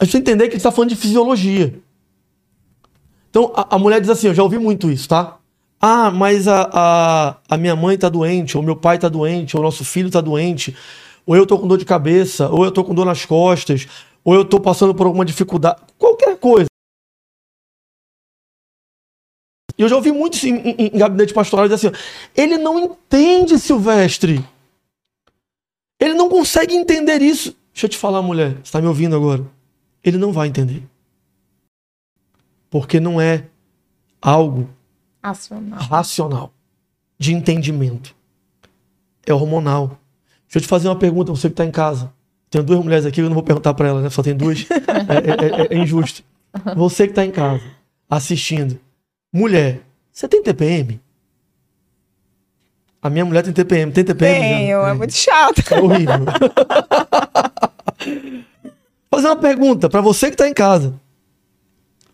[0.00, 1.80] A gente precisa entender que ele está falando de fisiologia.
[3.30, 5.38] Então a, a mulher diz assim: eu já ouvi muito isso, tá?
[5.80, 9.62] Ah, mas a, a, a minha mãe tá doente, ou meu pai tá doente, ou
[9.62, 10.76] nosso filho tá doente,
[11.24, 13.86] ou eu tô com dor de cabeça, ou eu tô com dor nas costas,
[14.24, 16.67] ou eu tô passando por alguma dificuldade, qualquer coisa.
[19.78, 21.96] E eu já ouvi muito isso em, em, em gabinete pastoral dizer assim:
[22.36, 24.44] ele não entende, Silvestre.
[26.00, 27.56] Ele não consegue entender isso.
[27.72, 29.44] Deixa eu te falar, mulher, você tá me ouvindo agora?
[30.02, 30.82] Ele não vai entender.
[32.70, 33.44] Porque não é
[34.20, 34.68] algo
[35.22, 35.78] Racional.
[35.80, 36.52] racional,
[37.18, 38.14] de entendimento.
[39.26, 39.98] É hormonal.
[40.46, 42.12] Deixa eu te fazer uma pergunta, você que está em casa.
[42.50, 44.10] Tem duas mulheres aqui, eu não vou perguntar para elas, né?
[44.10, 44.66] Só tem duas.
[44.70, 46.22] É, é- é- é injusto.
[46.76, 47.62] Você que está em casa,
[48.08, 48.78] assistindo.
[49.32, 51.00] Mulher, você tem TPM?
[53.00, 53.92] A minha mulher tem TPM.
[53.92, 54.40] Tem TPM?
[54.40, 54.90] Tenho, Jana?
[54.90, 55.62] é muito chato.
[55.70, 56.24] É horrível.
[59.10, 60.98] Fazer uma pergunta para você que está em casa.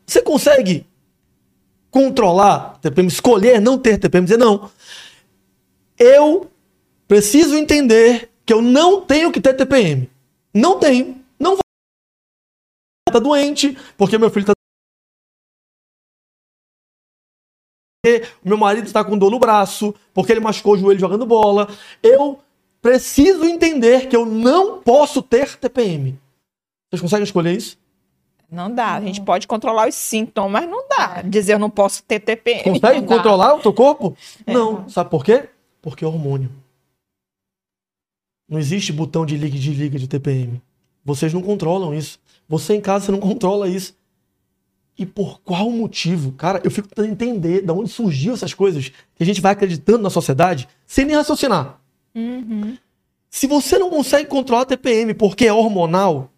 [0.07, 0.86] Você consegue
[1.91, 4.70] controlar TPM, escolher não ter TPM, dizer não.
[5.99, 6.51] Eu
[7.07, 10.11] preciso entender que eu não tenho que ter TPM.
[10.53, 11.20] Não tenho.
[11.39, 11.61] Não vou.
[13.11, 14.54] Tá doente, porque meu filho tá
[18.45, 21.69] o meu marido está com dor no braço, porque ele machucou o joelho jogando bola.
[22.03, 22.39] Eu
[22.83, 26.19] preciso entender que eu não posso ter TPM.
[26.91, 27.79] Vocês conseguem escolher isso?
[28.51, 28.95] Não dá.
[28.95, 31.23] A gente pode controlar os sintomas, mas não dá.
[31.23, 32.63] Dizer eu não posso ter TPM.
[32.63, 33.17] Consegue Não dá.
[33.17, 34.17] controlar o teu corpo?
[34.47, 34.89] Não.
[34.89, 35.49] Sabe por quê?
[35.83, 36.51] Porque é hormônio.
[38.49, 40.63] Não existe botão de liga e desliga de TPM.
[41.05, 42.19] Vocês não controlam isso.
[42.49, 43.97] Você em casa, você não controla isso.
[44.97, 46.33] E por qual motivo?
[46.33, 49.99] Cara, eu fico tentando entender de onde surgiu essas coisas que a gente vai acreditando
[49.99, 51.81] na sociedade sem nem raciocinar.
[52.15, 52.77] Uhum.
[53.29, 56.31] Se você não consegue controlar a TPM porque é hormonal,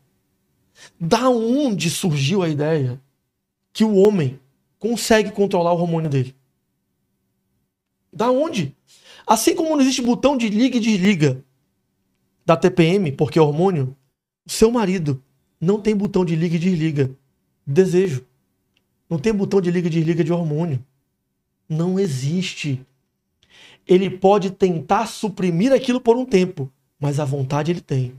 [0.98, 3.00] da onde surgiu a ideia
[3.72, 4.40] que o homem
[4.78, 6.34] consegue controlar o hormônio dele?
[8.10, 8.74] Da onde?
[9.26, 11.44] Assim como não existe botão de liga e desliga
[12.46, 13.94] da TPM, porque é hormônio,
[14.46, 15.22] o seu marido
[15.60, 17.10] não tem botão de liga e desliga.
[17.66, 18.25] Desejo.
[19.08, 20.84] Não tem botão de liga e desliga de hormônio.
[21.68, 22.84] Não existe.
[23.86, 28.14] Ele pode tentar suprimir aquilo por um tempo, mas a vontade ele tem.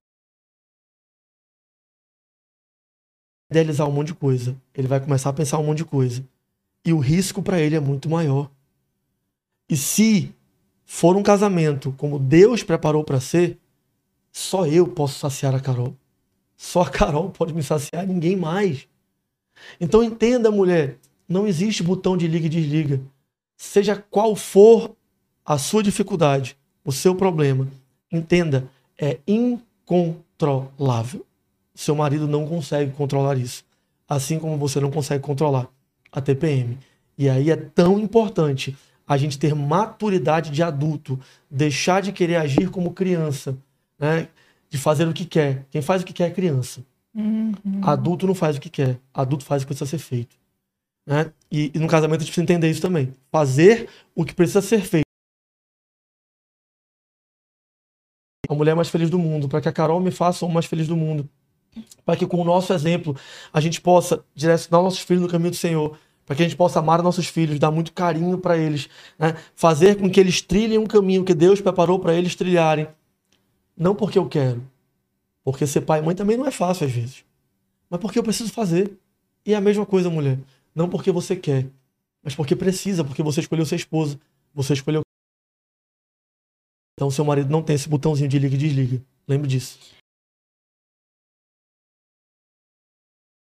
[3.49, 4.55] Idealizar um monte de coisa.
[4.73, 6.23] Ele vai começar a pensar um monte de coisa.
[6.85, 8.49] E o risco para ele é muito maior.
[9.69, 10.33] E se
[10.85, 13.57] for um casamento como Deus preparou para ser,
[14.31, 15.95] só eu posso saciar a Carol.
[16.55, 18.87] Só a Carol pode me saciar, ninguém mais.
[19.79, 20.97] Então entenda, mulher,
[21.27, 23.01] não existe botão de liga e desliga.
[23.55, 24.95] Seja qual for
[25.45, 27.67] a sua dificuldade, o seu problema,
[28.11, 28.69] entenda,
[28.99, 31.25] é incontrolável.
[31.73, 33.63] Seu marido não consegue controlar isso.
[34.07, 35.67] Assim como você não consegue controlar
[36.11, 36.77] a TPM.
[37.17, 38.75] E aí é tão importante
[39.07, 41.19] a gente ter maturidade de adulto,
[41.49, 43.57] deixar de querer agir como criança,
[43.97, 44.27] né?
[44.69, 45.65] de fazer o que quer.
[45.69, 46.81] Quem faz o que quer é criança.
[47.17, 47.81] Uhum.
[47.81, 48.99] Adulto não faz o que quer.
[49.11, 50.37] Adulto faz o que precisa ser feito.
[51.03, 51.33] Né?
[51.51, 53.11] E, e no casamento a gente precisa entender isso também.
[53.31, 55.07] Fazer o que precisa ser feito.
[58.47, 60.87] A mulher mais feliz do mundo, para que a Carol me faça o mais feliz
[60.87, 61.27] do mundo.
[62.05, 63.15] Para que com o nosso exemplo
[63.51, 65.97] a gente possa direcionar nossos filhos no caminho do Senhor.
[66.25, 69.35] Para que a gente possa amar nossos filhos, dar muito carinho para eles, né?
[69.55, 72.87] fazer com que eles trilhem um caminho que Deus preparou para eles trilharem.
[73.77, 74.61] Não porque eu quero,
[75.47, 77.23] porque ser pai e mãe também não é fácil às vezes.
[77.89, 78.99] Mas porque eu preciso fazer.
[79.45, 80.37] E é a mesma coisa, mulher.
[80.75, 81.69] Não porque você quer,
[82.21, 84.19] mas porque precisa, porque você escolheu ser esposa.
[84.53, 85.03] Você escolheu.
[86.95, 89.01] Então, seu marido não tem esse botãozinho de liga e desliga.
[89.25, 89.79] Lembre disso.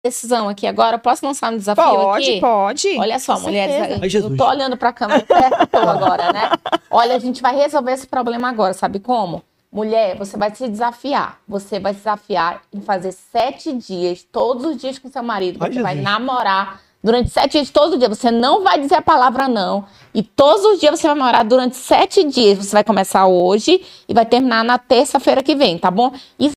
[0.03, 0.97] Decisão aqui agora.
[0.97, 2.41] Posso lançar um desafio Pode, aqui?
[2.41, 2.97] pode.
[2.97, 4.01] Olha só, mulheres.
[4.01, 6.49] Ai, eu tô olhando pra câmera perto agora, né?
[6.89, 9.43] Olha, a gente vai resolver esse problema agora, sabe como?
[9.71, 11.39] Mulher, você vai se desafiar.
[11.47, 15.63] Você vai se desafiar em fazer sete dias, todos os dias com seu marido.
[15.63, 16.11] Ai, Você vai Jesus.
[16.11, 18.17] namorar durante sete dias, todos os dias.
[18.17, 19.85] Você não vai dizer a palavra não.
[20.13, 22.57] E todos os dias você vai namorar durante sete dias.
[22.57, 26.13] Você vai começar hoje e vai terminar na terça-feira que vem, tá bom?
[26.37, 26.51] E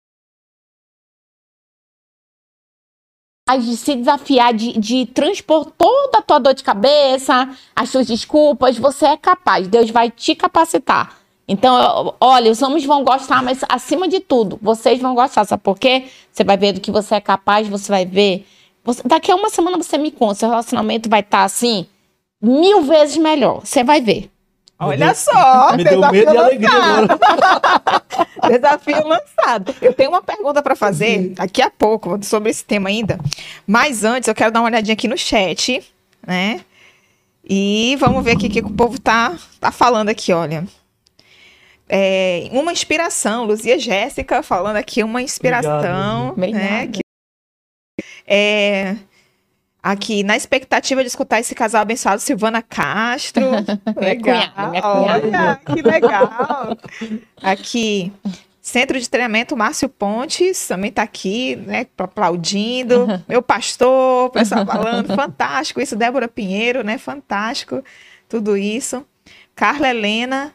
[3.61, 8.77] de se desafiar, de, de transpor toda a tua dor de cabeça, as suas desculpas,
[8.77, 9.69] você é capaz.
[9.69, 11.23] Deus vai te capacitar.
[11.47, 15.45] Então, olha, os homens vão gostar, mas acima de tudo, vocês vão gostar.
[15.45, 16.05] Sabe por quê?
[16.33, 18.47] Você vai ver do que você é capaz, você vai ver.
[18.83, 21.87] Você- daqui a uma semana você me conta, seu relacionamento vai estar assim,
[22.41, 23.61] mil vezes melhor.
[23.65, 24.31] Você vai ver.
[24.79, 27.11] Olha deu- só, Me deu desafio medo e alegria lançado.
[27.12, 28.03] agora.
[28.51, 29.75] Desafio lançado.
[29.81, 33.19] Eu tenho uma pergunta para fazer daqui a pouco sobre esse tema ainda.
[33.66, 35.83] Mas antes, eu quero dar uma olhadinha aqui no chat,
[36.27, 36.61] né?
[37.49, 40.66] E vamos ver aqui o que o povo tá, tá falando aqui, olha.
[41.89, 46.65] É, uma inspiração, Luzia Jéssica falando aqui uma inspiração, Obrigada.
[46.65, 46.86] né?
[46.86, 47.01] Que,
[48.27, 48.97] é,
[49.82, 53.44] aqui, na expectativa de escutar esse casal abençoado, Silvana Castro.
[53.97, 54.51] legal.
[54.52, 54.89] cunhada.
[54.89, 56.78] Olha, que legal.
[57.43, 58.12] Aqui,
[58.62, 63.06] Centro de Treinamento Márcio Pontes também está aqui, né, aplaudindo.
[63.28, 65.94] Meu pastor, o pessoal falando, fantástico isso.
[65.94, 67.85] Débora Pinheiro, né, fantástico
[68.27, 69.05] tudo isso.
[69.55, 70.55] Carla Helena,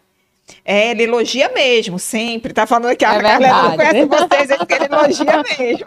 [0.63, 2.53] é, ele elogia mesmo, sempre.
[2.53, 3.77] Tá falando aqui, a É Carla Helena verdade.
[3.77, 5.85] conhece vocês, ele, ele elogia mesmo.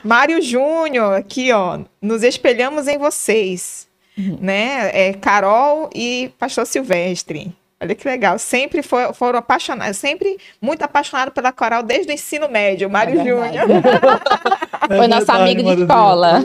[0.04, 4.90] Mário Júnior, aqui, ó, nos espelhamos em vocês, né?
[4.92, 7.52] É, Carol e Pastor Silvestre.
[7.84, 12.48] Olha que legal, sempre foi- foram apaixonados, sempre muito apaixonado pela Carol desde o ensino
[12.48, 13.24] médio, Mário É.
[13.24, 13.66] Júnior.
[14.88, 16.40] Foi nosso amigo de escola.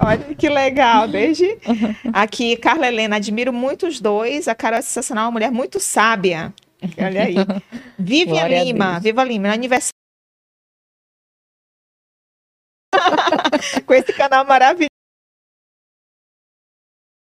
[0.00, 1.58] Olha que legal, desde
[2.12, 4.46] aqui, Carla Helena, admiro muito os dois.
[4.48, 6.52] A Carol é sensacional, uma mulher muito sábia.
[7.02, 7.34] Olha aí.
[7.98, 9.00] Vivian Glória a Lima.
[9.00, 9.92] Viva Lima, aniversário.
[13.86, 14.88] Com esse canal maravilhoso.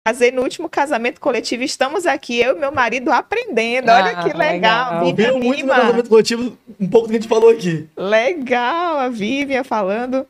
[0.06, 1.64] Casei no último casamento coletivo.
[1.64, 3.90] Estamos aqui, eu e meu marido, aprendendo.
[3.90, 5.00] Olha Ah, que legal.
[5.00, 5.06] legal.
[5.06, 5.76] Vivian muito no Lima.
[5.76, 7.88] casamento coletivo um pouco do que a gente falou aqui.
[7.96, 10.28] Legal, a Vivian falando.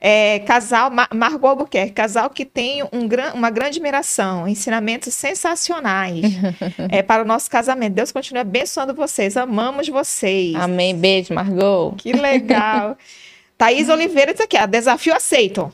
[0.00, 6.24] É, casal, Mar Margot Albuquerque, casal que tem um gran uma grande admiração, ensinamentos sensacionais
[6.90, 7.94] é, para o nosso casamento.
[7.94, 10.56] Deus continue abençoando vocês, amamos vocês.
[10.56, 10.96] Amém.
[10.96, 11.94] Beijo, Margot.
[11.96, 12.98] Que legal.
[13.56, 15.72] Thaís Oliveira diz aqui, ó, desafio aceito.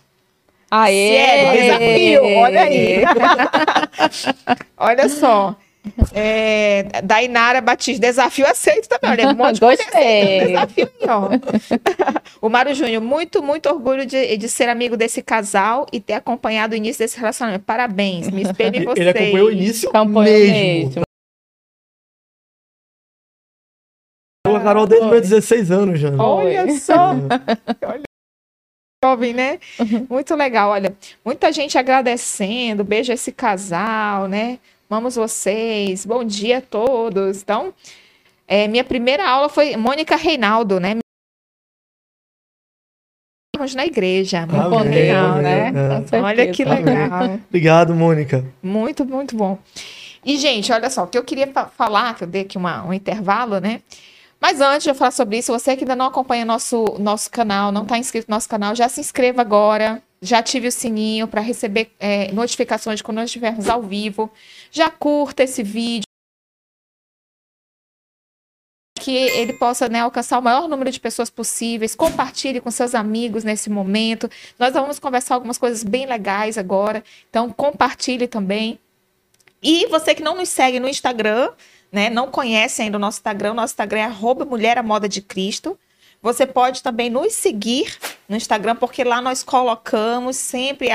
[0.70, 1.16] Aê!
[1.16, 3.02] Sério, desafio, olha aí.
[4.76, 5.56] olha só.
[6.12, 9.10] É, Dainara Batista, desafio aceito também.
[9.10, 10.46] Olha, um monte de coisa Gostei.
[10.46, 11.28] Desafio aí, ó.
[12.46, 16.74] o Mário Júnior, muito, muito orgulho de, de ser amigo desse casal e ter acompanhado
[16.74, 17.64] o início desse relacionamento.
[17.64, 18.98] Parabéns, me espelho em vocês.
[19.08, 20.54] Ele acompanhou o início Acompanhou mesmo.
[20.54, 21.02] mesmo.
[24.46, 26.10] A Carol desde meus 16 anos, já.
[26.16, 27.10] Olha só.
[27.86, 28.02] Olha
[29.04, 29.58] jovem, né?
[30.08, 30.70] Muito legal.
[30.70, 30.94] Olha,
[31.24, 32.82] muita gente agradecendo.
[32.82, 34.58] Beijo a esse casal, né?
[34.90, 36.04] Amamos vocês.
[36.04, 37.40] Bom dia a todos.
[37.42, 37.72] Então,
[38.46, 40.96] é, minha primeira aula foi Mônica Reinaldo, né?
[43.74, 44.46] na igreja.
[44.46, 45.72] Muito Amém, legal, amém, né?
[46.12, 46.20] é.
[46.20, 47.40] Olha que legal.
[47.48, 48.44] Obrigado, Mônica.
[48.62, 49.58] Muito, muito bom.
[50.24, 52.84] E, gente, olha só, o que eu queria fa- falar, que eu dei aqui uma,
[52.84, 53.80] um intervalo, né?
[54.40, 57.72] Mas antes de eu falar sobre isso, você que ainda não acompanha nosso, nosso canal,
[57.72, 60.02] não está inscrito no nosso canal, já se inscreva agora.
[60.20, 64.30] Já ative o sininho para receber é, notificações quando nós estivermos ao vivo.
[64.70, 66.02] Já curta esse vídeo.
[69.00, 71.94] Que ele possa né, alcançar o maior número de pessoas possíveis.
[71.94, 74.28] Compartilhe com seus amigos nesse momento.
[74.58, 77.04] Nós vamos conversar algumas coisas bem legais agora.
[77.30, 78.78] Então, compartilhe também.
[79.62, 81.52] E você que não nos segue no Instagram,
[81.90, 85.20] né, não conhece ainda o nosso Instagram, nosso Instagram é arroba Mulher à Moda de
[85.20, 85.78] Cristo.
[86.20, 87.96] Você pode também nos seguir
[88.28, 90.90] no Instagram, porque lá nós colocamos sempre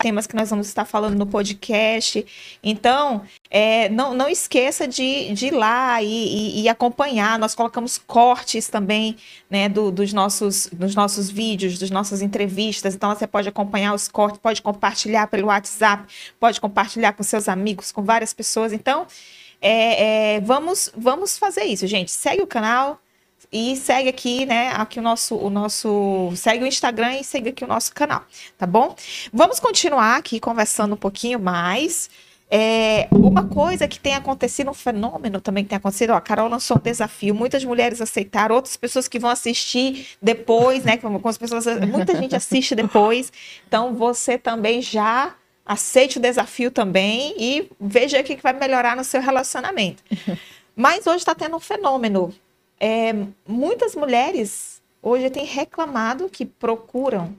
[0.00, 2.24] temas que nós vamos estar falando no podcast.
[2.62, 7.38] Então, é, não, não esqueça de, de ir lá e, e- e acompanhar.
[7.38, 9.16] Nós colocamos cortes também
[9.48, 12.94] né, do- dos, nossos, dos nossos vídeos, das nossas entrevistas.
[12.94, 16.04] Então, você pode acompanhar os cortes, pode compartilhar pelo WhatsApp,
[16.38, 18.72] pode compartilhar com seus amigos, com várias pessoas.
[18.72, 19.06] Então,
[19.62, 22.10] é, é, vamos, vamos fazer isso, gente.
[22.10, 22.98] Segue o canal
[23.52, 24.68] e segue aqui, né?
[24.74, 26.32] Aqui o nosso, o nosso.
[26.36, 28.24] Segue o Instagram e segue aqui o nosso canal,
[28.56, 28.94] tá bom?
[29.32, 32.08] Vamos continuar aqui conversando um pouquinho mais.
[32.52, 36.48] É, uma coisa que tem acontecido, um fenômeno também que tem acontecido, ó, a Carol
[36.48, 40.96] lançou um desafio, muitas mulheres aceitaram, outras pessoas que vão assistir depois, né?
[40.96, 43.32] vão- Algumas pessoas, muita gente assiste depois.
[43.68, 45.32] Então você também já
[45.64, 50.02] aceite o desafio também e veja o que vai melhorar no seu relacionamento.
[50.74, 52.34] Mas hoje está tendo um fenômeno.
[52.80, 53.14] É,
[53.46, 57.34] muitas mulheres hoje têm reclamado que procuram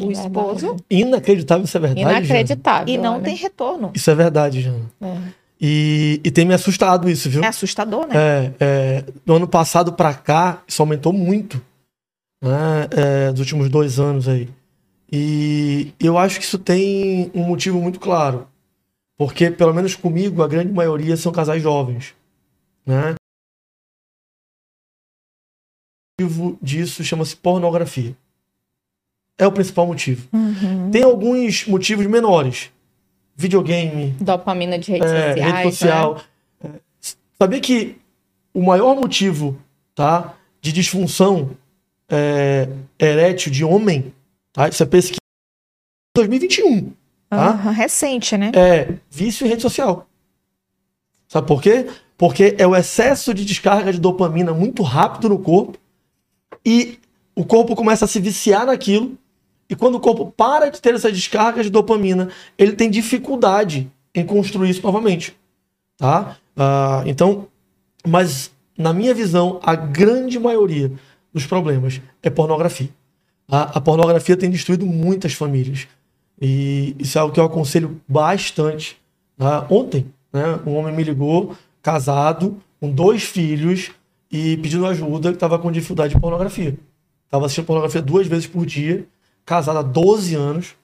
[0.00, 2.00] o esposo Inacreditável isso é verdade.
[2.02, 2.18] Jana.
[2.18, 2.94] Inacreditável.
[2.94, 3.22] e não olha.
[3.22, 3.90] tem retorno.
[3.94, 4.90] Isso é verdade, Jana.
[5.00, 5.16] É.
[5.60, 7.42] E, e tem me assustado isso, viu?
[7.42, 8.14] É assustador, né?
[8.16, 11.62] É, é, do ano passado pra cá, isso aumentou muito.
[12.42, 12.88] Né?
[12.90, 14.48] É, dos últimos dois anos aí.
[15.10, 18.48] E eu acho que isso tem um motivo muito claro.
[19.16, 22.12] Porque, pelo menos comigo, a grande maioria são casais jovens.
[22.84, 23.14] Né?
[26.20, 28.16] Motivo disso chama-se pornografia.
[29.36, 30.28] É o principal motivo.
[30.32, 30.90] Uhum.
[30.92, 32.70] Tem alguns motivos menores.
[33.36, 35.54] Videogame, Dopamina de redes é, sociais.
[35.54, 36.20] rede social.
[36.62, 36.68] É,
[37.36, 37.96] sabia que
[38.52, 39.58] o maior motivo
[39.92, 41.50] tá, de disfunção
[42.08, 44.14] é, erétil de homem,
[44.52, 46.92] tá, isso é pesquisa de 2021,
[47.28, 47.48] tá?
[47.48, 48.52] Aham, recente, né?
[48.54, 50.06] é vício em rede social.
[51.26, 51.88] Sabe por quê?
[52.16, 55.76] Porque é o excesso de descarga de dopamina muito rápido no corpo
[56.64, 56.98] e
[57.34, 59.16] o corpo começa a se viciar naquilo.
[59.68, 64.24] E quando o corpo para de ter essa descarga de dopamina, ele tem dificuldade em
[64.24, 65.36] construir isso novamente.
[65.96, 66.36] Tá?
[66.56, 67.48] Ah, então,
[68.06, 70.92] mas na minha visão, a grande maioria
[71.32, 72.90] dos problemas é pornografia.
[73.48, 73.62] tá?
[73.74, 75.88] A pornografia tem destruído muitas famílias.
[76.40, 78.96] E isso é algo que eu aconselho bastante.
[79.36, 79.66] tá?
[79.70, 83.90] Ontem, né, um homem me ligou, casado, com dois filhos,
[84.36, 86.76] e pedindo ajuda, que estava com dificuldade de pornografia.
[87.24, 89.06] Estava assistindo pornografia duas vezes por dia,
[89.46, 90.74] casado há 12 anos,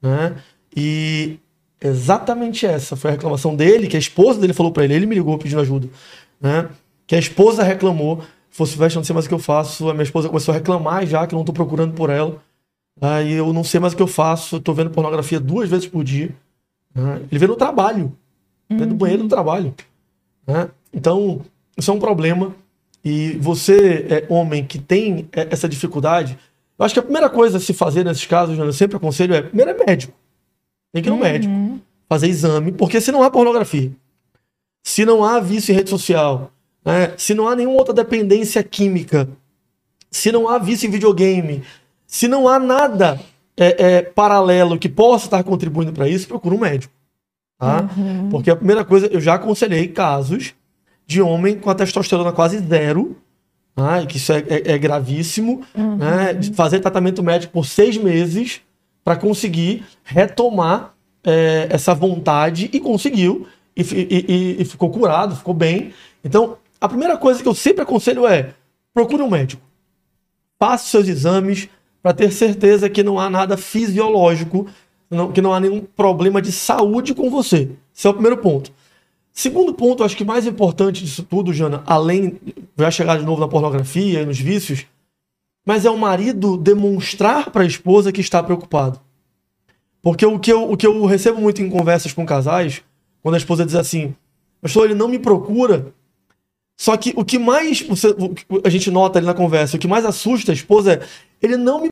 [0.00, 0.36] né?
[0.76, 1.40] E
[1.80, 5.16] exatamente essa foi a reclamação dele, que a esposa dele falou para ele, ele me
[5.16, 5.88] ligou pedindo ajuda,
[6.40, 6.68] né?
[7.04, 10.04] Que a esposa reclamou, fosse eu não sei mais o que eu faço, a minha
[10.04, 12.40] esposa começou a reclamar já que eu não tô procurando por ela.
[13.00, 16.04] Aí eu não sei mais o que eu faço, tô vendo pornografia duas vezes por
[16.04, 16.32] dia.
[16.94, 17.22] né?
[17.28, 18.16] Ele vê no trabalho,
[18.68, 19.74] vê no banheiro do trabalho.
[20.46, 20.68] né?
[20.92, 21.40] Então,
[21.76, 22.54] isso é um problema.
[23.04, 26.38] E você, é, homem, que tem é, essa dificuldade,
[26.78, 29.42] eu acho que a primeira coisa a se fazer nesses casos, eu sempre aconselho, é,
[29.42, 30.12] primeiro é médico.
[30.92, 33.90] Tem que ir no médico, fazer exame, porque se não há pornografia,
[34.82, 36.50] se não há vício em rede social,
[36.84, 39.28] né, se não há nenhuma outra dependência química,
[40.10, 41.62] se não há vício em videogame,
[42.06, 43.20] se não há nada
[43.56, 46.92] é, é, paralelo que possa estar contribuindo para isso, procura um médico.
[47.58, 47.88] Tá?
[48.30, 50.54] Porque a primeira coisa, eu já aconselhei casos
[51.10, 53.16] de homem com a testosterona quase zero,
[53.76, 58.60] né, que isso é, é- é gravíssimo, né, de fazer tratamento médico por seis meses
[59.02, 63.46] para conseguir retomar é, essa vontade e conseguiu,
[63.76, 65.92] e, e- e- ficou curado, ficou bem.
[66.24, 68.54] Então, a primeira coisa que eu sempre aconselho é
[68.94, 69.60] procure um médico
[70.58, 71.68] faça os seus exames
[72.02, 74.66] para ter certeza que não há nada fisiológico,
[75.10, 77.68] não- que não há nenhum problema de saúde com você.
[77.94, 78.70] Esse é o primeiro ponto.
[79.32, 82.38] Segundo ponto, acho que mais importante disso tudo, Jana, além,
[82.76, 84.86] vai chegar de novo na pornografia e nos vícios,
[85.64, 89.00] mas é o marido demonstrar para a esposa que está preocupado.
[90.02, 92.82] Porque o que, eu, o que eu recebo muito em conversas com casais,
[93.22, 94.14] quando a esposa diz assim,
[94.60, 95.94] pastor, ele não me procura.
[96.78, 98.08] Só que o que mais você,
[98.64, 101.08] a gente nota ali na conversa, o que mais assusta a esposa é,
[101.42, 101.88] ele não me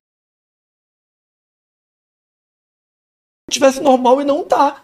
[3.51, 4.83] tivesse normal e não tá.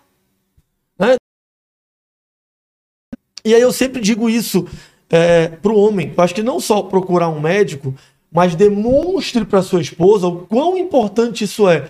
[3.44, 4.66] E aí eu sempre digo isso
[5.10, 6.12] é, homem.
[6.16, 7.94] Eu acho que não só procurar um médico,
[8.32, 11.88] mas demonstre para sua esposa o quão importante isso é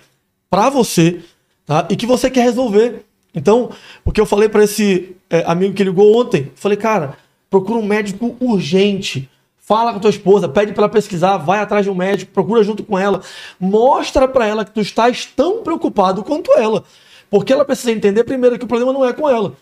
[0.49, 1.21] para você
[1.65, 1.87] tá?
[1.89, 3.05] e que você quer resolver.
[3.33, 3.71] Então,
[4.03, 7.17] o que eu falei para esse é, amigo que ligou ontem, falei, cara,
[7.49, 9.29] procura um médico urgente.
[9.57, 12.83] Fala com tua esposa, pede para ela pesquisar, vai atrás de um médico, procura junto
[12.83, 13.21] com ela,
[13.59, 16.83] mostra para ela que tu estás tão preocupado quanto ela.
[17.31, 19.53] Porque ela precisa entender primeiro que o problema não é com ela.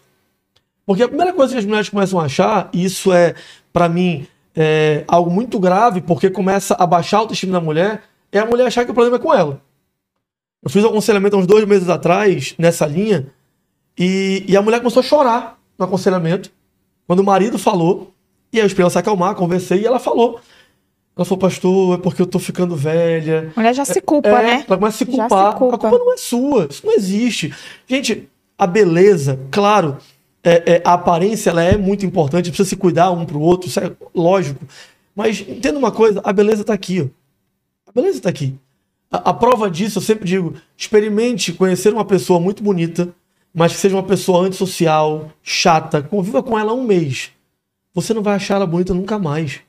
[0.85, 3.35] Porque a primeira coisa que as mulheres começam a achar, e isso é,
[3.71, 8.39] para mim, é, algo muito grave, porque começa a baixar a autoestima da mulher, é
[8.39, 9.61] a mulher achar que o problema é com ela.
[10.61, 13.27] Eu fiz um aconselhamento há uns dois meses atrás, nessa linha,
[13.97, 16.51] e, e a mulher começou a chorar no aconselhamento,
[17.07, 18.13] quando o marido falou
[18.53, 20.39] e aí eu esperei ela se acalmar, conversei e ela falou.
[21.17, 23.51] Ela falou, pastor, é porque eu tô ficando velha.
[23.55, 24.65] A mulher já se culpa, é, né?
[24.67, 25.53] Ela começa a se culpar.
[25.53, 25.75] se culpa.
[25.75, 27.53] A culpa não é sua, isso não existe.
[27.87, 29.97] Gente, a beleza, claro,
[30.43, 33.79] é, é, a aparência ela é muito importante, precisa se cuidar um pro outro, isso
[33.79, 34.65] é lógico.
[35.15, 37.07] Mas entenda uma coisa, a beleza tá aqui, ó.
[37.87, 38.55] A beleza tá aqui.
[39.09, 43.09] A, a prova disso, eu sempre digo, experimente conhecer uma pessoa muito bonita,
[43.53, 47.31] mas que seja uma pessoa antissocial, chata, conviva com ela um mês.
[47.93, 49.61] Você não vai achar ela bonita nunca mais.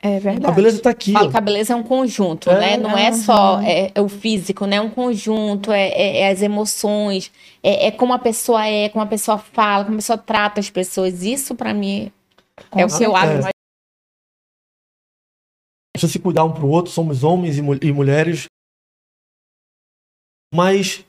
[0.00, 0.54] É A verdade.
[0.54, 2.76] beleza tá aqui, que a beleza é um conjunto, É, né?
[2.76, 3.16] Não é aham.
[3.16, 4.76] só é, é o físico, né?
[4.76, 9.02] É um conjunto, é, é- é as emoções, é, é como a pessoa é, como
[9.02, 11.24] a pessoa fala, como a pessoa trata as pessoas.
[11.24, 12.12] Isso, pra mim,
[12.76, 13.48] é o que eu acho
[15.92, 18.44] precisa se cuidar um pro outro, somos homens e, mu- e mulheres.
[20.54, 21.04] Mas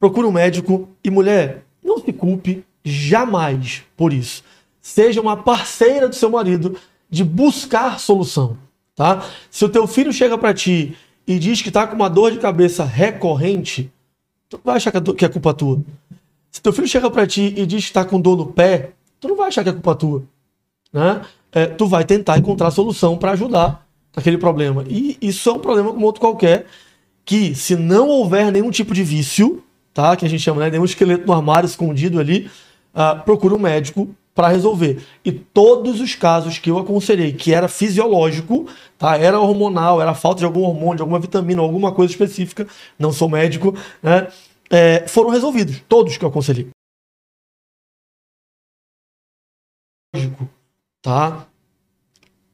[0.00, 4.42] procure um médico e mulher, não se culpe jamais por isso.
[4.80, 6.80] Seja uma parceira do seu marido
[7.16, 8.56] de buscar solução,
[8.94, 9.24] tá?
[9.50, 12.38] Se o teu filho chega para ti e diz que tá com uma dor de
[12.38, 13.90] cabeça recorrente,
[14.48, 15.80] tu vai achar que é culpa tua.
[16.50, 18.90] Se teu filho chega para ti e diz que tá com dor no pé,
[19.20, 20.22] tu não vai achar que é culpa tua
[20.92, 21.20] né?
[21.52, 24.84] É, tu vai tentar encontrar solução para ajudar aquele problema.
[24.88, 26.66] E isso é um problema como outro qualquer,
[27.24, 29.62] que se não houver nenhum tipo de vício,
[29.92, 30.16] tá?
[30.16, 30.70] Que a gente chama, né?
[30.70, 32.50] Nenhum esqueleto no armário escondido ali,
[32.94, 35.02] ah, procura um médico para resolver.
[35.24, 38.68] E todos os casos que eu aconselhei que era fisiológico,
[38.98, 39.16] tá?
[39.16, 42.68] Era hormonal, era falta de algum hormônio, de alguma vitamina, alguma coisa específica,
[42.98, 44.28] não sou médico, né?
[44.68, 46.68] É, foram resolvidos, todos que eu aconselhei.
[51.00, 51.46] Tá?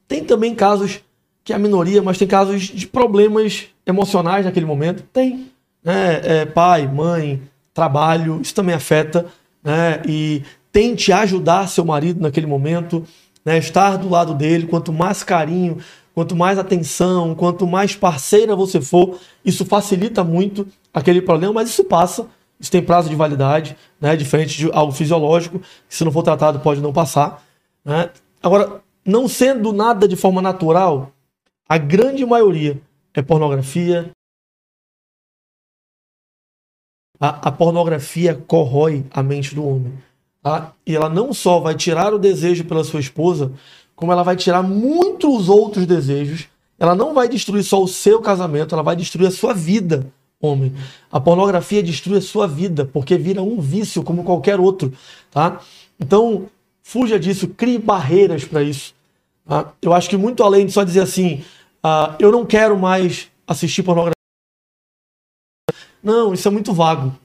[0.07, 1.01] Tem também casos
[1.43, 5.03] que é a minoria, mas tem casos de problemas emocionais naquele momento.
[5.11, 5.51] Tem.
[5.83, 6.21] Né?
[6.23, 7.41] É, pai, mãe,
[7.73, 9.25] trabalho, isso também afeta.
[9.61, 10.01] Né?
[10.07, 10.43] E
[10.73, 13.05] tente ajudar seu marido naquele momento,
[13.45, 13.59] né?
[13.59, 14.65] estar do lado dele.
[14.65, 15.77] Quanto mais carinho,
[16.15, 21.83] quanto mais atenção, quanto mais parceira você for, isso facilita muito aquele problema, mas isso
[21.85, 22.27] passa.
[22.59, 24.15] Isso tem prazo de validade, né?
[24.15, 27.43] diferente de algo fisiológico, que se não for tratado pode não passar.
[27.85, 28.09] Né?
[28.41, 31.11] Agora, não sendo nada de forma natural,
[31.67, 32.81] a grande maioria
[33.13, 34.11] é pornografia.
[37.19, 39.93] A, a pornografia corrói a mente do homem.
[40.43, 40.73] Tá?
[40.85, 43.53] E ela não só vai tirar o desejo pela sua esposa,
[43.95, 46.49] como ela vai tirar muitos outros desejos.
[46.77, 50.05] Ela não vai destruir só o seu casamento, ela vai destruir a sua vida,
[50.41, 50.73] homem.
[51.09, 54.91] A pornografia destrui a sua vida, porque vira um vício como qualquer outro.
[55.31, 55.61] Tá?
[55.97, 56.47] Então,
[56.81, 58.93] fuja disso, crie barreiras para isso.
[59.47, 59.71] tá?
[59.81, 61.41] Eu acho que muito além de só dizer assim,
[61.81, 64.13] ah, eu não quero mais assistir pornografia.
[66.03, 67.15] Não, isso é muito vago.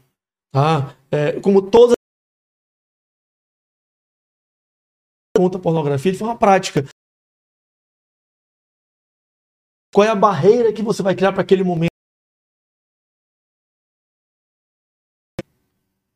[0.52, 0.94] Tá?
[1.10, 1.97] É, como todas
[5.39, 6.85] conta pornografia de forma prática.
[9.94, 11.93] Qual é a barreira que você vai criar para aquele momento?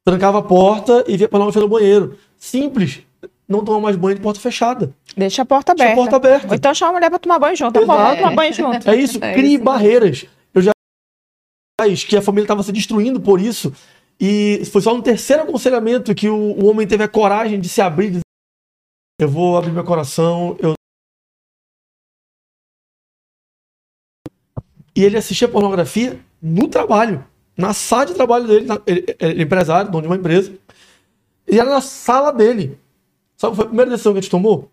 [0.04, 2.18] Trancava a porta e via pornografia no banheiro.
[2.36, 3.06] Simples.
[3.46, 4.92] Não toma mais banho de porta fechada.
[5.16, 6.10] Deixa a porta Deixa a aberta.
[6.10, 6.48] porta aberta.
[6.48, 7.86] Ou então chama a mulher pra tomar banho junto.
[7.86, 8.16] Vamos Exato.
[8.16, 8.90] tomar banho junto.
[8.90, 9.62] É isso, É crie isso.
[9.64, 10.26] barreiras.
[10.52, 10.72] Eu já
[12.08, 13.72] que a família estava se destruindo por isso.
[14.20, 17.80] E foi só no terceiro aconselhamento que o, o homem teve a coragem de se
[17.80, 18.22] abrir e dizer,
[19.22, 20.74] eu vou abrir meu coração, eu
[24.94, 27.24] E ele assistia pornografia no trabalho,
[27.56, 28.66] na sala de trabalho dele.
[28.66, 30.56] na- Ele, ele é empresário, dono de uma empresa.
[31.50, 32.78] E era na sala dele.
[33.36, 34.70] Sabe qual foi a primeira decisão que a gente tomou?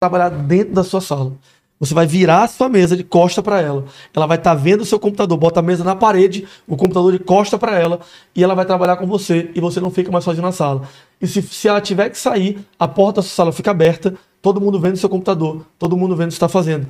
[0.00, 1.36] Trabalhar dentro da sua sala.
[1.78, 3.84] Você vai virar a sua mesa de costa para ela.
[4.14, 7.12] Ela vai estar tá vendo o seu computador, bota a mesa na parede, o computador
[7.12, 8.00] de costa para ela
[8.34, 10.88] e ela vai trabalhar com você e você não fica mais sozinho na sala.
[11.20, 14.60] E se, se ela tiver que sair, a porta da sua sala fica aberta, todo
[14.60, 16.86] mundo vendo o seu computador, todo mundo vendo o que está fazendo.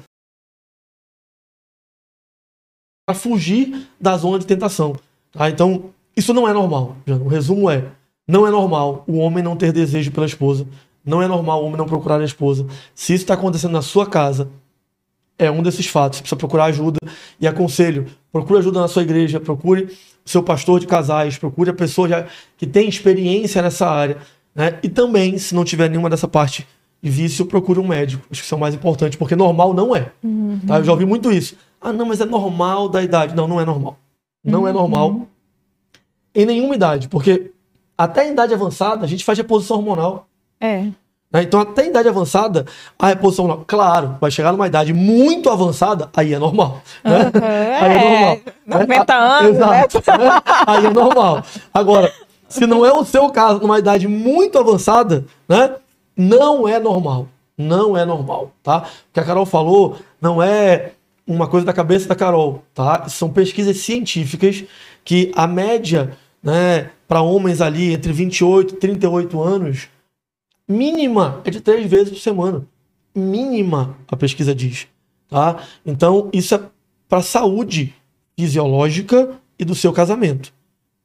[3.05, 4.95] Para fugir da zona de tentação.
[5.33, 5.51] Tá?
[5.51, 6.97] Então, isso não é normal.
[7.07, 7.85] O resumo é:
[8.27, 10.67] não é normal o homem não ter desejo pela esposa.
[11.05, 12.67] Não é normal o homem não procurar a esposa.
[12.93, 14.51] Se isso está acontecendo na sua casa,
[15.39, 16.19] é um desses fatos.
[16.19, 16.99] Você precisa procurar ajuda.
[17.41, 19.85] E aconselho: procure ajuda na sua igreja, procure
[20.25, 22.27] o seu pastor de casais, procure a pessoa já,
[22.57, 24.19] que tem experiência nessa área.
[24.55, 24.79] Né?
[24.83, 26.67] E também, se não tiver nenhuma dessa parte
[27.03, 28.27] de vício, procure um médico.
[28.31, 30.13] Acho que isso é o mais importante, porque normal não é.
[30.23, 30.61] Uhum.
[30.67, 30.79] Tá?
[30.79, 31.57] Eu já ouvi muito isso.
[31.81, 33.35] Ah, não, mas é normal da idade.
[33.35, 33.99] Não, não é normal.
[34.43, 34.69] Não uhum.
[34.69, 35.29] é normal
[36.35, 37.51] em nenhuma idade, porque
[37.97, 40.29] até a idade avançada a gente faz reposição hormonal.
[40.61, 40.89] É.
[41.33, 41.43] Né?
[41.43, 42.65] Então, até a idade avançada,
[42.99, 46.81] a reposição, claro, vai chegar numa idade muito avançada, aí é normal.
[47.05, 47.19] Né?
[47.19, 47.45] Uhum,
[47.81, 48.41] aí é normal.
[48.67, 49.19] 90 né?
[49.19, 49.85] anos, né?
[49.85, 50.43] Exato, né?
[50.67, 51.43] Aí é normal.
[51.73, 52.13] Agora,
[52.49, 55.75] se não é o seu caso, numa idade muito avançada, né?
[56.17, 57.29] Não é normal.
[57.59, 58.85] Não é normal, tá?
[59.11, 60.93] O que a Carol falou não é
[61.27, 63.09] uma coisa da cabeça da Carol, tá?
[63.09, 64.65] São pesquisas científicas
[65.05, 69.89] que a média, né, para homens ali entre 28 e 38 anos,
[70.69, 72.67] mínima é de três vezes por semana.
[73.15, 74.87] Mínima, a pesquisa diz.
[75.29, 75.63] Tá?
[75.85, 76.61] Então, isso é
[77.09, 77.95] para a saúde
[78.39, 80.53] fisiológica e do seu casamento.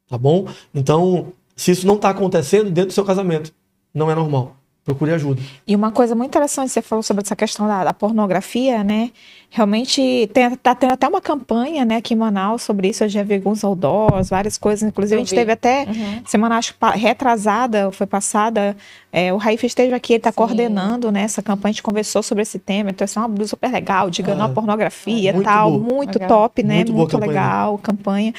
[0.07, 0.47] Tá bom?
[0.73, 3.53] Então, se isso não está acontecendo dentro do seu casamento,
[3.93, 5.41] não é normal procure ajuda.
[5.65, 9.11] E uma coisa muito interessante, você falou sobre essa questão da, da pornografia, né?
[9.53, 13.03] Realmente tem, tá tendo até uma campanha, né, aqui em Manaus sobre isso.
[13.03, 14.88] Eu já vi alguns outdoors, várias coisas.
[14.88, 15.36] Inclusive, eu a gente vi.
[15.36, 16.22] teve até uhum.
[16.26, 18.78] semana, acho retrasada, foi passada.
[19.11, 21.72] É, o Raif esteve aqui, ele está coordenando né, essa campanha.
[21.72, 22.91] A gente conversou sobre esse tema.
[22.91, 25.72] Então, isso é uma blusa super legal, diga não à pornografia e tal.
[25.72, 25.95] Boa.
[25.95, 26.30] Muito legal.
[26.30, 26.76] top, né?
[26.76, 28.34] Muito, muito legal, campanha.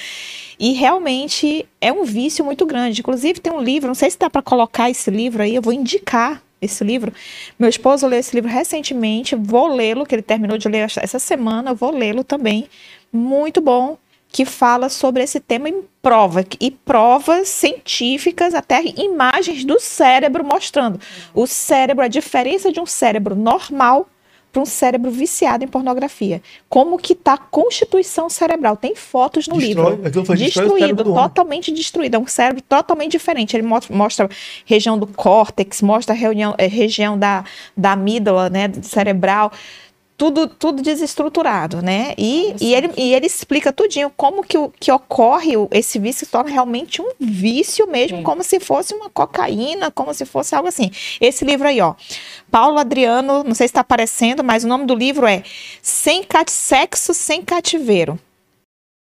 [0.58, 3.00] E realmente é um vício muito grande.
[3.00, 5.74] Inclusive, tem um livro, não sei se dá para colocar esse livro aí, eu vou
[5.74, 7.12] indicar esse livro.
[7.58, 11.74] Meu esposo leu esse livro recentemente, vou lê-lo, que ele terminou de ler essa semana,
[11.74, 12.68] vou lê-lo também.
[13.12, 13.98] Muito bom,
[14.28, 20.98] que fala sobre esse tema em prova, e provas científicas, até imagens do cérebro mostrando
[21.34, 24.08] o cérebro, a diferença de um cérebro normal
[24.52, 26.42] para um cérebro viciado em pornografia.
[26.68, 28.76] Como que está a constituição cerebral?
[28.76, 30.24] Tem fotos no destrói, livro.
[30.26, 32.16] Foi, Destruído, totalmente destruído.
[32.16, 33.56] É um cérebro totalmente diferente.
[33.56, 34.28] Ele mostra,
[34.66, 39.50] região do córtex, mostra reunião, é, região da, da amígdala, né, cerebral
[40.22, 42.14] tudo, tudo desestruturado, né?
[42.16, 46.48] E, e, ele, e ele explica tudinho como que, que ocorre esse vício se torna
[46.48, 48.22] realmente um vício mesmo, Sim.
[48.22, 50.92] como se fosse uma cocaína, como se fosse algo assim.
[51.20, 51.96] Esse livro aí, ó.
[52.52, 55.42] Paulo Adriano, não sei se está aparecendo, mas o nome do livro é
[55.82, 58.16] Sem Sexo Sem Cativeiro.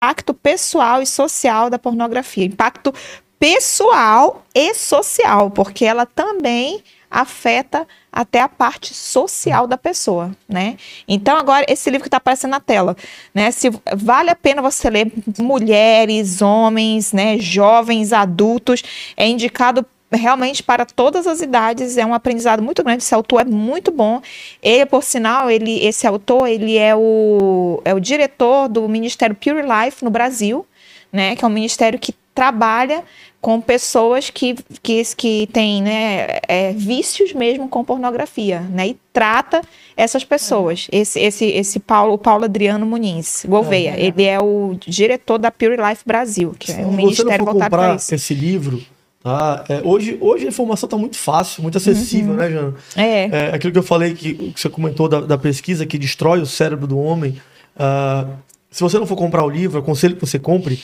[0.02, 2.46] Impacto pessoal e social da pornografia.
[2.46, 2.94] Impacto
[3.38, 6.82] pessoal e social, porque ela também
[7.12, 10.78] afeta até a parte social da pessoa, né?
[11.08, 12.96] Então agora esse livro que está aparecendo na tela,
[13.34, 13.52] né?
[13.52, 17.38] Se vale a pena você ler mulheres, homens, né?
[17.38, 18.82] Jovens, adultos,
[19.18, 23.46] é indicado realmente para todas as idades é um aprendizado muito grande esse autor é
[23.46, 24.22] muito bom
[24.62, 29.62] ele por sinal ele esse autor ele é o é o diretor do Ministério Pure
[29.62, 30.66] Life no Brasil
[31.14, 33.06] né que é um ministério que trabalha
[33.42, 38.90] com pessoas que, que, que têm né, é, vícios mesmo com pornografia, né?
[38.90, 39.62] E trata
[39.98, 40.88] essas pessoas.
[40.92, 41.00] É.
[41.00, 44.06] Esse, esse, esse Paulo, Paulo Adriano Muniz Gouveia, é, é.
[44.06, 47.96] ele é o diretor da Pure Life Brasil, que Se é um ministério voltado para
[47.96, 48.14] isso.
[48.14, 48.80] esse livro,
[49.24, 49.66] tá?
[49.68, 52.38] É, hoje, hoje a informação está muito fácil, muito acessível, uhum.
[52.38, 52.76] né, Jana?
[52.96, 53.24] É.
[53.26, 53.56] é.
[53.56, 56.86] Aquilo que eu falei, que, que você comentou da, da pesquisa que destrói o cérebro
[56.86, 57.42] do homem.
[57.76, 58.32] Uh,
[58.70, 60.76] se você não for comprar o livro, aconselho que você compre.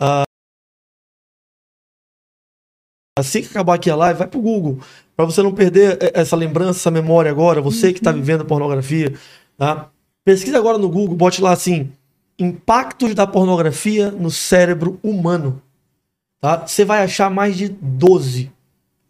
[0.00, 0.27] Uh,
[3.18, 4.78] Assim que acabar aqui a live, vai pro Google.
[5.16, 8.16] para você não perder essa lembrança, essa memória agora, você que está uhum.
[8.16, 9.14] vivendo pornografia.
[9.56, 9.88] Tá?
[10.24, 11.90] Pesquisa agora no Google, bote lá assim:
[12.38, 15.60] impactos da pornografia no cérebro humano.
[16.40, 16.66] Tá?
[16.66, 18.52] Você vai achar mais de 12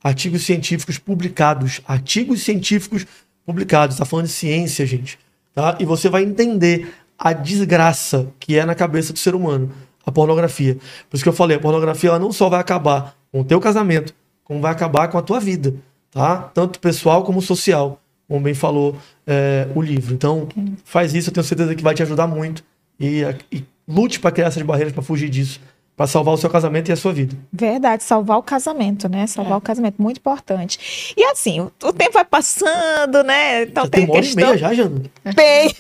[0.03, 1.83] artigos científicos publicados.
[1.87, 3.07] Artigos científicos
[3.45, 3.97] publicados.
[3.97, 5.19] Está falando de ciência, gente.
[5.55, 5.77] Tá?
[5.79, 9.71] E você vai entender a desgraça que é na cabeça do ser humano
[10.07, 10.77] a pornografia.
[11.11, 13.61] Por isso que eu falei, a pornografia ela não só vai acabar com o teu
[13.61, 14.15] casamento,
[14.45, 15.75] como vai acabar com a tua vida,
[16.11, 16.51] tá?
[16.55, 18.97] Tanto pessoal como social, como bem falou
[19.27, 20.15] é, o livro.
[20.15, 20.49] Então,
[20.85, 22.65] faz isso, eu tenho certeza que vai te ajudar muito
[22.99, 23.23] e,
[23.53, 25.61] e lute para criar essas barreiras para fugir disso,
[25.99, 27.37] para salvar o seu casamento e a sua vida.
[27.53, 29.27] Verdade, salvar o casamento, né?
[29.27, 29.57] Salvar é.
[29.57, 31.13] o casamento, muito importante.
[31.17, 33.65] E assim, o, o, tempo vai passando, né?
[33.65, 35.03] Então já tem, tem uma hora e meia já, Jana?
[35.35, 35.75] Tem.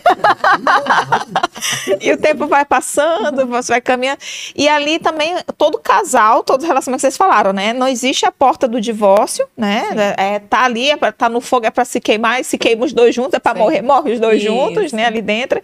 [2.01, 4.19] e o tempo vai passando, você vai caminhando.
[4.57, 7.73] E ali também, todo casal, todo relacionamento que vocês falaram, né?
[7.73, 9.85] Não existe a porta do divórcio, né?
[10.17, 12.85] É, tá ali, é pra, tá no fogo, é para se queimar, e se queima
[12.85, 14.53] os dois juntos, é para morrer, morre os dois Isso.
[14.53, 15.07] juntos, né?
[15.07, 15.61] Ali dentro.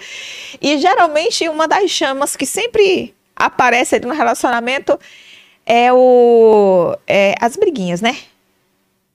[0.62, 4.98] E geralmente, uma das chamas que sempre aparece ali no relacionamento
[5.66, 8.16] é o é, as briguinhas, né?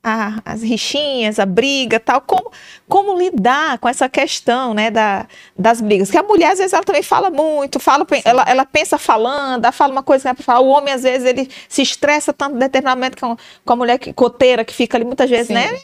[0.01, 2.21] A, as rixinhas, a briga, tal.
[2.21, 2.51] Como,
[2.87, 5.27] como lidar com essa questão, né, da,
[5.57, 6.09] das brigas?
[6.09, 9.73] Que a mulher às vezes ela também fala muito, fala, ela, ela pensa falando, ela
[9.73, 10.61] fala uma coisa que é para falar.
[10.61, 13.35] O homem às vezes ele se estressa tanto determinadamente com,
[13.65, 15.55] com a mulher que, coteira que fica ali muitas vezes, Sim.
[15.55, 15.79] né?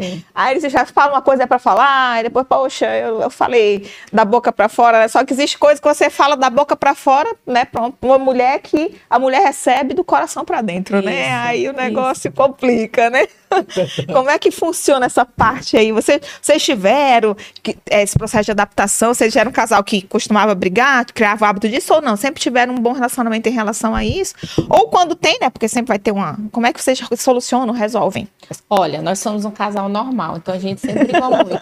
[0.00, 0.22] Sim.
[0.34, 4.24] Aí eles já falam uma coisa para falar, e depois, poxa, eu, eu falei da
[4.24, 5.08] boca para fora, né?
[5.08, 8.60] Só que existe coisa que você fala da boca para fora, né, para uma mulher
[8.60, 11.12] que a mulher recebe do coração para dentro, né?
[11.12, 11.34] isso, né?
[11.34, 12.36] Aí o negócio isso.
[12.36, 13.26] complica, né?
[14.12, 15.92] Como é que funciona essa parte aí?
[15.92, 19.14] Você, vocês tiveram que, é, esse processo de adaptação?
[19.14, 22.16] Vocês eram um casal que costumava brigar, criava o hábito disso ou não?
[22.16, 24.34] Sempre tiveram um bom relacionamento em relação a isso?
[24.68, 25.50] Ou quando tem, né?
[25.50, 26.38] Porque sempre vai ter uma.
[26.52, 28.28] Como é que vocês solucionam, resolvem?
[28.68, 31.58] Olha, nós somos um casal normal, então a gente sempre brigou muito.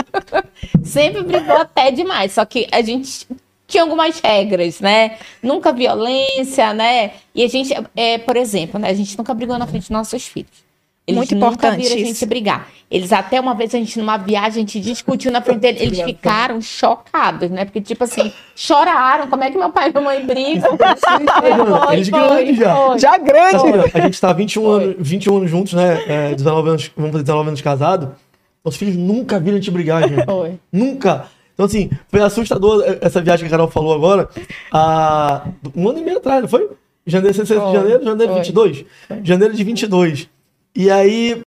[0.84, 3.26] sempre brigou até demais, só que a gente
[3.66, 5.18] tinha algumas regras, né?
[5.42, 7.12] Nunca violência, né?
[7.34, 8.90] E a gente, é, por exemplo, né?
[8.90, 10.69] a gente nunca brigou na frente dos nossos filhos.
[11.10, 12.68] Eles Muito nunca importante viram a gente brigar.
[12.90, 16.00] Eles até uma vez a gente numa viagem, a gente discutiu na frente deles, eles
[16.00, 17.64] ficaram chocados, né?
[17.64, 20.76] Porque tipo assim, choraram, como é que meu pai e minha mãe brigam?
[21.92, 22.74] eles grandes já.
[22.74, 22.98] Foi.
[22.98, 23.56] Já grande.
[23.56, 26.30] Então, a gente tá 21 anos, 21 anos juntos, né?
[26.30, 28.08] É, 19 anos, vamos fazer 19 anos casados.
[28.64, 30.24] Nossos filhos nunca viram a gente brigar, gente.
[30.24, 30.58] Foi.
[30.72, 31.26] Nunca.
[31.54, 34.28] Então, assim, foi assustador essa viagem que a Carol falou agora.
[34.72, 35.46] Há
[35.76, 36.68] um ano e meio atrás, não foi?
[37.06, 37.56] Janeiro, foi.
[37.56, 38.42] janeiro, janeiro foi.
[38.42, 38.84] 22.
[39.06, 39.20] Foi.
[39.22, 40.28] Janeiro de 22.
[40.74, 41.40] E aí,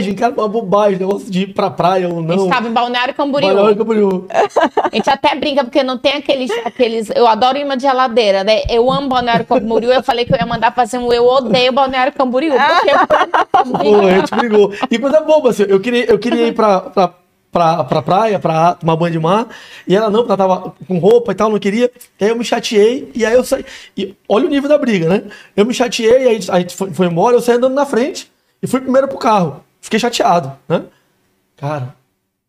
[0.00, 2.34] gente, cara, uma bobagem, negócio de ir pra praia ou não.
[2.34, 3.48] A gente tava em Balneário Camboriú.
[3.48, 4.26] Balneário Camboriú.
[4.30, 7.10] A gente até brinca, porque não tem aqueles, aqueles...
[7.10, 8.62] Eu adoro imã de geladeira, né?
[8.68, 12.12] Eu amo Balneário Camboriú, eu falei que eu ia mandar fazer um Eu Odeio Balneário
[12.12, 13.72] Camboriú, porque...
[13.82, 14.72] Pô, a gente brigou.
[14.90, 16.80] E coisa boba, assim, eu queria, eu queria ir pra...
[16.80, 17.14] pra
[17.52, 19.46] pra, pra praia, pra tomar banho de mar,
[19.86, 21.90] e ela não, porque ela tava com roupa e tal, não queria.
[22.18, 23.62] E aí eu me chateei, e aí eu saí.
[23.94, 25.24] E olha o nível da briga, né?
[25.54, 28.31] Eu me chateei, aí a gente foi, foi embora, eu saí andando na frente.
[28.62, 29.64] E fui primeiro pro carro.
[29.80, 30.84] Fiquei chateado, né?
[31.56, 31.96] Cara,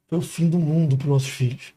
[0.08, 1.74] foi o fim do mundo pros nossos filhos.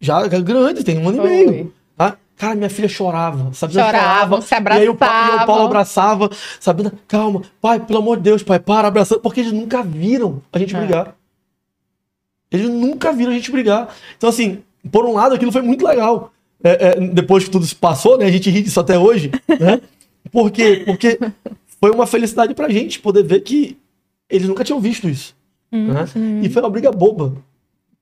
[0.00, 1.42] Já é grande, tem um ano foi.
[1.42, 1.74] e meio.
[1.96, 2.16] Tá?
[2.36, 3.52] Cara, minha filha chorava.
[3.52, 4.80] Sabrina chorava, se abraçava.
[4.80, 6.30] E aí o, pai, o Paulo abraçava.
[6.58, 9.20] Sabrina, calma, pai, pelo amor de Deus, pai, para abraçando.
[9.20, 10.78] Porque eles nunca viram a gente é.
[10.78, 11.14] brigar.
[12.50, 13.94] Eles nunca viram a gente brigar.
[14.16, 16.32] Então, assim, por um lado, aquilo foi muito legal.
[16.62, 18.24] É, é, depois que tudo se passou, né?
[18.24, 19.30] A gente ri disso até hoje,
[19.60, 19.80] né?
[20.32, 20.82] Por quê?
[20.86, 21.18] Porque
[21.84, 23.76] foi uma felicidade pra gente poder ver que
[24.30, 25.36] eles nunca tinham visto isso.
[25.70, 25.92] Uhum.
[25.92, 26.06] Né?
[26.42, 27.36] E foi uma briga boba,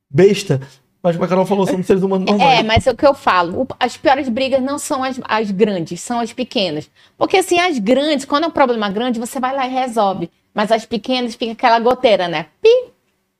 [0.09, 0.61] besta.
[1.03, 2.61] Mas como a Carol falou, somos seres humanos normais.
[2.61, 3.67] É, mas é o que eu falo.
[3.81, 6.89] As piores brigas não são as, as grandes, são as pequenas.
[7.19, 10.31] Porque assim, as grandes, quando é um problema grande, você vai lá e resolve.
[10.55, 12.47] Mas as pequenas fica aquela goteira, né?
[12.63, 12.93] Pi,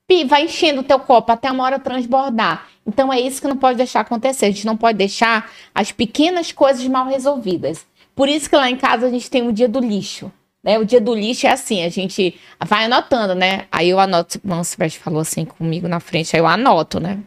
[0.09, 2.67] pi, vai enchendo o teu copo até uma hora transbordar.
[2.85, 4.47] Então é isso que não pode deixar acontecer.
[4.47, 7.87] A gente não pode deixar as pequenas coisas mal resolvidas.
[8.15, 10.31] Por isso que lá em casa a gente tem o dia do lixo.
[10.63, 10.79] Né?
[10.79, 13.67] O dia do lixo é assim, a gente vai anotando, né?
[13.73, 17.19] Aí eu anoto, o Silvestre falou assim comigo na frente, aí eu anoto, né?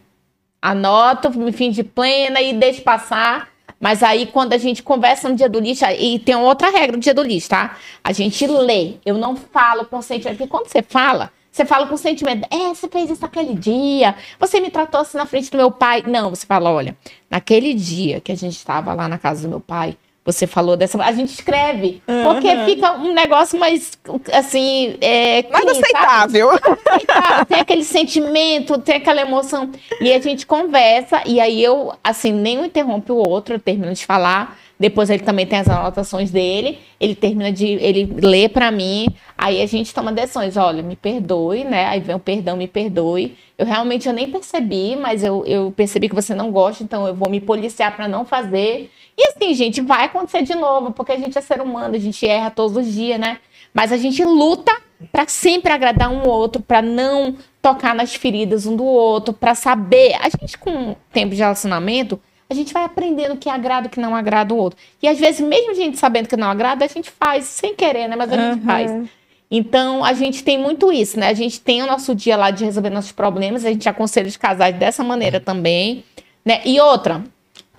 [0.62, 3.48] Anoto, me fim de plena e deixo passar.
[3.78, 7.00] Mas aí, quando a gente conversa no dia do lixo, e tem outra regra do
[7.00, 7.76] dia do lixo, tá?
[8.02, 8.94] A gente lê.
[9.04, 10.38] Eu não falo com sentimento.
[10.38, 12.48] Porque quando você fala, você fala com sentimento.
[12.50, 14.14] É, você fez isso naquele dia.
[14.40, 16.02] Você me tratou assim na frente do meu pai.
[16.06, 16.96] Não, você fala, olha,
[17.30, 19.96] naquele dia que a gente estava lá na casa do meu pai,
[20.26, 21.00] você falou dessa.
[21.00, 22.02] A gente escreve.
[22.08, 22.24] Uhum.
[22.24, 23.92] Porque fica um negócio mais
[24.32, 24.96] assim.
[25.00, 26.50] É, mais clean, aceitável.
[26.50, 27.46] aceitável.
[27.46, 29.70] Tem aquele sentimento, tem aquela emoção.
[30.00, 33.92] E a gente conversa, e aí eu, assim, nem um interrompe o outro, eu termino
[33.92, 34.58] de falar.
[34.78, 37.66] Depois ele também tem as anotações dele, ele termina de.
[37.66, 39.06] ele lê para mim,
[39.38, 41.86] aí a gente toma decisões, olha, me perdoe, né?
[41.86, 43.38] Aí vem o perdão, me perdoe.
[43.56, 47.14] Eu realmente eu nem percebi, mas eu, eu percebi que você não gosta, então eu
[47.14, 48.90] vou me policiar para não fazer.
[49.18, 52.26] E assim, gente, vai acontecer de novo, porque a gente é ser humano, a gente
[52.26, 53.38] erra todos os dias, né?
[53.72, 54.72] Mas a gente luta
[55.12, 60.14] para sempre agradar um outro, para não tocar nas feridas um do outro, para saber.
[60.20, 63.88] A gente, com o tempo de relacionamento, a gente vai aprendendo o que agrada e
[63.88, 64.78] o que não agrada o outro.
[65.02, 68.08] E às vezes, mesmo a gente sabendo que não agrada, a gente faz sem querer,
[68.08, 68.16] né?
[68.16, 68.52] Mas a uhum.
[68.52, 69.08] gente faz.
[69.50, 71.28] Então, a gente tem muito isso, né?
[71.28, 74.36] A gente tem o nosso dia lá de resolver nossos problemas, a gente aconselha os
[74.36, 76.04] casais dessa maneira também,
[76.44, 76.62] né?
[76.64, 77.24] E outra,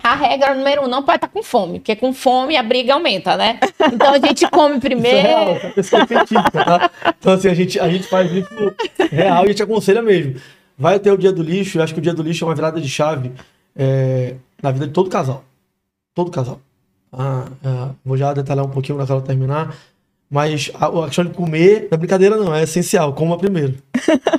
[0.02, 3.36] A regra número um, não pode estar com fome, porque com fome a briga aumenta,
[3.36, 3.58] né?
[3.92, 5.28] Então a gente come Isso é primeiro.
[5.28, 6.90] real, essa pessoa é tá?
[7.18, 8.74] Então, assim, a gente, a gente faz isso
[9.10, 10.36] real e a gente aconselha mesmo.
[10.76, 12.54] Vai ter o dia do lixo, eu acho que o dia do lixo é uma
[12.54, 13.32] virada de chave
[13.76, 15.44] é, na vida de todo casal.
[16.14, 16.60] Todo casal.
[17.12, 19.74] Ah, ah, vou já detalhar um pouquinho na hora terminar.
[20.30, 23.14] Mas a, a questão de comer não é brincadeira, não, é essencial.
[23.14, 23.82] Coma primeiro.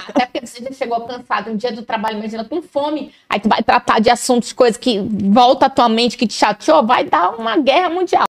[0.07, 3.11] Até porque você já chegou cansado um dia do trabalho, imagina com fome.
[3.27, 6.85] Aí tu vai tratar de assuntos, coisas que volta à tua mente, que te chateou,
[6.85, 8.25] vai dar uma guerra mundial.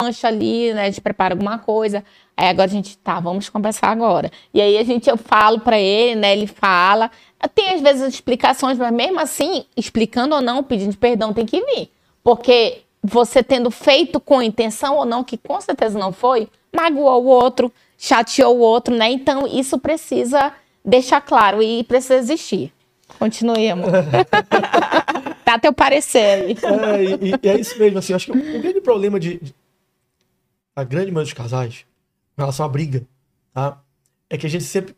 [0.00, 0.82] Lancha ali, né?
[0.82, 2.04] A gente prepara alguma coisa.
[2.36, 4.30] Aí agora a gente, tá, vamos conversar agora.
[4.54, 6.32] E aí a gente, eu falo pra ele, né?
[6.32, 7.10] Ele fala.
[7.54, 11.90] Tem às vezes explicações, mas mesmo assim, explicando ou não, pedindo perdão, tem que vir.
[12.22, 17.26] Porque você tendo feito com intenção ou não, que com certeza não foi, magoou o
[17.26, 19.10] outro, chateou o outro, né?
[19.10, 20.52] Então isso precisa
[20.84, 22.72] deixar claro e precisa existir.
[23.18, 23.90] Continue, amor.
[25.44, 26.56] Dá teu parecer aí.
[26.62, 29.54] É, e, e é isso mesmo, assim, acho que o, o grande problema de, de-
[30.74, 31.84] a grande maioria dos casais,
[32.38, 33.02] em relação à briga,
[33.52, 33.78] tá?
[34.30, 34.96] É que a gente sempre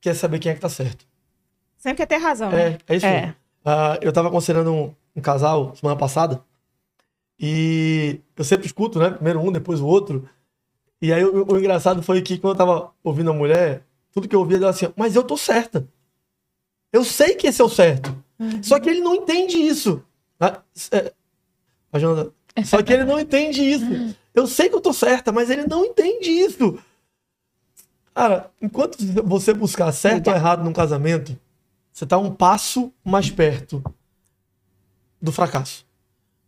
[0.00, 1.04] quer saber quem é que tá certo.
[1.78, 2.50] Sempre quer ter razão.
[2.50, 2.78] né?
[2.88, 3.20] É, é isso É.
[3.22, 3.34] mesmo.
[3.64, 6.40] Ah, eu tava aconselhando um, um casal semana passada
[7.38, 9.10] e eu sempre escuto, né?
[9.10, 10.28] Primeiro um, depois o outro.
[11.00, 14.34] E aí o, o engraçado foi que quando eu tava ouvindo a mulher, tudo que
[14.34, 15.86] eu ouvia dela assim, mas eu tô certa.
[16.92, 18.16] Eu sei que esse é o certo.
[18.62, 20.02] Só que ele não entende isso.
[20.40, 21.12] Ah, é,
[22.64, 24.16] só que ele não entende isso.
[24.34, 26.78] Eu sei que eu tô certa, mas ele não entende isso.
[28.14, 31.38] Cara, enquanto você buscar certo ou errado num casamento,
[31.92, 33.82] você tá um passo mais perto
[35.20, 35.86] do fracasso.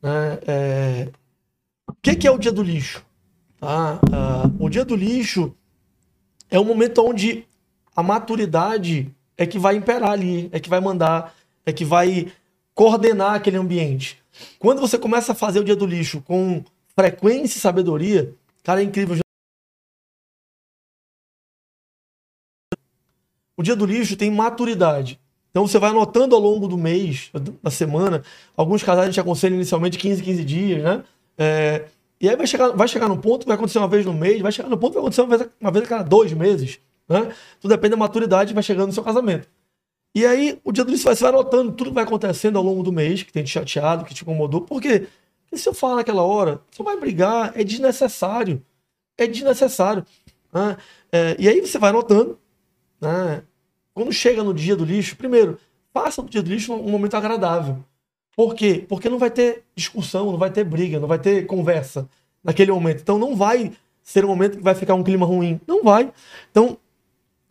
[0.02, 0.38] Né?
[0.46, 1.10] É,
[1.88, 3.04] O que, que é o dia do lixo?
[3.58, 4.00] Tá?
[4.12, 5.54] Ah, o dia do lixo
[6.50, 7.46] é um momento onde
[7.94, 11.34] a maturidade é que vai imperar ali, é que vai mandar,
[11.66, 12.32] é que vai
[12.74, 14.22] coordenar aquele ambiente.
[14.58, 16.64] Quando você começa a fazer o dia do lixo com
[16.94, 19.18] frequência e sabedoria, cara, é incrível.
[23.56, 25.20] O dia do lixo tem maturidade.
[25.50, 27.30] Então você vai anotando ao longo do mês,
[27.62, 28.22] da semana.
[28.56, 31.04] Alguns casais a gente aconselha inicialmente 15, 15 dias, né?
[31.36, 31.86] É,
[32.20, 34.50] e aí vai chegar, vai chegar no ponto vai acontecer uma vez no mês, vai
[34.52, 37.32] chegar no ponto vai acontecer uma vez, uma vez a cada dois meses, né?
[37.60, 39.48] Tudo depende da maturidade que vai chegando no seu casamento.
[40.14, 42.82] E aí, o dia do lixo você vai anotando tudo que vai acontecendo ao longo
[42.82, 44.62] do mês, que tem te chateado, que te incomodou.
[44.62, 45.06] Por quê?
[45.44, 48.64] Porque se eu falar naquela hora, você vai brigar, é desnecessário.
[49.16, 50.04] É desnecessário.
[50.52, 50.76] né?
[51.12, 52.38] É, e aí você vai anotando,
[53.00, 53.42] né?
[53.98, 55.58] Quando chega no dia do lixo, primeiro,
[55.92, 57.78] faça do dia do lixo um momento agradável.
[58.36, 58.84] Por quê?
[58.88, 62.08] Porque não vai ter discussão, não vai ter briga, não vai ter conversa
[62.44, 63.00] naquele momento.
[63.00, 65.60] Então não vai ser um momento que vai ficar um clima ruim.
[65.66, 66.12] Não vai.
[66.48, 66.78] Então,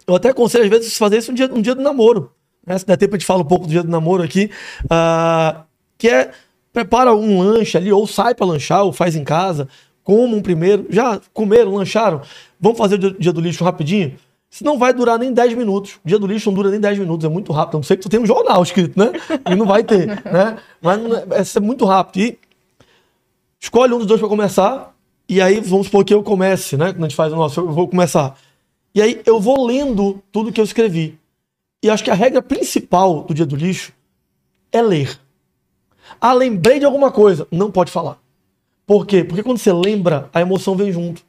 [0.07, 2.31] eu até aconselho, às vezes, fazer isso um dia, um dia do namoro.
[2.65, 2.77] Né?
[2.77, 4.49] Se der tempo, a gente fala um pouco do dia do namoro aqui.
[4.89, 5.65] ah,
[5.97, 6.31] que é,
[6.71, 9.67] prepara um lanche ali, ou sai para lanchar, ou faz em casa.
[10.01, 10.85] Coma um primeiro.
[10.89, 12.21] Já comeram, lancharam?
[12.57, 14.17] Vamos fazer o dia do lixo rapidinho?
[14.49, 15.99] Isso não vai durar nem 10 minutos.
[16.03, 17.75] O dia do lixo não dura nem 10 minutos, é muito rápido.
[17.75, 19.11] A não sei que tu tem um jornal escrito, né?
[19.49, 20.57] E não vai ter, né?
[20.81, 22.23] Mas é, é muito rápido.
[22.23, 22.39] E
[23.59, 24.95] escolhe um dos dois para começar.
[25.29, 26.93] E aí, vamos supor que eu comece, né?
[26.93, 28.37] Quando a gente faz o nosso, eu vou começar.
[28.95, 31.19] E aí, eu vou lendo tudo que eu escrevi.
[31.83, 33.91] E acho que a regra principal do dia do lixo
[34.71, 35.19] é ler.
[36.19, 37.45] Ah, lembrei de alguma coisa.
[37.51, 38.19] Não pode falar.
[38.85, 39.23] Por quê?
[39.23, 41.21] Porque quando você lembra, a emoção vem junto.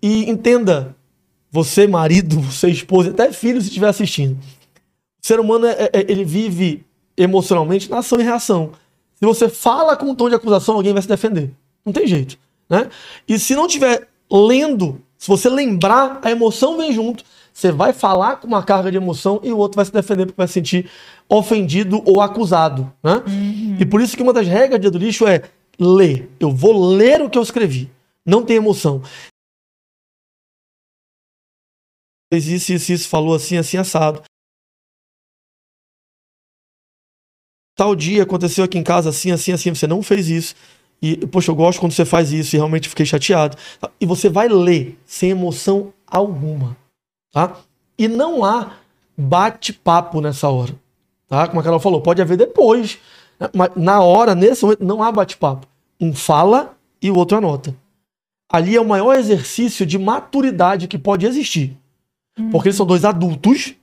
[0.00, 0.94] E entenda,
[1.56, 4.34] você, marido, você, esposa, até filho, se estiver assistindo.
[4.34, 6.84] O ser humano, é- é- ele vive
[7.16, 8.72] emocionalmente na ação e reação.
[9.14, 11.50] Se você fala com um tom de acusação, alguém vai se defender.
[11.84, 12.36] Não tem jeito.
[12.68, 12.88] Né?
[13.26, 17.24] E se não tiver lendo, se você lembrar, a emoção vem junto.
[17.54, 20.36] Você vai falar com uma carga de emoção e o outro vai se defender porque
[20.36, 20.90] vai se sentir
[21.26, 22.92] ofendido ou acusado.
[23.02, 23.22] Né?
[23.80, 25.42] E por isso que uma das regras do lixo é
[25.78, 26.28] ler.
[26.38, 27.90] Eu vou ler o que eu escrevi.
[28.26, 29.00] Não tem emoção.
[32.32, 34.22] Fez isso, isso, isso, falou assim, assim, assado.
[37.76, 40.54] Tal dia aconteceu aqui em casa assim, assim, assim, você não fez isso.
[41.00, 43.56] E, poxa, eu gosto quando você faz isso e realmente fiquei chateado.
[44.00, 46.76] E você vai ler sem emoção alguma,
[47.30, 47.58] tá?
[47.98, 48.78] E não há
[49.16, 50.74] bate-papo nessa hora,
[51.28, 51.46] tá?
[51.48, 52.98] Como a Carol falou, pode haver depois.
[53.38, 53.48] né?
[53.54, 55.66] Mas na hora, nesse momento, não há bate-papo.
[56.00, 57.76] Um fala e o outro anota.
[58.50, 61.76] Ali é o maior exercício de maturidade que pode existir.
[62.50, 63.74] Porque eles são dois adultos,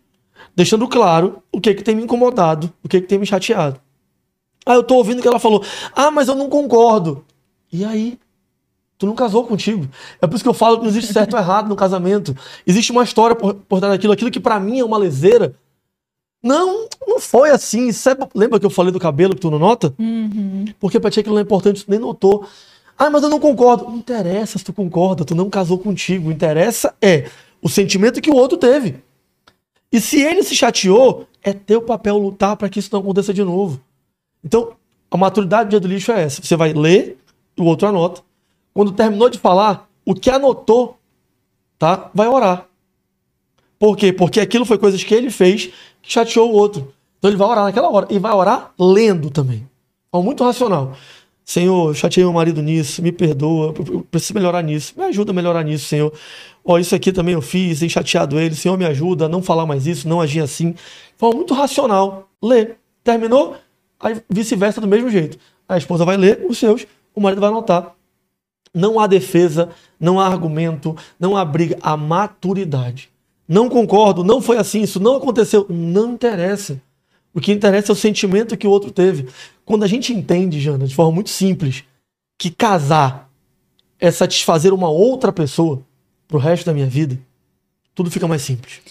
[0.56, 3.80] deixando claro o que, que tem me incomodado, o que, que tem me chateado.
[4.66, 5.64] Ah, eu tô ouvindo que ela falou.
[5.96, 7.26] Ah, mas eu não concordo.
[7.72, 8.18] E aí?
[8.98, 9.88] Tu não casou contigo.
[10.22, 12.36] É por isso que eu falo que não existe certo ou errado no casamento.
[12.66, 14.14] Existe uma história por, por trás daquilo.
[14.14, 15.56] Aquilo que pra mim é uma leseira,
[16.42, 17.90] Não, não foi assim.
[17.90, 19.94] É- Lembra que eu falei do cabelo que tu não nota?
[19.98, 20.66] Uhum.
[20.80, 22.46] Porque pra ti aquilo não é importante, tu nem notou.
[22.98, 23.86] Ah, mas eu não concordo.
[23.86, 26.32] Não interessa se tu concorda, tu não casou contigo.
[26.32, 27.28] Interessa é
[27.64, 28.98] o sentimento que o outro teve.
[29.90, 33.44] E se ele se chateou, é teu papel lutar para que isso não aconteça de
[33.44, 33.80] novo.
[34.44, 34.74] Então,
[35.10, 36.42] a maturidade do dia do lixo é essa.
[36.44, 37.18] Você vai ler,
[37.58, 38.22] o outro anota.
[38.74, 40.98] Quando terminou de falar, o que anotou,
[41.80, 42.10] tá?
[42.14, 42.68] Vai orar.
[43.80, 44.12] Por quê?
[44.12, 45.68] Porque aquilo foi coisas que ele fez
[46.02, 46.94] que chateou o outro.
[47.18, 48.08] Então ele vai orar naquela hora.
[48.10, 49.70] E vai orar lendo também.
[50.10, 50.94] Então, muito racional.
[51.46, 54.94] Senhor, eu chateei meu marido nisso, me perdoa, eu- preciso melhorar nisso.
[54.98, 56.14] Me ajuda a melhorar nisso, Senhor.
[56.64, 58.56] Ó, isso aqui também eu fiz, tem chateado ele.
[58.56, 60.74] Senhor, me ajuda a não falar mais isso, não agir assim.
[61.18, 62.30] Forma muito racional.
[62.42, 62.76] Lê.
[63.04, 63.58] Terminou?
[64.00, 65.38] Aí vice-versa do mesmo jeito.
[65.68, 67.94] A esposa vai ler os seus, o marido vai anotar.
[68.74, 73.10] Não há defesa, não há argumento, não há briga, há maturidade.
[73.48, 75.66] Não concordo, não foi assim, isso não aconteceu.
[75.70, 76.82] Não interessa.
[77.34, 79.28] O que interessa é o sentimento que o outro teve.
[79.66, 81.84] Quando a gente entende, Jana, de forma muito simples,
[82.38, 83.30] que casar
[84.00, 85.86] é satisfazer uma outra pessoa
[86.28, 87.18] pro resto da minha vida,
[87.96, 88.82] tudo fica mais simples.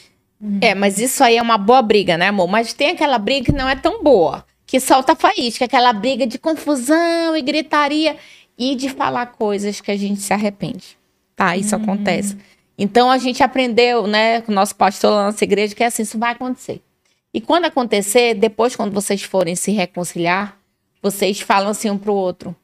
[0.61, 2.49] É, mas isso aí é uma boa briga, né, amor?
[2.49, 6.39] Mas tem aquela briga que não é tão boa, que solta faísca, aquela briga de
[6.39, 8.17] confusão e gritaria
[8.59, 10.97] e de falar coisas que a gente se arrepende.
[11.37, 12.37] Tá, isso acontece.
[12.77, 15.87] Então a gente aprendeu, né, com o nosso pastor lá na nossa igreja, que é
[15.87, 16.81] assim, isso vai acontecer.
[17.33, 20.59] E quando acontecer, depois, quando vocês forem se reconciliar,
[21.03, 22.55] vocês falam assim um pro outro.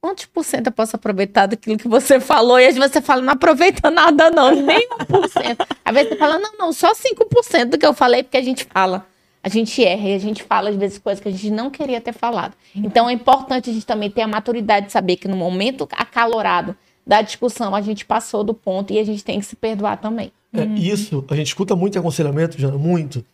[0.00, 2.60] Quantos por cento eu posso aproveitar daquilo que você falou?
[2.60, 5.66] E às vezes você fala, não aproveita nada, não, nem 1%.
[5.82, 8.64] Às vezes você fala, não, não, só 5% do que eu falei, porque a gente
[8.64, 9.06] fala.
[9.42, 12.00] A gente erra e a gente fala, às vezes, coisas que a gente não queria
[12.00, 12.54] ter falado.
[12.74, 16.76] Então é importante a gente também ter a maturidade de saber que no momento acalorado
[17.06, 20.32] da discussão, a gente passou do ponto e a gente tem que se perdoar também.
[20.52, 23.24] É, Isso, a gente escuta muito aconselhamento, Jana, muito.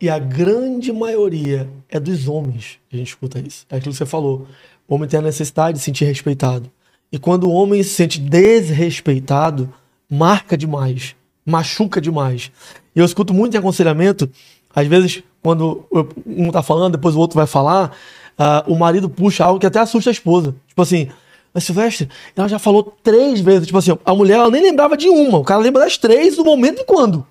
[0.00, 3.64] E a grande maioria é dos homens que a gente escuta isso.
[3.70, 4.46] É aquilo que você falou.
[4.86, 6.70] O homem tem a necessidade de se sentir respeitado.
[7.10, 9.72] E quando o homem se sente desrespeitado,
[10.10, 12.50] marca demais, machuca demais.
[12.94, 14.28] E eu escuto muito em aconselhamento,
[14.74, 15.84] às vezes, quando
[16.26, 17.92] um tá falando, depois o outro vai falar,
[18.36, 20.54] ah, o marido puxa algo que até assusta a esposa.
[20.68, 21.08] Tipo assim,
[21.54, 23.66] mas Silvestre, ela já falou três vezes.
[23.66, 26.44] Tipo assim, a mulher ela nem lembrava de uma, o cara lembra das três do
[26.44, 27.26] momento e quando.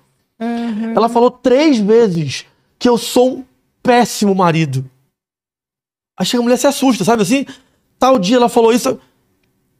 [0.94, 2.44] Ela falou três vezes
[2.78, 3.44] que eu sou um
[3.82, 4.88] péssimo marido.
[6.18, 7.46] Aí chega a mulher se assusta, sabe assim?
[7.98, 8.98] Tal dia ela falou isso.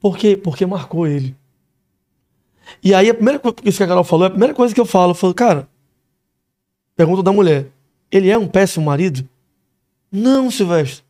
[0.00, 0.36] Por quê?
[0.36, 1.34] Porque marcou ele.
[2.82, 5.12] E aí a primeira coisa que a Carol falou, a primeira coisa que eu falo,
[5.12, 5.68] eu falo, cara,
[6.94, 7.70] pergunta da mulher,
[8.10, 9.28] ele é um péssimo marido?
[10.10, 11.04] Não, Silvestre.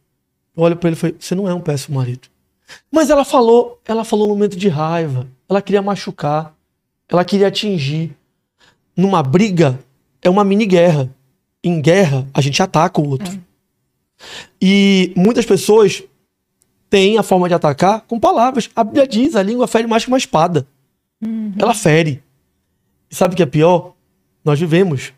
[0.57, 2.29] Eu olho pra ele e falei, você não é um péssimo marido.
[2.91, 5.29] Mas ela falou, ela falou no momento de raiva.
[5.49, 6.55] Ela queria machucar.
[7.09, 8.17] Ela queria atingir.
[8.97, 9.79] Numa briga,
[10.23, 11.15] é uma mini guerra.
[11.67, 13.37] Em guerra, a gente ataca o outro.
[14.63, 16.01] E muitas pessoas
[16.89, 18.71] têm a forma de atacar com palavras.
[18.77, 20.65] A Bíblia diz: a língua fere mais que uma espada.
[21.59, 22.23] Ela fere.
[23.11, 23.95] E sabe o que é pior?
[24.45, 25.13] Nós vivemos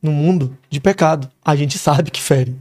[0.00, 1.30] num mundo de pecado.
[1.44, 2.56] A gente sabe que fere.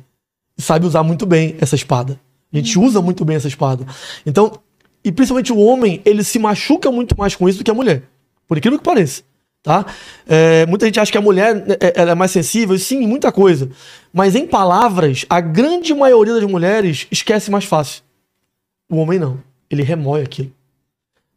[0.57, 2.19] E sabe usar muito bem essa espada.
[2.51, 3.87] A gente usa muito bem essa espada.
[4.25, 4.59] Então,
[5.01, 8.03] e principalmente o homem, ele se machuca muito mais com isso do que a mulher.
[8.49, 9.23] Por incrível que pareça.
[9.63, 9.85] Tá?
[10.27, 13.69] É, muita gente acha que a mulher é, ela é mais sensível, sim, muita coisa.
[14.11, 18.03] Mas em palavras, a grande maioria das mulheres esquece mais fácil.
[18.91, 19.39] O homem não.
[19.69, 20.51] Ele remoe aquilo.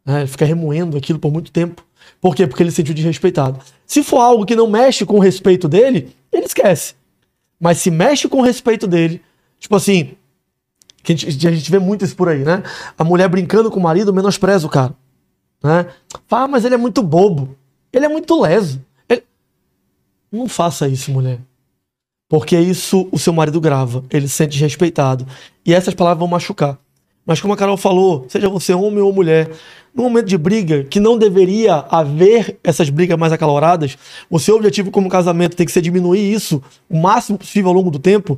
[0.05, 0.19] né?
[0.19, 1.85] Ele fica remoendo aquilo por muito tempo.
[2.19, 2.45] Por quê?
[2.45, 3.59] Porque ele se sentiu desrespeitado.
[3.85, 6.95] Se for algo que não mexe com o respeito dele, ele esquece.
[7.57, 9.21] Mas se mexe com o respeito dele,
[9.57, 10.11] tipo assim,
[11.01, 12.61] que a gente, a gente vê muito isso por aí, né?
[12.97, 14.93] A mulher brincando com o marido menospreza o cara.
[15.63, 15.87] Né?
[16.29, 17.55] Ah, mas ele é muito bobo.
[17.91, 18.81] Ele é muito leso.
[19.09, 19.23] Ele-
[20.31, 21.39] Não faça isso, mulher.
[22.29, 24.03] Porque isso o seu marido grava.
[24.09, 25.25] Ele se sente desrespeitado.
[25.65, 26.77] E essas palavras vão machucar.
[27.25, 29.49] Mas como a Carol falou, seja você homem ou mulher,
[29.93, 33.97] no momento de briga, que não deveria haver essas brigas mais acaloradas,
[34.29, 37.91] o seu objetivo como casamento tem que ser diminuir isso o máximo possível ao longo
[37.91, 38.37] do tempo.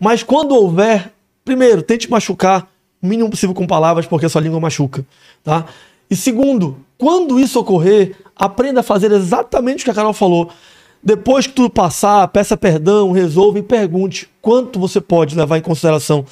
[0.00, 1.12] Mas quando houver,
[1.44, 2.66] primeiro, tente machucar
[3.02, 5.04] o mínimo possível com palavras, porque a sua língua machuca,
[5.42, 5.66] tá?
[6.10, 10.50] E segundo, quando isso ocorrer, aprenda a fazer exatamente o que a Carol falou.
[11.02, 16.24] Depois que tudo passar, peça perdão, resolva e pergunte quanto você pode levar em consideração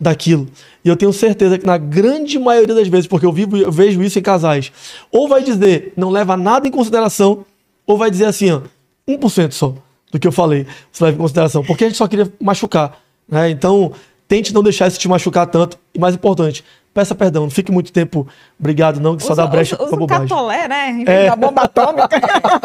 [0.00, 0.48] daquilo.
[0.84, 4.02] E eu tenho certeza que na grande maioria das vezes, porque eu, vivo, eu vejo
[4.02, 4.72] isso em casais,
[5.12, 7.44] ou vai dizer não leva nada em consideração,
[7.86, 8.62] ou vai dizer assim, ó,
[9.08, 9.74] 1% só
[10.10, 13.00] do que eu falei, você leva em consideração, porque a gente só queria machucar.
[13.28, 13.50] Né?
[13.50, 13.92] Então,
[14.28, 15.78] tente não deixar isso te machucar tanto.
[15.94, 16.64] E mais importante,
[16.96, 17.42] peça perdão.
[17.44, 18.26] Não fique muito tempo
[18.58, 20.28] obrigado, não, que só Usa- dá brecha usa- usa pra o bobagem.
[20.28, 20.88] catolé, né?
[20.90, 22.08] Em vez da bomba atômica.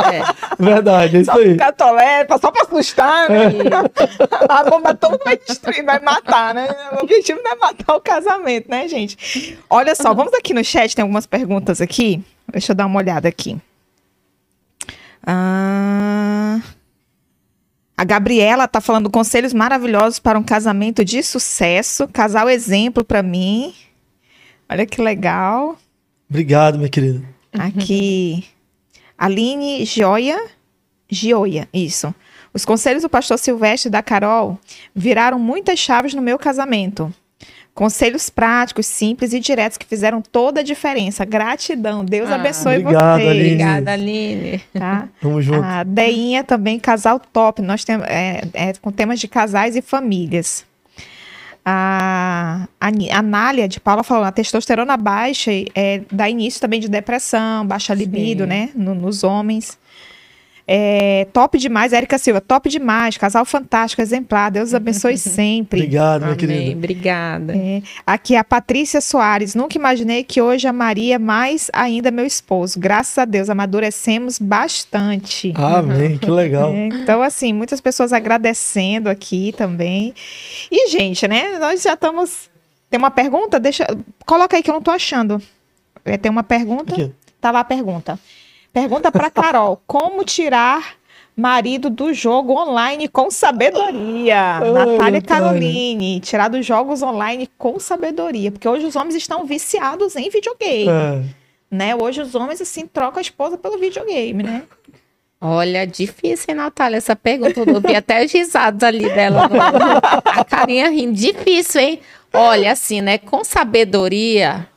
[0.57, 1.53] Verdade, é isso Só aí.
[1.53, 3.49] o catolé, só pra assustar, né?
[4.49, 6.67] A bomba atômica vai destruir, vai matar, né?
[6.99, 9.57] O objetivo não é matar o casamento, né, gente?
[9.69, 12.23] Olha só, vamos aqui no chat, tem algumas perguntas aqui.
[12.51, 13.57] Deixa eu dar uma olhada aqui.
[15.25, 16.59] Ah,
[17.97, 22.07] A Gabriela tá falando conselhos maravilhosos para um casamento de sucesso.
[22.07, 23.73] Casal exemplo para mim.
[24.71, 25.77] Olha que legal.
[26.29, 27.21] Obrigado, minha querida.
[27.51, 28.45] Aqui.
[29.17, 30.39] Aline Gioia.
[31.09, 32.15] Gioia, isso.
[32.53, 34.57] Os conselhos do pastor Silvestre e da Carol
[34.95, 37.13] viraram muitas chaves no meu casamento.
[37.73, 41.23] Conselhos práticos, simples e diretos que fizeram toda a diferença.
[41.25, 42.03] Gratidão.
[42.03, 43.29] Deus Ah, abençoe obrigado, vocês.
[43.29, 43.45] Aline.
[43.53, 44.61] Obrigada, Aline.
[44.73, 45.09] Tá?
[45.21, 45.63] Tamo junto.
[45.63, 47.61] A Deinha também, casal top.
[47.61, 50.65] Nós temos é, é, com temas de casais e famílias.
[51.63, 56.87] A, a, a Nália de Paula falou, a testosterona baixa é, dá início também de
[56.89, 58.49] depressão, baixa libido, Sim.
[58.49, 58.69] né?
[58.75, 59.77] no- nos homens.
[60.67, 65.79] É, top demais, Érica Silva, top demais, casal fantástico, exemplar, Deus abençoe sempre.
[65.81, 66.37] Obrigado, minha Amém.
[66.37, 66.77] querida.
[66.77, 67.55] Obrigada.
[67.55, 69.55] É, aqui a Patrícia Soares.
[69.55, 72.79] Nunca imaginei que hoje amaria mais ainda meu esposo.
[72.79, 75.53] Graças a Deus, amadurecemos bastante.
[75.55, 76.71] Amém, que legal.
[76.71, 80.13] É, então, assim, muitas pessoas agradecendo aqui também.
[80.71, 81.57] E, gente, né?
[81.59, 82.49] Nós já estamos.
[82.89, 83.59] Tem uma pergunta?
[83.59, 83.85] Deixa.
[84.25, 85.41] Coloca aí que eu não tô achando.
[86.05, 86.93] É, tem uma pergunta.
[86.93, 87.11] Aqui.
[87.39, 88.19] Tá lá a pergunta.
[88.73, 90.95] Pergunta para Carol: Como tirar
[91.35, 94.59] marido do jogo online com sabedoria?
[95.01, 95.21] Ai, Natália.
[95.21, 100.89] Caroline, tirar dos jogos online com sabedoria, porque hoje os homens estão viciados em videogame,
[100.89, 101.21] É,
[101.69, 101.95] né?
[101.95, 104.63] Hoje os homens assim trocam a esposa pelo videogame, né?
[105.43, 107.61] Olha, difícil, hein, Natália, essa pergunta.
[107.61, 109.49] Eu vi até os risados ali dela.
[110.23, 111.13] A carinha rindo.
[111.13, 111.99] Difícil, hein?
[112.31, 113.17] Olha, assim, né?
[113.17, 114.67] Com sabedoria,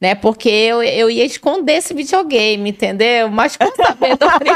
[0.00, 0.14] né?
[0.14, 3.28] Porque eu, eu ia esconder esse videogame, entendeu?
[3.28, 4.54] Mas com sabedoria.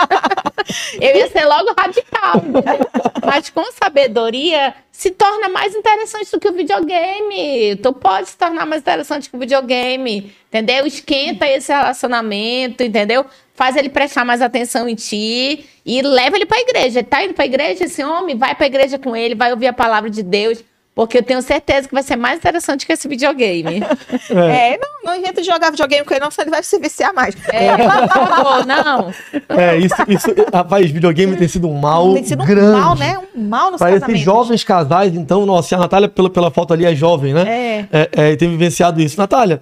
[1.01, 2.37] eu ia ser logo radical.
[2.37, 2.91] entendeu?
[3.25, 7.77] Mas com sabedoria se torna mais interessante do que o videogame.
[7.77, 10.87] Tu pode se tornar mais interessante que o videogame, entendeu?
[10.87, 13.27] Esquenta esse relacionamento, entendeu?
[13.55, 17.01] Faz ele prestar mais atenção em ti e leva ele pra igreja.
[17.01, 19.73] Ele tá indo pra igreja, esse homem, vai pra igreja com ele, vai ouvir a
[19.73, 20.65] palavra de Deus.
[20.95, 23.83] Porque eu tenho certeza que vai ser mais interessante que esse videogame.
[24.31, 27.13] É, não, não inventa de jogar videogame com ele, não, senão ele vai se viciar
[27.13, 27.35] mais.
[27.49, 29.13] É, por favor, não.
[29.57, 32.81] é, isso, isso, rapaz, videogame tem sido um mal Tem sido um grande.
[32.81, 33.19] mal, né?
[33.35, 34.25] Um mal nos Para esses casamentos.
[34.25, 37.45] jovens casais, então, nossa, a Natália, pela, pela foto ali, é jovem, né?
[37.47, 37.89] É.
[37.93, 39.19] É, é, e tem vivenciado isso.
[39.19, 39.61] Natália,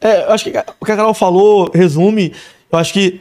[0.00, 0.50] é, eu acho que
[0.80, 2.32] o que a Carol falou resume,
[2.70, 3.20] eu acho que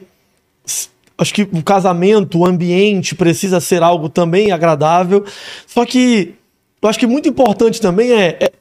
[1.17, 5.25] acho que o casamento, o ambiente precisa ser algo também agradável.
[5.65, 6.35] Só que
[6.81, 8.51] eu acho que muito importante também é, é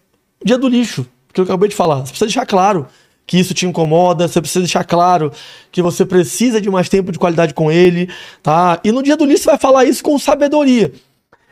[0.41, 1.97] o dia do lixo, que eu acabei de falar.
[1.97, 2.87] Você precisa deixar claro
[3.27, 5.33] que isso te incomoda, você precisa deixar claro
[5.73, 8.09] que você precisa de mais tempo de qualidade com ele,
[8.43, 8.81] tá?
[8.85, 10.93] E no dia do lixo você vai falar isso com sabedoria.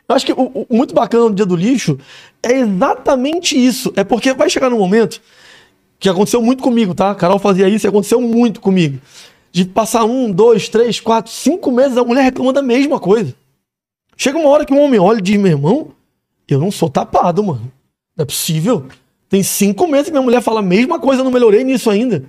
[0.09, 1.99] Eu acho que o, o muito bacana do dia do lixo
[2.43, 3.93] é exatamente isso.
[3.97, 5.21] É porque vai chegar num momento
[5.99, 7.15] que aconteceu muito comigo, tá?
[7.15, 9.01] Carol fazia isso e aconteceu muito comigo.
[9.51, 13.35] De passar um, dois, três, quatro, cinco meses, a mulher reclama da mesma coisa.
[14.17, 15.93] Chega uma hora que um homem olha e diz: meu irmão,
[16.49, 17.73] eu não sou tapado, mano.
[18.17, 18.87] Não é possível.
[19.29, 22.25] Tem cinco meses que minha mulher fala a mesma coisa, eu não melhorei nisso ainda.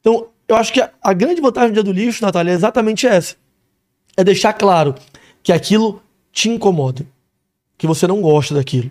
[0.00, 3.06] Então, eu acho que a, a grande vantagem do dia do lixo, Natália, é exatamente
[3.06, 3.36] essa.
[4.16, 4.94] É deixar claro
[5.42, 7.06] que aquilo te incomoda.
[7.76, 8.90] Que você não gosta daquilo.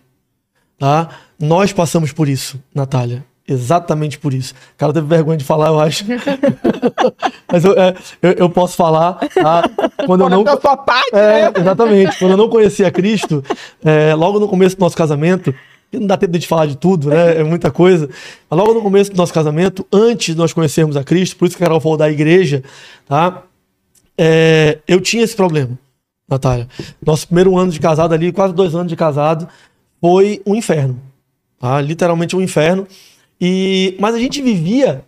[0.77, 1.09] Tá?
[1.39, 3.25] Nós passamos por isso, Natália.
[3.47, 4.53] Exatamente por isso.
[4.53, 6.03] O cara teve vergonha de falar, eu acho.
[7.49, 9.63] Mas eu, é, eu, eu posso falar, tá?
[10.05, 10.43] Quando eu não.
[10.43, 11.53] Da sua parte, É, né?
[11.55, 12.19] exatamente.
[12.19, 13.41] Quando eu não conhecia Cristo,
[13.85, 15.55] é, logo no começo do nosso casamento,
[15.93, 17.37] não dá tempo de falar de tudo, né?
[17.37, 18.09] É muita coisa.
[18.49, 21.55] Mas logo no começo do nosso casamento, antes de nós conhecermos a Cristo, por isso
[21.55, 22.61] que a Carol falou da igreja,
[23.07, 23.43] tá?
[24.17, 25.77] É, eu tinha esse problema,
[26.27, 26.67] Natália.
[27.05, 29.47] Nosso primeiro ano de casado ali, quase dois anos de casado,
[30.01, 30.99] foi um inferno.
[31.59, 31.79] Tá?
[31.79, 32.85] Literalmente um inferno.
[33.39, 35.03] E, mas a gente vivia.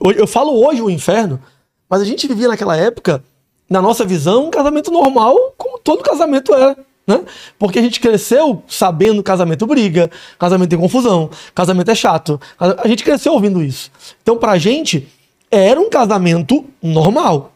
[0.00, 1.40] Eu falo hoje o inferno,
[1.88, 3.22] mas a gente vivia naquela época,
[3.68, 6.76] na nossa visão, um casamento normal, como todo casamento era.
[7.06, 7.24] Né?
[7.58, 12.40] Porque a gente cresceu sabendo casamento briga, casamento tem confusão, casamento é chato.
[12.58, 13.90] A a gente cresceu ouvindo isso.
[14.22, 15.08] Então, pra gente,
[15.50, 17.52] era um casamento normal.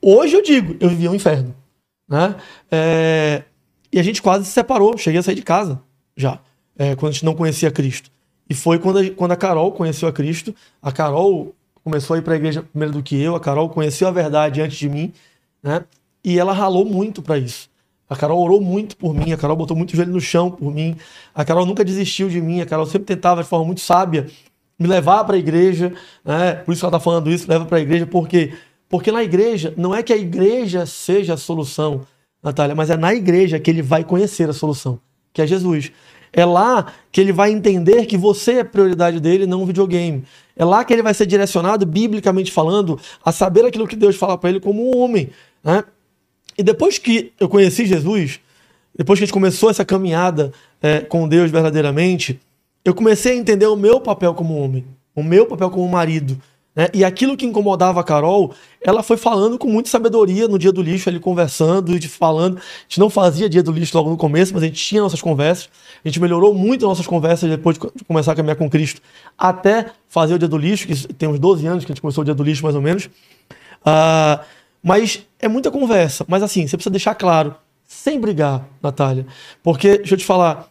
[0.00, 1.54] Hoje eu digo, eu vivia um inferno.
[2.08, 2.36] Né?
[2.70, 3.42] É,
[3.92, 5.80] E a gente quase se separou, cheguei a sair de casa
[6.16, 6.38] já,
[6.78, 8.10] é, quando a gente não conhecia Cristo.
[8.48, 10.54] E foi quando a, quando a Carol conheceu a Cristo.
[10.82, 14.08] A Carol começou a ir para a igreja primeiro do que eu, a Carol conheceu
[14.08, 15.12] a verdade antes de mim,
[15.62, 15.84] né?
[16.24, 17.68] E ela ralou muito para isso.
[18.08, 20.96] A Carol orou muito por mim, a Carol botou muito joelho no chão por mim.
[21.34, 24.26] A Carol nunca desistiu de mim, a Carol sempre tentava de forma muito sábia
[24.78, 25.92] me levar para a igreja,
[26.24, 26.54] né?
[26.54, 28.52] Por isso ela está falando isso, leva para a igreja, porque
[28.88, 32.06] porque na igreja não é que a igreja seja a solução,
[32.42, 35.00] Natália, mas é na igreja que ele vai conhecer a solução,
[35.32, 35.90] que é Jesus.
[36.34, 40.24] É lá que ele vai entender que você é prioridade dele, não um videogame.
[40.56, 44.36] É lá que ele vai ser direcionado, biblicamente falando, a saber aquilo que Deus fala
[44.36, 45.30] para ele como um homem.
[45.62, 45.84] Né?
[46.58, 48.40] E depois que eu conheci Jesus,
[48.96, 50.52] depois que a gente começou essa caminhada
[50.82, 52.40] é, com Deus verdadeiramente,
[52.84, 54.84] eu comecei a entender o meu papel como homem,
[55.14, 56.40] o meu papel como marido.
[56.74, 56.88] Né?
[56.92, 60.82] E aquilo que incomodava a Carol, ela foi falando com muita sabedoria no dia do
[60.82, 62.58] lixo, ali conversando, de falando.
[62.58, 65.22] A gente não fazia dia do lixo logo no começo, mas a gente tinha nossas
[65.22, 65.68] conversas.
[66.04, 69.00] A gente melhorou muito nossas conversas depois de começar a caminhar com Cristo,
[69.38, 72.22] até fazer o dia do lixo, que tem uns 12 anos que a gente começou
[72.22, 73.06] o dia do lixo, mais ou menos.
[73.06, 74.44] Uh,
[74.82, 76.24] mas é muita conversa.
[76.28, 77.54] Mas assim, você precisa deixar claro,
[77.86, 79.26] sem brigar, Natália.
[79.62, 80.68] Porque, deixa eu te falar,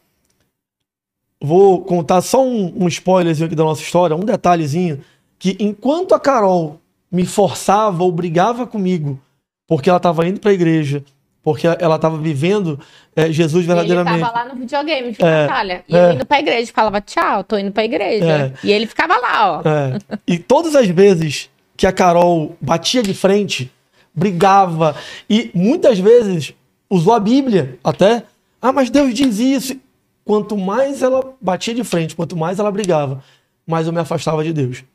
[1.42, 5.02] vou contar só um, um spoilerzinho aqui da nossa história, um detalhezinho
[5.44, 6.80] que enquanto a Carol
[7.12, 9.20] me forçava ou brigava comigo,
[9.68, 11.04] porque ela estava indo para a igreja,
[11.44, 12.80] porque ela estava vivendo
[13.14, 14.16] é, Jesus verdadeiramente.
[14.16, 15.84] ele estava lá no videogame de é, Natália.
[15.86, 18.26] E é, eu indo para a igreja, falava, tchau, tô indo para a igreja.
[18.26, 18.54] É.
[18.64, 19.62] E ele ficava lá, ó.
[19.68, 20.00] É.
[20.26, 23.70] E todas as vezes que a Carol batia de frente,
[24.16, 24.96] brigava,
[25.30, 26.54] e muitas vezes
[26.90, 28.24] usou a Bíblia até.
[28.62, 29.76] Ah, mas Deus diz isso.
[30.24, 33.22] Quanto mais ela batia de frente, quanto mais ela brigava,
[33.68, 34.86] mais eu me afastava de Deus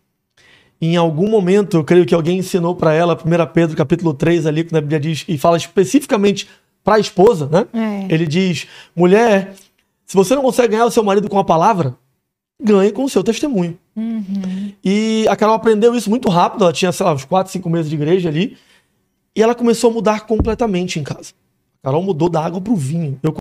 [0.81, 4.65] em algum momento, eu creio que alguém ensinou para ela, 1 Pedro capítulo 3 ali,
[4.65, 6.49] quando a Bíblia diz, e fala especificamente
[6.85, 7.67] para a esposa, né?
[7.73, 8.15] É.
[8.15, 9.55] Ele diz: mulher,
[10.07, 11.97] se você não consegue ganhar o seu marido com a palavra,
[12.63, 13.79] ganhe com o seu testemunho.
[13.97, 14.73] Uhum.
[14.85, 17.91] E a Carol aprendeu isso muito rápido, ela tinha, sei lá, uns 4, 5 meses
[17.91, 18.57] de igreja ali,
[19.35, 21.33] e ela começou a mudar completamente em casa.
[21.83, 23.19] A Carol mudou da água para o vinho.
[23.23, 23.35] Eu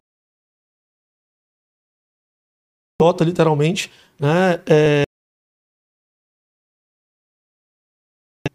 [3.23, 4.59] literalmente, né?
[4.65, 5.03] É,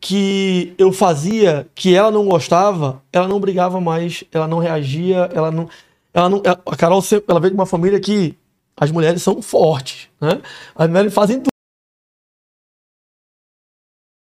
[0.03, 5.53] que eu fazia que ela não gostava, ela não brigava mais, ela não reagia, ela
[5.53, 5.69] não.
[6.13, 8.37] Ela não a Carol sempre, ela veio de uma família que
[8.77, 10.43] as mulheres são fortes, né?
[10.75, 11.53] As mulheres fazem tudo.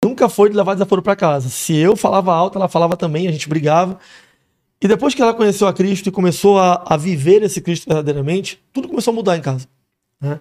[0.03, 1.47] Nunca foi de levar desaforo para casa.
[1.47, 3.97] Se eu falava alto, ela falava também, a gente brigava.
[4.81, 8.61] E depois que ela conheceu a Cristo e começou a, a viver esse Cristo verdadeiramente,
[8.73, 9.65] tudo começou a mudar em casa.
[10.19, 10.39] Né?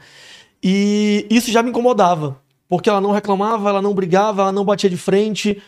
[0.61, 2.42] E isso já me incomodava
[2.73, 5.63] porque ela não reclamava, ela não brigava, ela não batia de frente.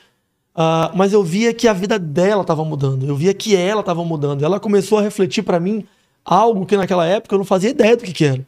[0.56, 4.02] Uh, mas eu via que a vida dela estava mudando, eu via que ela estava
[4.02, 4.43] mudando.
[4.43, 5.86] Ela começou a refletir para mim
[6.24, 8.47] algo que naquela época eu não fazia ideia do que, que era.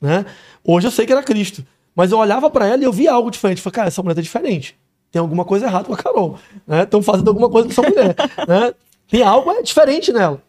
[0.00, 0.24] Né?
[0.64, 1.62] Hoje eu sei que era Cristo,
[1.94, 3.58] mas eu olhava para ela e eu via algo diferente.
[3.58, 4.74] Eu falei, cara, essa mulher tá diferente.
[5.12, 6.38] Tem alguma coisa errada com a Carol.
[6.66, 7.04] Estão né?
[7.04, 8.16] fazendo alguma coisa com essa mulher.
[8.48, 8.74] né?
[9.10, 10.42] Tem algo é, diferente nela.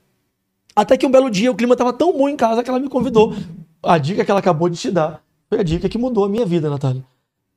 [0.73, 2.87] Até que um belo dia o clima estava tão bom em casa que ela me
[2.87, 3.35] convidou.
[3.83, 6.45] A dica que ela acabou de te dar foi a dica que mudou a minha
[6.45, 7.03] vida, Natália.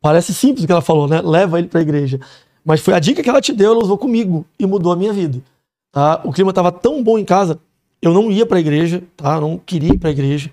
[0.02, 1.22] Parece simples o que ela falou, né?
[1.22, 2.18] Leva ele para a igreja.
[2.64, 5.12] Mas foi a dica que ela te deu, ela usou comigo e mudou a minha
[5.12, 5.40] vida.
[5.92, 6.20] Tá?
[6.24, 7.60] O clima estava tão bom em casa,
[8.00, 9.40] eu não ia para a igreja, tá?
[9.40, 10.50] não queria ir para a igreja.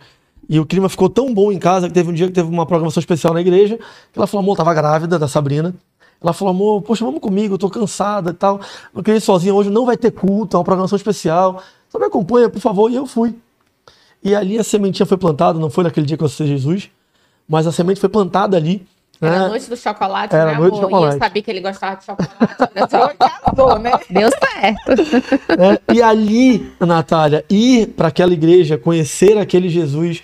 [0.47, 2.65] E o clima ficou tão bom em casa que teve um dia que teve uma
[2.65, 5.73] programação especial na igreja, que ela falou, amor, tava grávida da Sabrina.
[6.21, 8.59] Ela falou, amor, poxa, vamos comigo, eu tô cansada e tal.
[8.93, 11.61] Não queria ir sozinha hoje, não vai ter culto, é uma programação especial.
[11.89, 13.35] Só me acompanha, por favor, e eu fui.
[14.23, 16.89] E ali a sementinha foi plantada, não foi naquele dia que eu assisti Jesus,
[17.47, 18.85] mas a semente foi plantada ali.
[19.21, 20.79] Era a noite do chocolate, Era né, noite amor?
[20.79, 21.13] Do chocolate.
[21.13, 23.17] E eu sabia que ele gostava de chocolate.
[23.43, 23.91] Casou, né?
[24.09, 25.01] Deu certo.
[25.59, 30.23] É, e ali, Natália, ir para aquela igreja, conhecer aquele Jesus,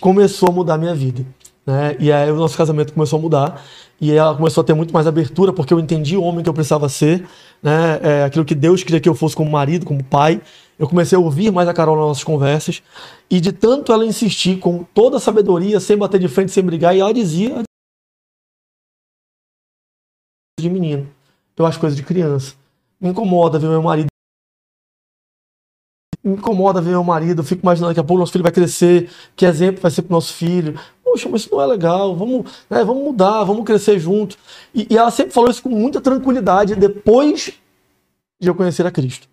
[0.00, 1.26] começou a mudar a minha vida.
[1.66, 1.96] Né?
[1.98, 3.62] E aí o nosso casamento começou a mudar.
[4.00, 6.54] E ela começou a ter muito mais abertura, porque eu entendi o homem que eu
[6.54, 7.26] precisava ser,
[7.60, 7.98] né?
[8.00, 10.40] É, aquilo que Deus queria que eu fosse como marido, como pai.
[10.78, 12.80] Eu comecei a ouvir mais a Carol nas nossas conversas.
[13.28, 16.94] E de tanto ela insistir com toda a sabedoria, sem bater de frente, sem brigar,
[16.94, 17.64] e ela dizia
[20.62, 21.08] de menino.
[21.56, 22.54] Eu acho coisa de criança.
[23.00, 24.08] Me incomoda ver meu marido.
[26.22, 27.40] Me incomoda ver meu marido.
[27.40, 29.10] Eu fico imaginando que a pouco nosso filho vai crescer.
[29.34, 30.78] Que exemplo vai ser pro nosso filho.
[31.02, 32.14] Poxa, mas isso não é legal.
[32.14, 34.36] Vamos, né, vamos mudar, vamos crescer junto.
[34.74, 37.52] E, e ela sempre falou isso com muita tranquilidade depois
[38.40, 39.28] de eu conhecer a Cristo.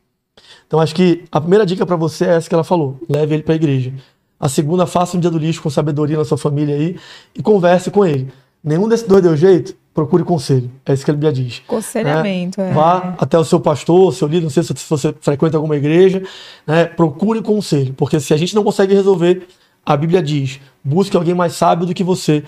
[0.68, 3.44] Então acho que a primeira dica para você é essa que ela falou: leve ele
[3.44, 3.94] para a igreja.
[4.40, 7.00] A segunda, faça um dia do lixo com sabedoria na sua família aí
[7.34, 8.32] e converse com ele.
[8.64, 9.76] Nenhum desses dois deu jeito?
[9.96, 10.70] Procure conselho.
[10.86, 11.60] É isso que a Bíblia diz.
[11.66, 12.70] Conselhamento, né?
[12.70, 12.74] é.
[12.74, 16.22] Vá até o seu pastor, seu líder, não sei se você frequenta alguma igreja,
[16.68, 16.84] né?
[16.84, 19.48] procure conselho, porque se a gente não consegue resolver,
[19.86, 22.44] a Bíblia diz, busque alguém mais sábio do que você,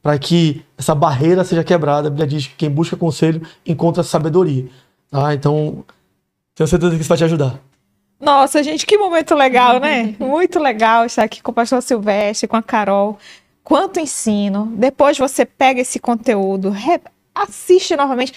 [0.00, 2.06] para que essa barreira seja quebrada.
[2.06, 4.66] A Bíblia diz que quem busca conselho encontra sabedoria.
[5.10, 5.34] Tá?
[5.34, 5.84] Então,
[6.54, 7.58] tenho certeza que isso vai te ajudar.
[8.20, 10.14] Nossa, gente, que momento legal, né?
[10.20, 13.18] Muito legal estar aqui com o pastor Silvestre, com a Carol
[13.64, 14.66] quanto ensino.
[14.76, 16.72] Depois você pega esse conteúdo,
[17.34, 18.32] assiste novamente.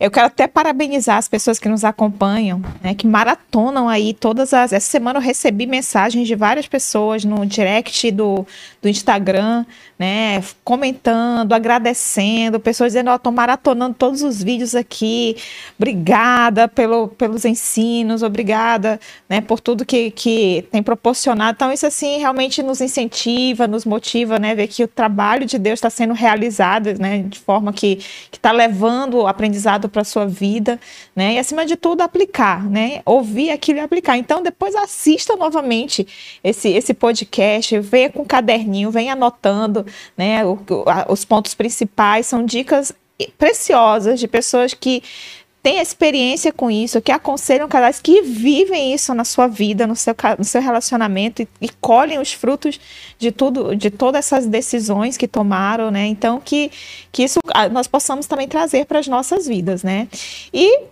[0.00, 4.72] Eu quero até parabenizar as pessoas que nos acompanham, né, que maratonam aí todas as.
[4.72, 8.46] Essa semana eu recebi mensagens de várias pessoas no direct do,
[8.80, 9.66] do Instagram,
[9.98, 15.36] né, comentando, agradecendo, pessoas dizendo: Ó, tô maratonando todos os vídeos aqui,
[15.76, 21.56] obrigada pelo, pelos ensinos, obrigada, né, por tudo que, que tem proporcionado.
[21.56, 25.78] Então, isso assim realmente nos incentiva, nos motiva, né, ver que o trabalho de Deus
[25.78, 27.98] está sendo realizado, né, de forma que
[28.30, 30.78] está levando o aprendizado para a sua vida,
[31.14, 34.16] né, e acima de tudo aplicar, né, ouvir aquilo e aplicar.
[34.16, 36.06] Então, depois assista novamente
[36.42, 39.84] esse, esse podcast, venha com um caderninho, venha anotando,
[40.16, 42.92] né, o- o- a- os pontos principais, são dicas
[43.36, 45.02] preciosas de pessoas que
[45.62, 50.14] têm experiência com isso, que aconselham casais que vivem isso na sua vida, no seu,
[50.38, 52.80] no seu relacionamento e, e colhem os frutos
[53.18, 56.06] de tudo, de todas essas decisões que tomaram, né?
[56.06, 56.70] Então que,
[57.10, 60.08] que isso ah, nós possamos também trazer para as nossas vidas, né?
[60.52, 60.82] E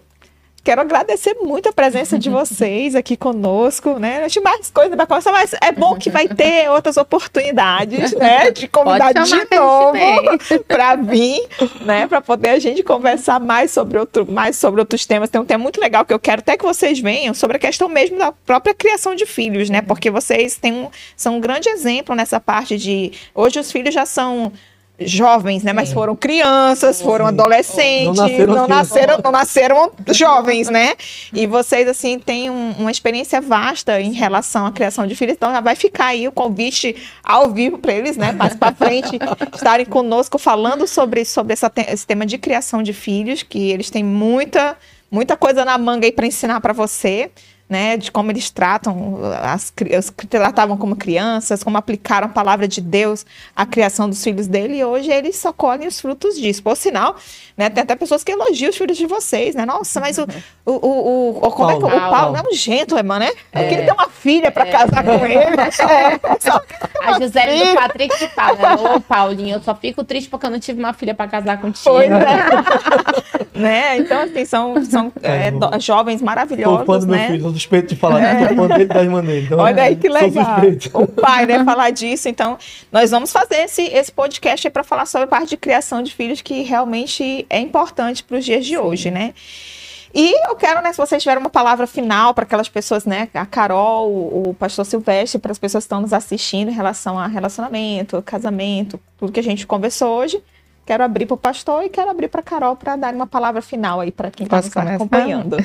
[0.66, 4.24] Quero agradecer muito a presença de vocês aqui conosco, né?
[4.24, 8.50] Acho mais coisa para conversar, mas é bom que vai ter outras oportunidades, né?
[8.50, 9.96] De convidar de a gente novo
[10.66, 11.40] para vir,
[11.82, 12.08] né?
[12.08, 15.30] Para poder a gente conversar mais sobre, outro, mais sobre outros temas.
[15.30, 17.88] Tem um tema muito legal que eu quero até que vocês venham sobre a questão
[17.88, 19.82] mesmo da própria criação de filhos, né?
[19.82, 23.12] Porque vocês têm um, são um grande exemplo nessa parte de.
[23.32, 24.52] Hoje os filhos já são
[24.98, 25.72] jovens, né?
[25.72, 30.94] Mas foram crianças, foram adolescentes, Não nasceram não nasceram, não nasceram jovens, né?
[31.32, 35.34] E vocês, assim, têm um- uma experiência vasta em relação à criação de filhos.
[35.36, 38.32] Então, já vai ficar aí o convite ao vivo para eles, né?
[38.32, 39.18] Mais para frente,
[39.54, 43.90] estarem conosco falando sobre, sobre essa te- esse tema de criação de filhos, que eles
[43.90, 44.76] têm muita,
[45.10, 47.30] muita coisa na manga aí para ensinar para você.
[47.68, 52.68] Né, de como eles tratam as os que tratavam como crianças, como aplicaram a palavra
[52.68, 53.26] de Deus
[53.56, 56.62] à criação dos filhos dele, e hoje eles só colhem os frutos disso.
[56.62, 57.16] Por sinal,
[57.56, 59.64] né, tem até pessoas que elogiam os filhos de vocês, né?
[59.64, 60.26] Nossa, mas o,
[60.64, 62.10] o, o, o, como é que, o Paulo.
[62.10, 63.30] Paulo é um gentleman, né?
[63.50, 65.36] Porque ele tem uma filha para casar com ele.
[65.36, 66.60] É, só
[67.02, 70.60] A Gisele do Patrick que fala, ô Paulinho, eu só fico triste porque eu não
[70.60, 71.94] tive uma filha pra casar contigo.
[71.94, 73.56] Pois é.
[73.58, 73.96] né?
[73.98, 77.28] Então, assim, são, são é, do- jovens maravilhosos, do meu né?
[77.28, 78.48] filho, sou suspeito de falar.
[78.48, 79.46] Sou fã dele e da irmã dele.
[79.46, 80.60] Então, Olha aí que legal.
[80.92, 82.28] O pai, né, falar disso.
[82.28, 82.58] Então,
[82.92, 86.12] nós vamos fazer esse, esse podcast aí para falar sobre a parte de criação de
[86.12, 89.34] filhos que realmente é importante para os dias de hoje, né?
[90.14, 93.44] E eu quero, né, se vocês tiverem uma palavra final para aquelas pessoas, né, a
[93.44, 97.26] Carol, o, o pastor Silvestre, para as pessoas que estão nos assistindo em relação a
[97.26, 100.42] relacionamento, casamento, tudo que a gente conversou hoje.
[100.86, 103.60] Quero abrir para o pastor e quero abrir para a Carol para dar uma palavra
[103.60, 104.94] final aí para quem está nos começar?
[104.94, 105.56] acompanhando.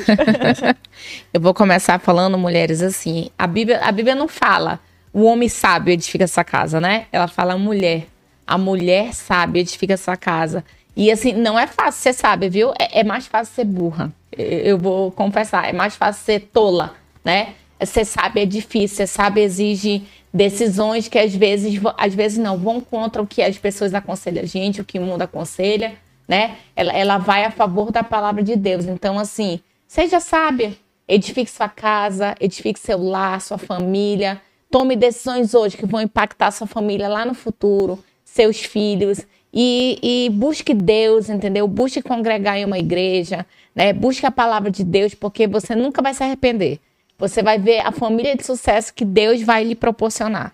[1.31, 3.29] Eu vou começar falando, mulheres, assim.
[3.37, 4.79] A Bíblia, a Bíblia não fala
[5.13, 7.05] o homem sábio edifica essa casa, né?
[7.11, 8.07] Ela fala a mulher.
[8.47, 10.63] A mulher sábia edifica essa casa.
[10.95, 12.71] E assim, não é fácil ser sábia, viu?
[12.79, 14.11] É, é mais fácil ser burra.
[14.37, 17.53] Eu, vou confessar, é mais fácil ser tola, né?
[17.85, 20.03] Ser sábia é difícil, ser sábia exige
[20.33, 24.45] decisões que às vezes, às vezes não, vão contra o que as pessoas aconselham a
[24.45, 25.93] gente, o que o mundo aconselha,
[26.27, 26.57] né?
[26.75, 28.85] Ela, ela vai a favor da palavra de Deus.
[28.85, 30.73] Então, assim, seja sábia,
[31.07, 34.41] edifique sua casa, edifique seu lar, sua família.
[34.69, 39.25] Tome decisões hoje que vão impactar sua família lá no futuro, seus filhos.
[39.53, 41.67] E, e busque Deus, entendeu?
[41.67, 43.45] Busque congregar em uma igreja,
[43.75, 43.91] né?
[43.91, 46.79] Busque a palavra de Deus, porque você nunca vai se arrepender.
[47.17, 50.53] Você vai ver a família de sucesso que Deus vai lhe proporcionar.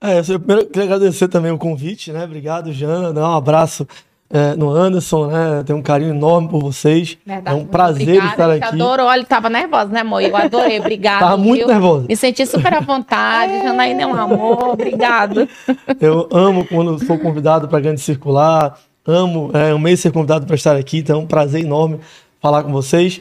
[0.00, 2.24] É, eu primeiro queria agradecer também o convite, né?
[2.24, 3.20] Obrigado, Jana.
[3.20, 3.86] Um abraço
[4.32, 5.62] é, no Anderson, né?
[5.62, 7.18] Tenho um carinho enorme por vocês.
[7.26, 8.82] é um prazer Obrigada, estar aqui.
[8.82, 10.22] Adorou, olha, tava nervosa, né, amor?
[10.22, 11.20] Eu adorei, obrigada.
[11.20, 11.68] Tava muito viu?
[11.68, 12.06] nervosa.
[12.08, 13.62] Me senti super à vontade.
[13.62, 15.46] Janaína é um amor, obrigado.
[16.00, 18.78] Eu amo quando sou convidado para Grande Circular.
[19.06, 20.98] Amo, é, amei ser convidado para estar aqui.
[20.98, 22.00] Então é um prazer enorme
[22.40, 23.20] falar com vocês.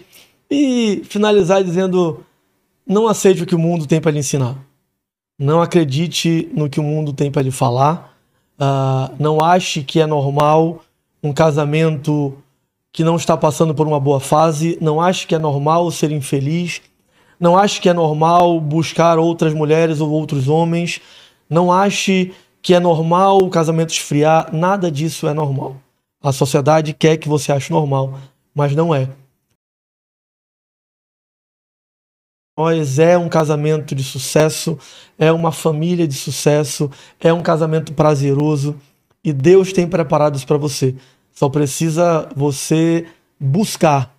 [0.50, 2.24] E finalizar dizendo:
[2.88, 4.56] não aceite o que o mundo tem para lhe ensinar.
[5.38, 8.14] Não acredite no que o mundo tem para lhe falar.
[8.58, 10.82] Ah, não ache que é normal
[11.24, 12.38] um casamento
[12.92, 14.78] que não está passando por uma boa fase.
[14.82, 16.82] Não ache que é normal ser infeliz.
[17.40, 21.00] Não ache que é normal buscar outras mulheres ou outros homens.
[21.50, 24.54] Não ache que é normal o casamento esfriar.
[24.54, 25.78] Nada disso é normal.
[26.22, 28.20] A sociedade quer que você ache normal,
[28.54, 29.10] mas não é.
[32.56, 34.78] Nós é um casamento de sucesso,
[35.18, 38.80] é uma família de sucesso, é um casamento prazeroso
[39.24, 40.96] e Deus tem preparado isso para você.
[41.32, 43.06] Só precisa você
[43.40, 44.16] buscar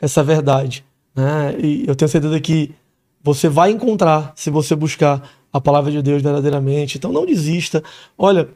[0.00, 0.84] essa verdade,
[1.14, 1.56] né?
[1.58, 2.74] E eu tenho certeza que
[3.22, 6.98] você vai encontrar se você buscar a palavra de Deus verdadeiramente.
[6.98, 7.82] Então não desista.
[8.18, 8.48] Olha,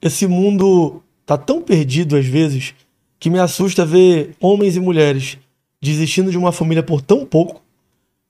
[0.00, 2.74] esse mundo tá tão perdido às vezes
[3.18, 5.38] que me assusta ver homens e mulheres
[5.80, 7.62] desistindo de uma família por tão pouco.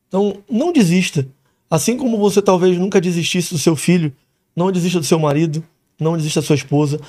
[0.08, 1.26] Então não desista.
[1.70, 4.12] Assim como você talvez nunca desistisse do seu filho,
[4.54, 5.64] não desista do seu marido,
[6.02, 7.00] não desista da sua esposa.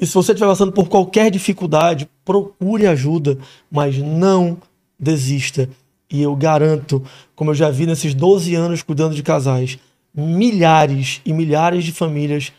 [0.00, 3.38] E se você estiver passando por qualquer dificuldade, procure ajuda,
[3.70, 4.58] mas não
[4.98, 5.68] desista.
[6.10, 7.02] E eu garanto,
[7.34, 9.78] como eu já vi nesses 12 anos cuidando de casais,
[10.14, 12.52] milhares e milhares de famílias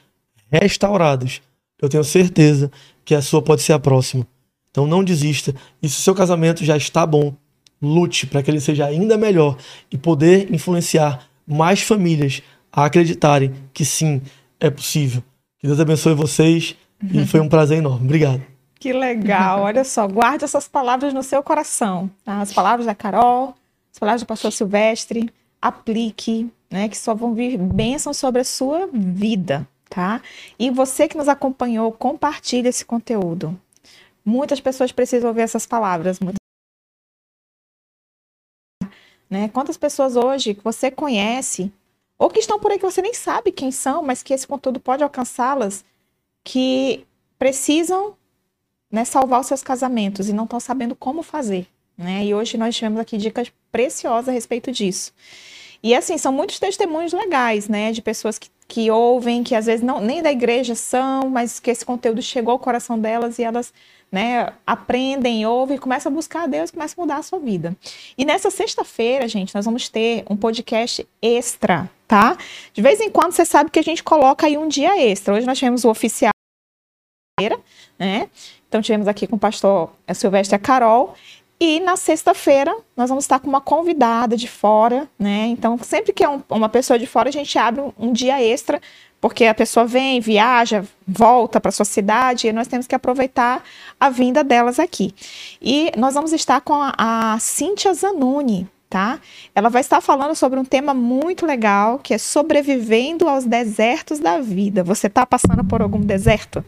[0.52, 1.42] restauradas.
[1.82, 2.72] Eu tenho certeza
[3.06, 4.26] que a sua pode ser a próxima.
[4.72, 5.54] Então não desista.
[5.82, 7.34] E se o seu casamento já está bom,
[7.82, 9.58] lute para que ele seja ainda melhor
[9.92, 12.42] e poder influenciar mais famílias
[12.72, 14.22] a acreditarem que sim,
[14.60, 15.22] é possível.
[15.64, 18.04] Que Deus abençoe vocês e foi um prazer enorme.
[18.04, 18.46] Obrigado.
[18.76, 22.12] Que legal, olha só, guarde essas palavras no seu coração.
[22.26, 22.42] tá?
[22.42, 23.56] As palavras da Carol,
[23.90, 25.32] as palavras do pastor Silvestre,
[25.62, 26.90] aplique, né?
[26.90, 30.22] Que só vão vir bênçãos sobre a sua vida, tá?
[30.60, 33.58] E você que nos acompanhou, compartilhe esse conteúdo.
[34.26, 36.20] Muitas pessoas precisam ouvir essas palavras.
[36.20, 36.36] muitas-
[39.30, 39.48] Né?
[39.48, 41.72] Quantas pessoas hoje que você conhece,
[42.18, 44.80] ou que estão por aí que você nem sabe quem são, mas que esse conteúdo
[44.80, 45.84] pode alcançá-las,
[46.44, 47.06] que
[47.38, 48.16] precisam
[48.92, 51.68] né, salvar os seus casamentos e não estão sabendo como fazer.
[51.98, 52.26] Né?
[52.26, 55.14] E hoje nós tivemos aqui dicas preciosas a respeito disso.
[55.84, 57.92] E assim, são muitos testemunhos legais, né?
[57.92, 61.70] De pessoas que, que ouvem, que às vezes não, nem da igreja são, mas que
[61.70, 63.74] esse conteúdo chegou ao coração delas e elas
[64.14, 67.76] né, aprendem, ouvem, começam a buscar a Deus, começam a mudar a sua vida.
[68.16, 72.38] E nessa sexta-feira, gente, nós vamos ter um podcast extra, tá?
[72.72, 75.34] De vez em quando você sabe que a gente coloca aí um dia extra.
[75.34, 76.32] Hoje nós tivemos o oficial,
[77.98, 78.30] né?
[78.70, 81.16] Então tivemos aqui com o pastor Silvestre a Carol.
[81.60, 85.48] E na sexta-feira nós vamos estar com uma convidada de fora, né?
[85.48, 88.40] Então, sempre que é um- uma pessoa de fora, a gente abre um, um dia
[88.44, 88.80] extra,
[89.24, 93.64] porque a pessoa vem, viaja, volta para sua cidade, e nós temos que aproveitar
[93.98, 95.16] a vinda delas aqui.
[95.62, 99.22] E nós vamos estar com a, a Cíntia Zanuni, tá?
[99.56, 104.42] Ela vai estar falando sobre um tema muito legal, que é sobrevivendo aos desertos da
[104.42, 104.84] vida.
[104.84, 106.62] Você está passando por algum deserto?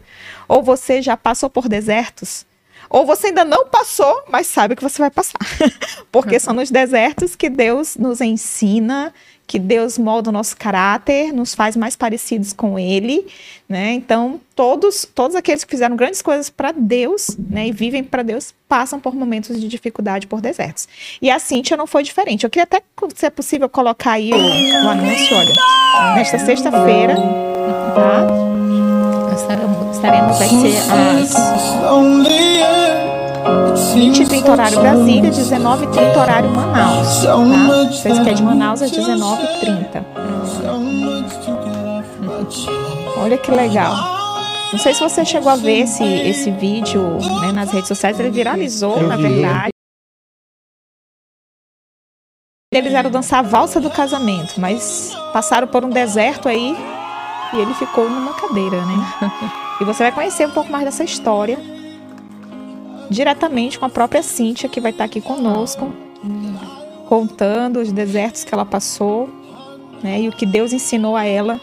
[0.48, 2.46] Ou você já passou por desertos?
[2.88, 5.40] Ou você ainda não passou, mas sabe que você vai passar.
[6.10, 9.12] Porque são nos desertos que Deus nos ensina,
[9.46, 13.26] que Deus molda o nosso caráter, nos faz mais parecidos com Ele,
[13.68, 13.92] né?
[13.92, 18.52] Então, todos, todos aqueles que fizeram grandes coisas para Deus, né, e vivem para Deus,
[18.68, 20.88] passam por momentos de dificuldade por desertos.
[21.22, 22.44] E a Cíntia não foi diferente.
[22.44, 22.82] Eu queria até,
[23.14, 25.54] se é possível, colocar aí o, o anúncio, olha,
[26.16, 27.14] nesta sexta-feira,
[27.94, 28.26] tá?
[29.92, 31.34] Estaremos, ser às
[33.76, 37.22] 20 h 30 horário Brasília, 19 h 30 horário Manaus.
[37.22, 37.36] Tá?
[37.36, 40.06] Vocês que é de Manaus é 19 h 30.
[43.18, 43.94] Olha que legal.
[44.72, 48.30] Não sei se você chegou a ver esse, esse vídeo né, nas redes sociais, ele
[48.30, 49.68] viralizou, Eu na verdade.
[52.72, 56.74] Eles eram dançar a valsa do casamento, mas passaram por um deserto aí
[57.52, 58.96] e ele ficou numa cadeira, né?
[59.78, 61.58] E você vai conhecer um pouco mais dessa história
[63.10, 65.92] diretamente com a própria Cíntia, que vai estar aqui conosco,
[67.08, 69.28] contando os desertos que ela passou,
[70.02, 70.20] né?
[70.20, 71.60] E o que Deus ensinou a ela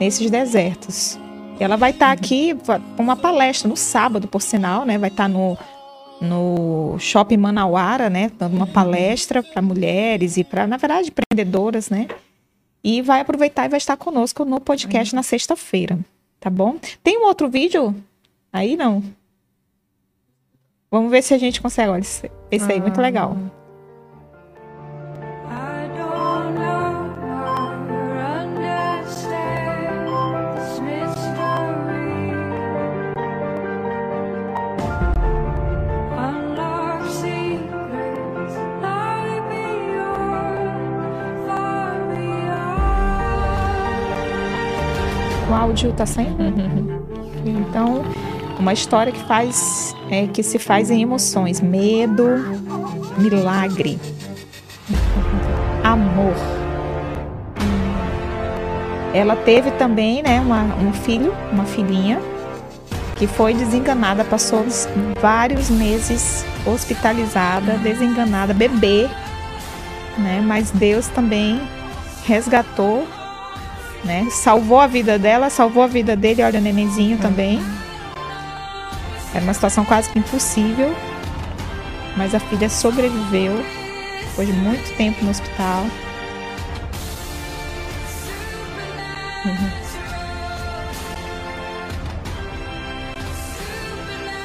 [0.00, 1.18] nesses desertos.
[1.60, 2.56] Ela vai estar aqui
[2.96, 4.96] com uma palestra no sábado, por sinal, né?
[4.96, 5.58] Vai estar no,
[6.20, 8.30] no Shopping Manauara, né?
[8.38, 12.06] Dando uma palestra para mulheres e para, na verdade, empreendedoras, né?
[12.82, 15.98] E vai aproveitar e vai estar conosco no podcast na sexta-feira,
[16.38, 16.76] tá bom?
[17.02, 17.94] Tem um outro vídeo?
[18.52, 19.02] Aí não.
[20.90, 21.90] Vamos ver se a gente consegue.
[21.90, 23.36] Olha, esse esse aí, muito legal.
[41.46, 42.58] Far beyond.
[45.50, 46.38] O áudio tá saindo?
[47.46, 48.02] Então,
[48.58, 52.24] uma história que faz, é, que se faz em emoções, medo,
[53.16, 53.98] milagre,
[55.82, 56.34] amor.
[59.14, 62.20] Ela teve também, né, uma- um filho, uma filhinha,
[63.16, 64.64] que foi desenganada, passou
[65.20, 69.08] vários meses hospitalizada, desenganada, bebê,
[70.18, 70.40] né?
[70.44, 71.60] Mas Deus também
[72.26, 73.06] resgatou
[74.04, 74.28] né?
[74.30, 77.60] Salvou a vida dela, salvou a vida dele, olha o nenenzinho também.
[79.34, 80.94] Era uma situação quase que impossível,
[82.16, 83.54] mas a filha sobreviveu
[84.20, 85.86] depois de muito tempo no hospital.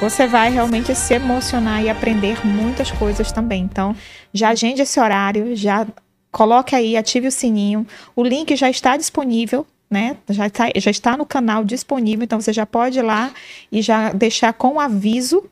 [0.00, 3.62] Você vai realmente se emocionar e aprender muitas coisas também.
[3.62, 3.96] Então,
[4.34, 5.86] já agende esse horário, já
[6.30, 7.86] coloque aí, ative o sininho.
[8.14, 10.16] O link já está disponível, né?
[10.28, 13.32] Já está, já está no canal disponível, então você já pode ir lá
[13.72, 15.44] e já deixar com aviso,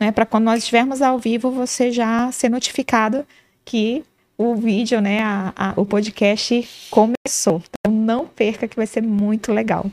[0.00, 0.10] né?
[0.10, 3.24] Para quando nós estivermos ao vivo, você já ser notificado
[3.64, 4.02] que
[4.38, 5.20] o vídeo, né?
[5.22, 7.62] a- a- o podcast começou.
[7.78, 9.84] Então não perca que vai ser muito legal.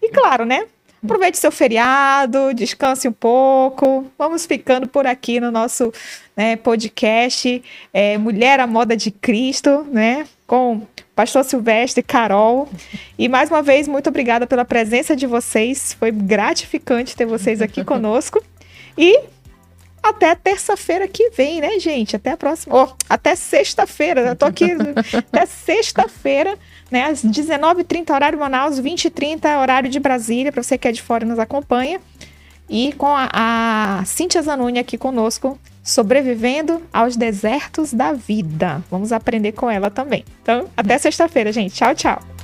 [0.00, 0.64] E claro, né?
[1.02, 4.06] Aproveite seu feriado, descanse um pouco.
[4.18, 5.92] Vamos ficando por aqui no nosso
[6.36, 7.62] né, podcast
[7.92, 10.26] é, Mulher à Moda de Cristo, né?
[10.46, 10.82] Com
[11.16, 12.68] Pastor Silvestre, Carol.
[13.18, 15.96] E mais uma vez, muito obrigada pela presença de vocês.
[15.98, 18.44] Foi gratificante ter vocês aqui conosco.
[18.98, 19.18] E
[20.02, 22.14] até terça-feira que vem, né, gente?
[22.14, 22.84] Até a próxima.
[22.84, 24.20] Oh, até sexta-feira.
[24.20, 24.66] Eu tô aqui
[25.16, 26.58] até sexta-feira,
[26.90, 27.06] né?
[27.06, 31.28] Às 19h30, horário Manaus, 20h30, horário de Brasília, para você que é de fora e
[31.28, 31.98] nos acompanha.
[32.68, 38.82] E com a, a Cíntia Zanuni aqui conosco, sobrevivendo aos desertos da vida.
[38.90, 40.24] Vamos aprender com ela também.
[40.42, 41.76] Então, até sexta-feira, gente.
[41.76, 42.35] Tchau, tchau.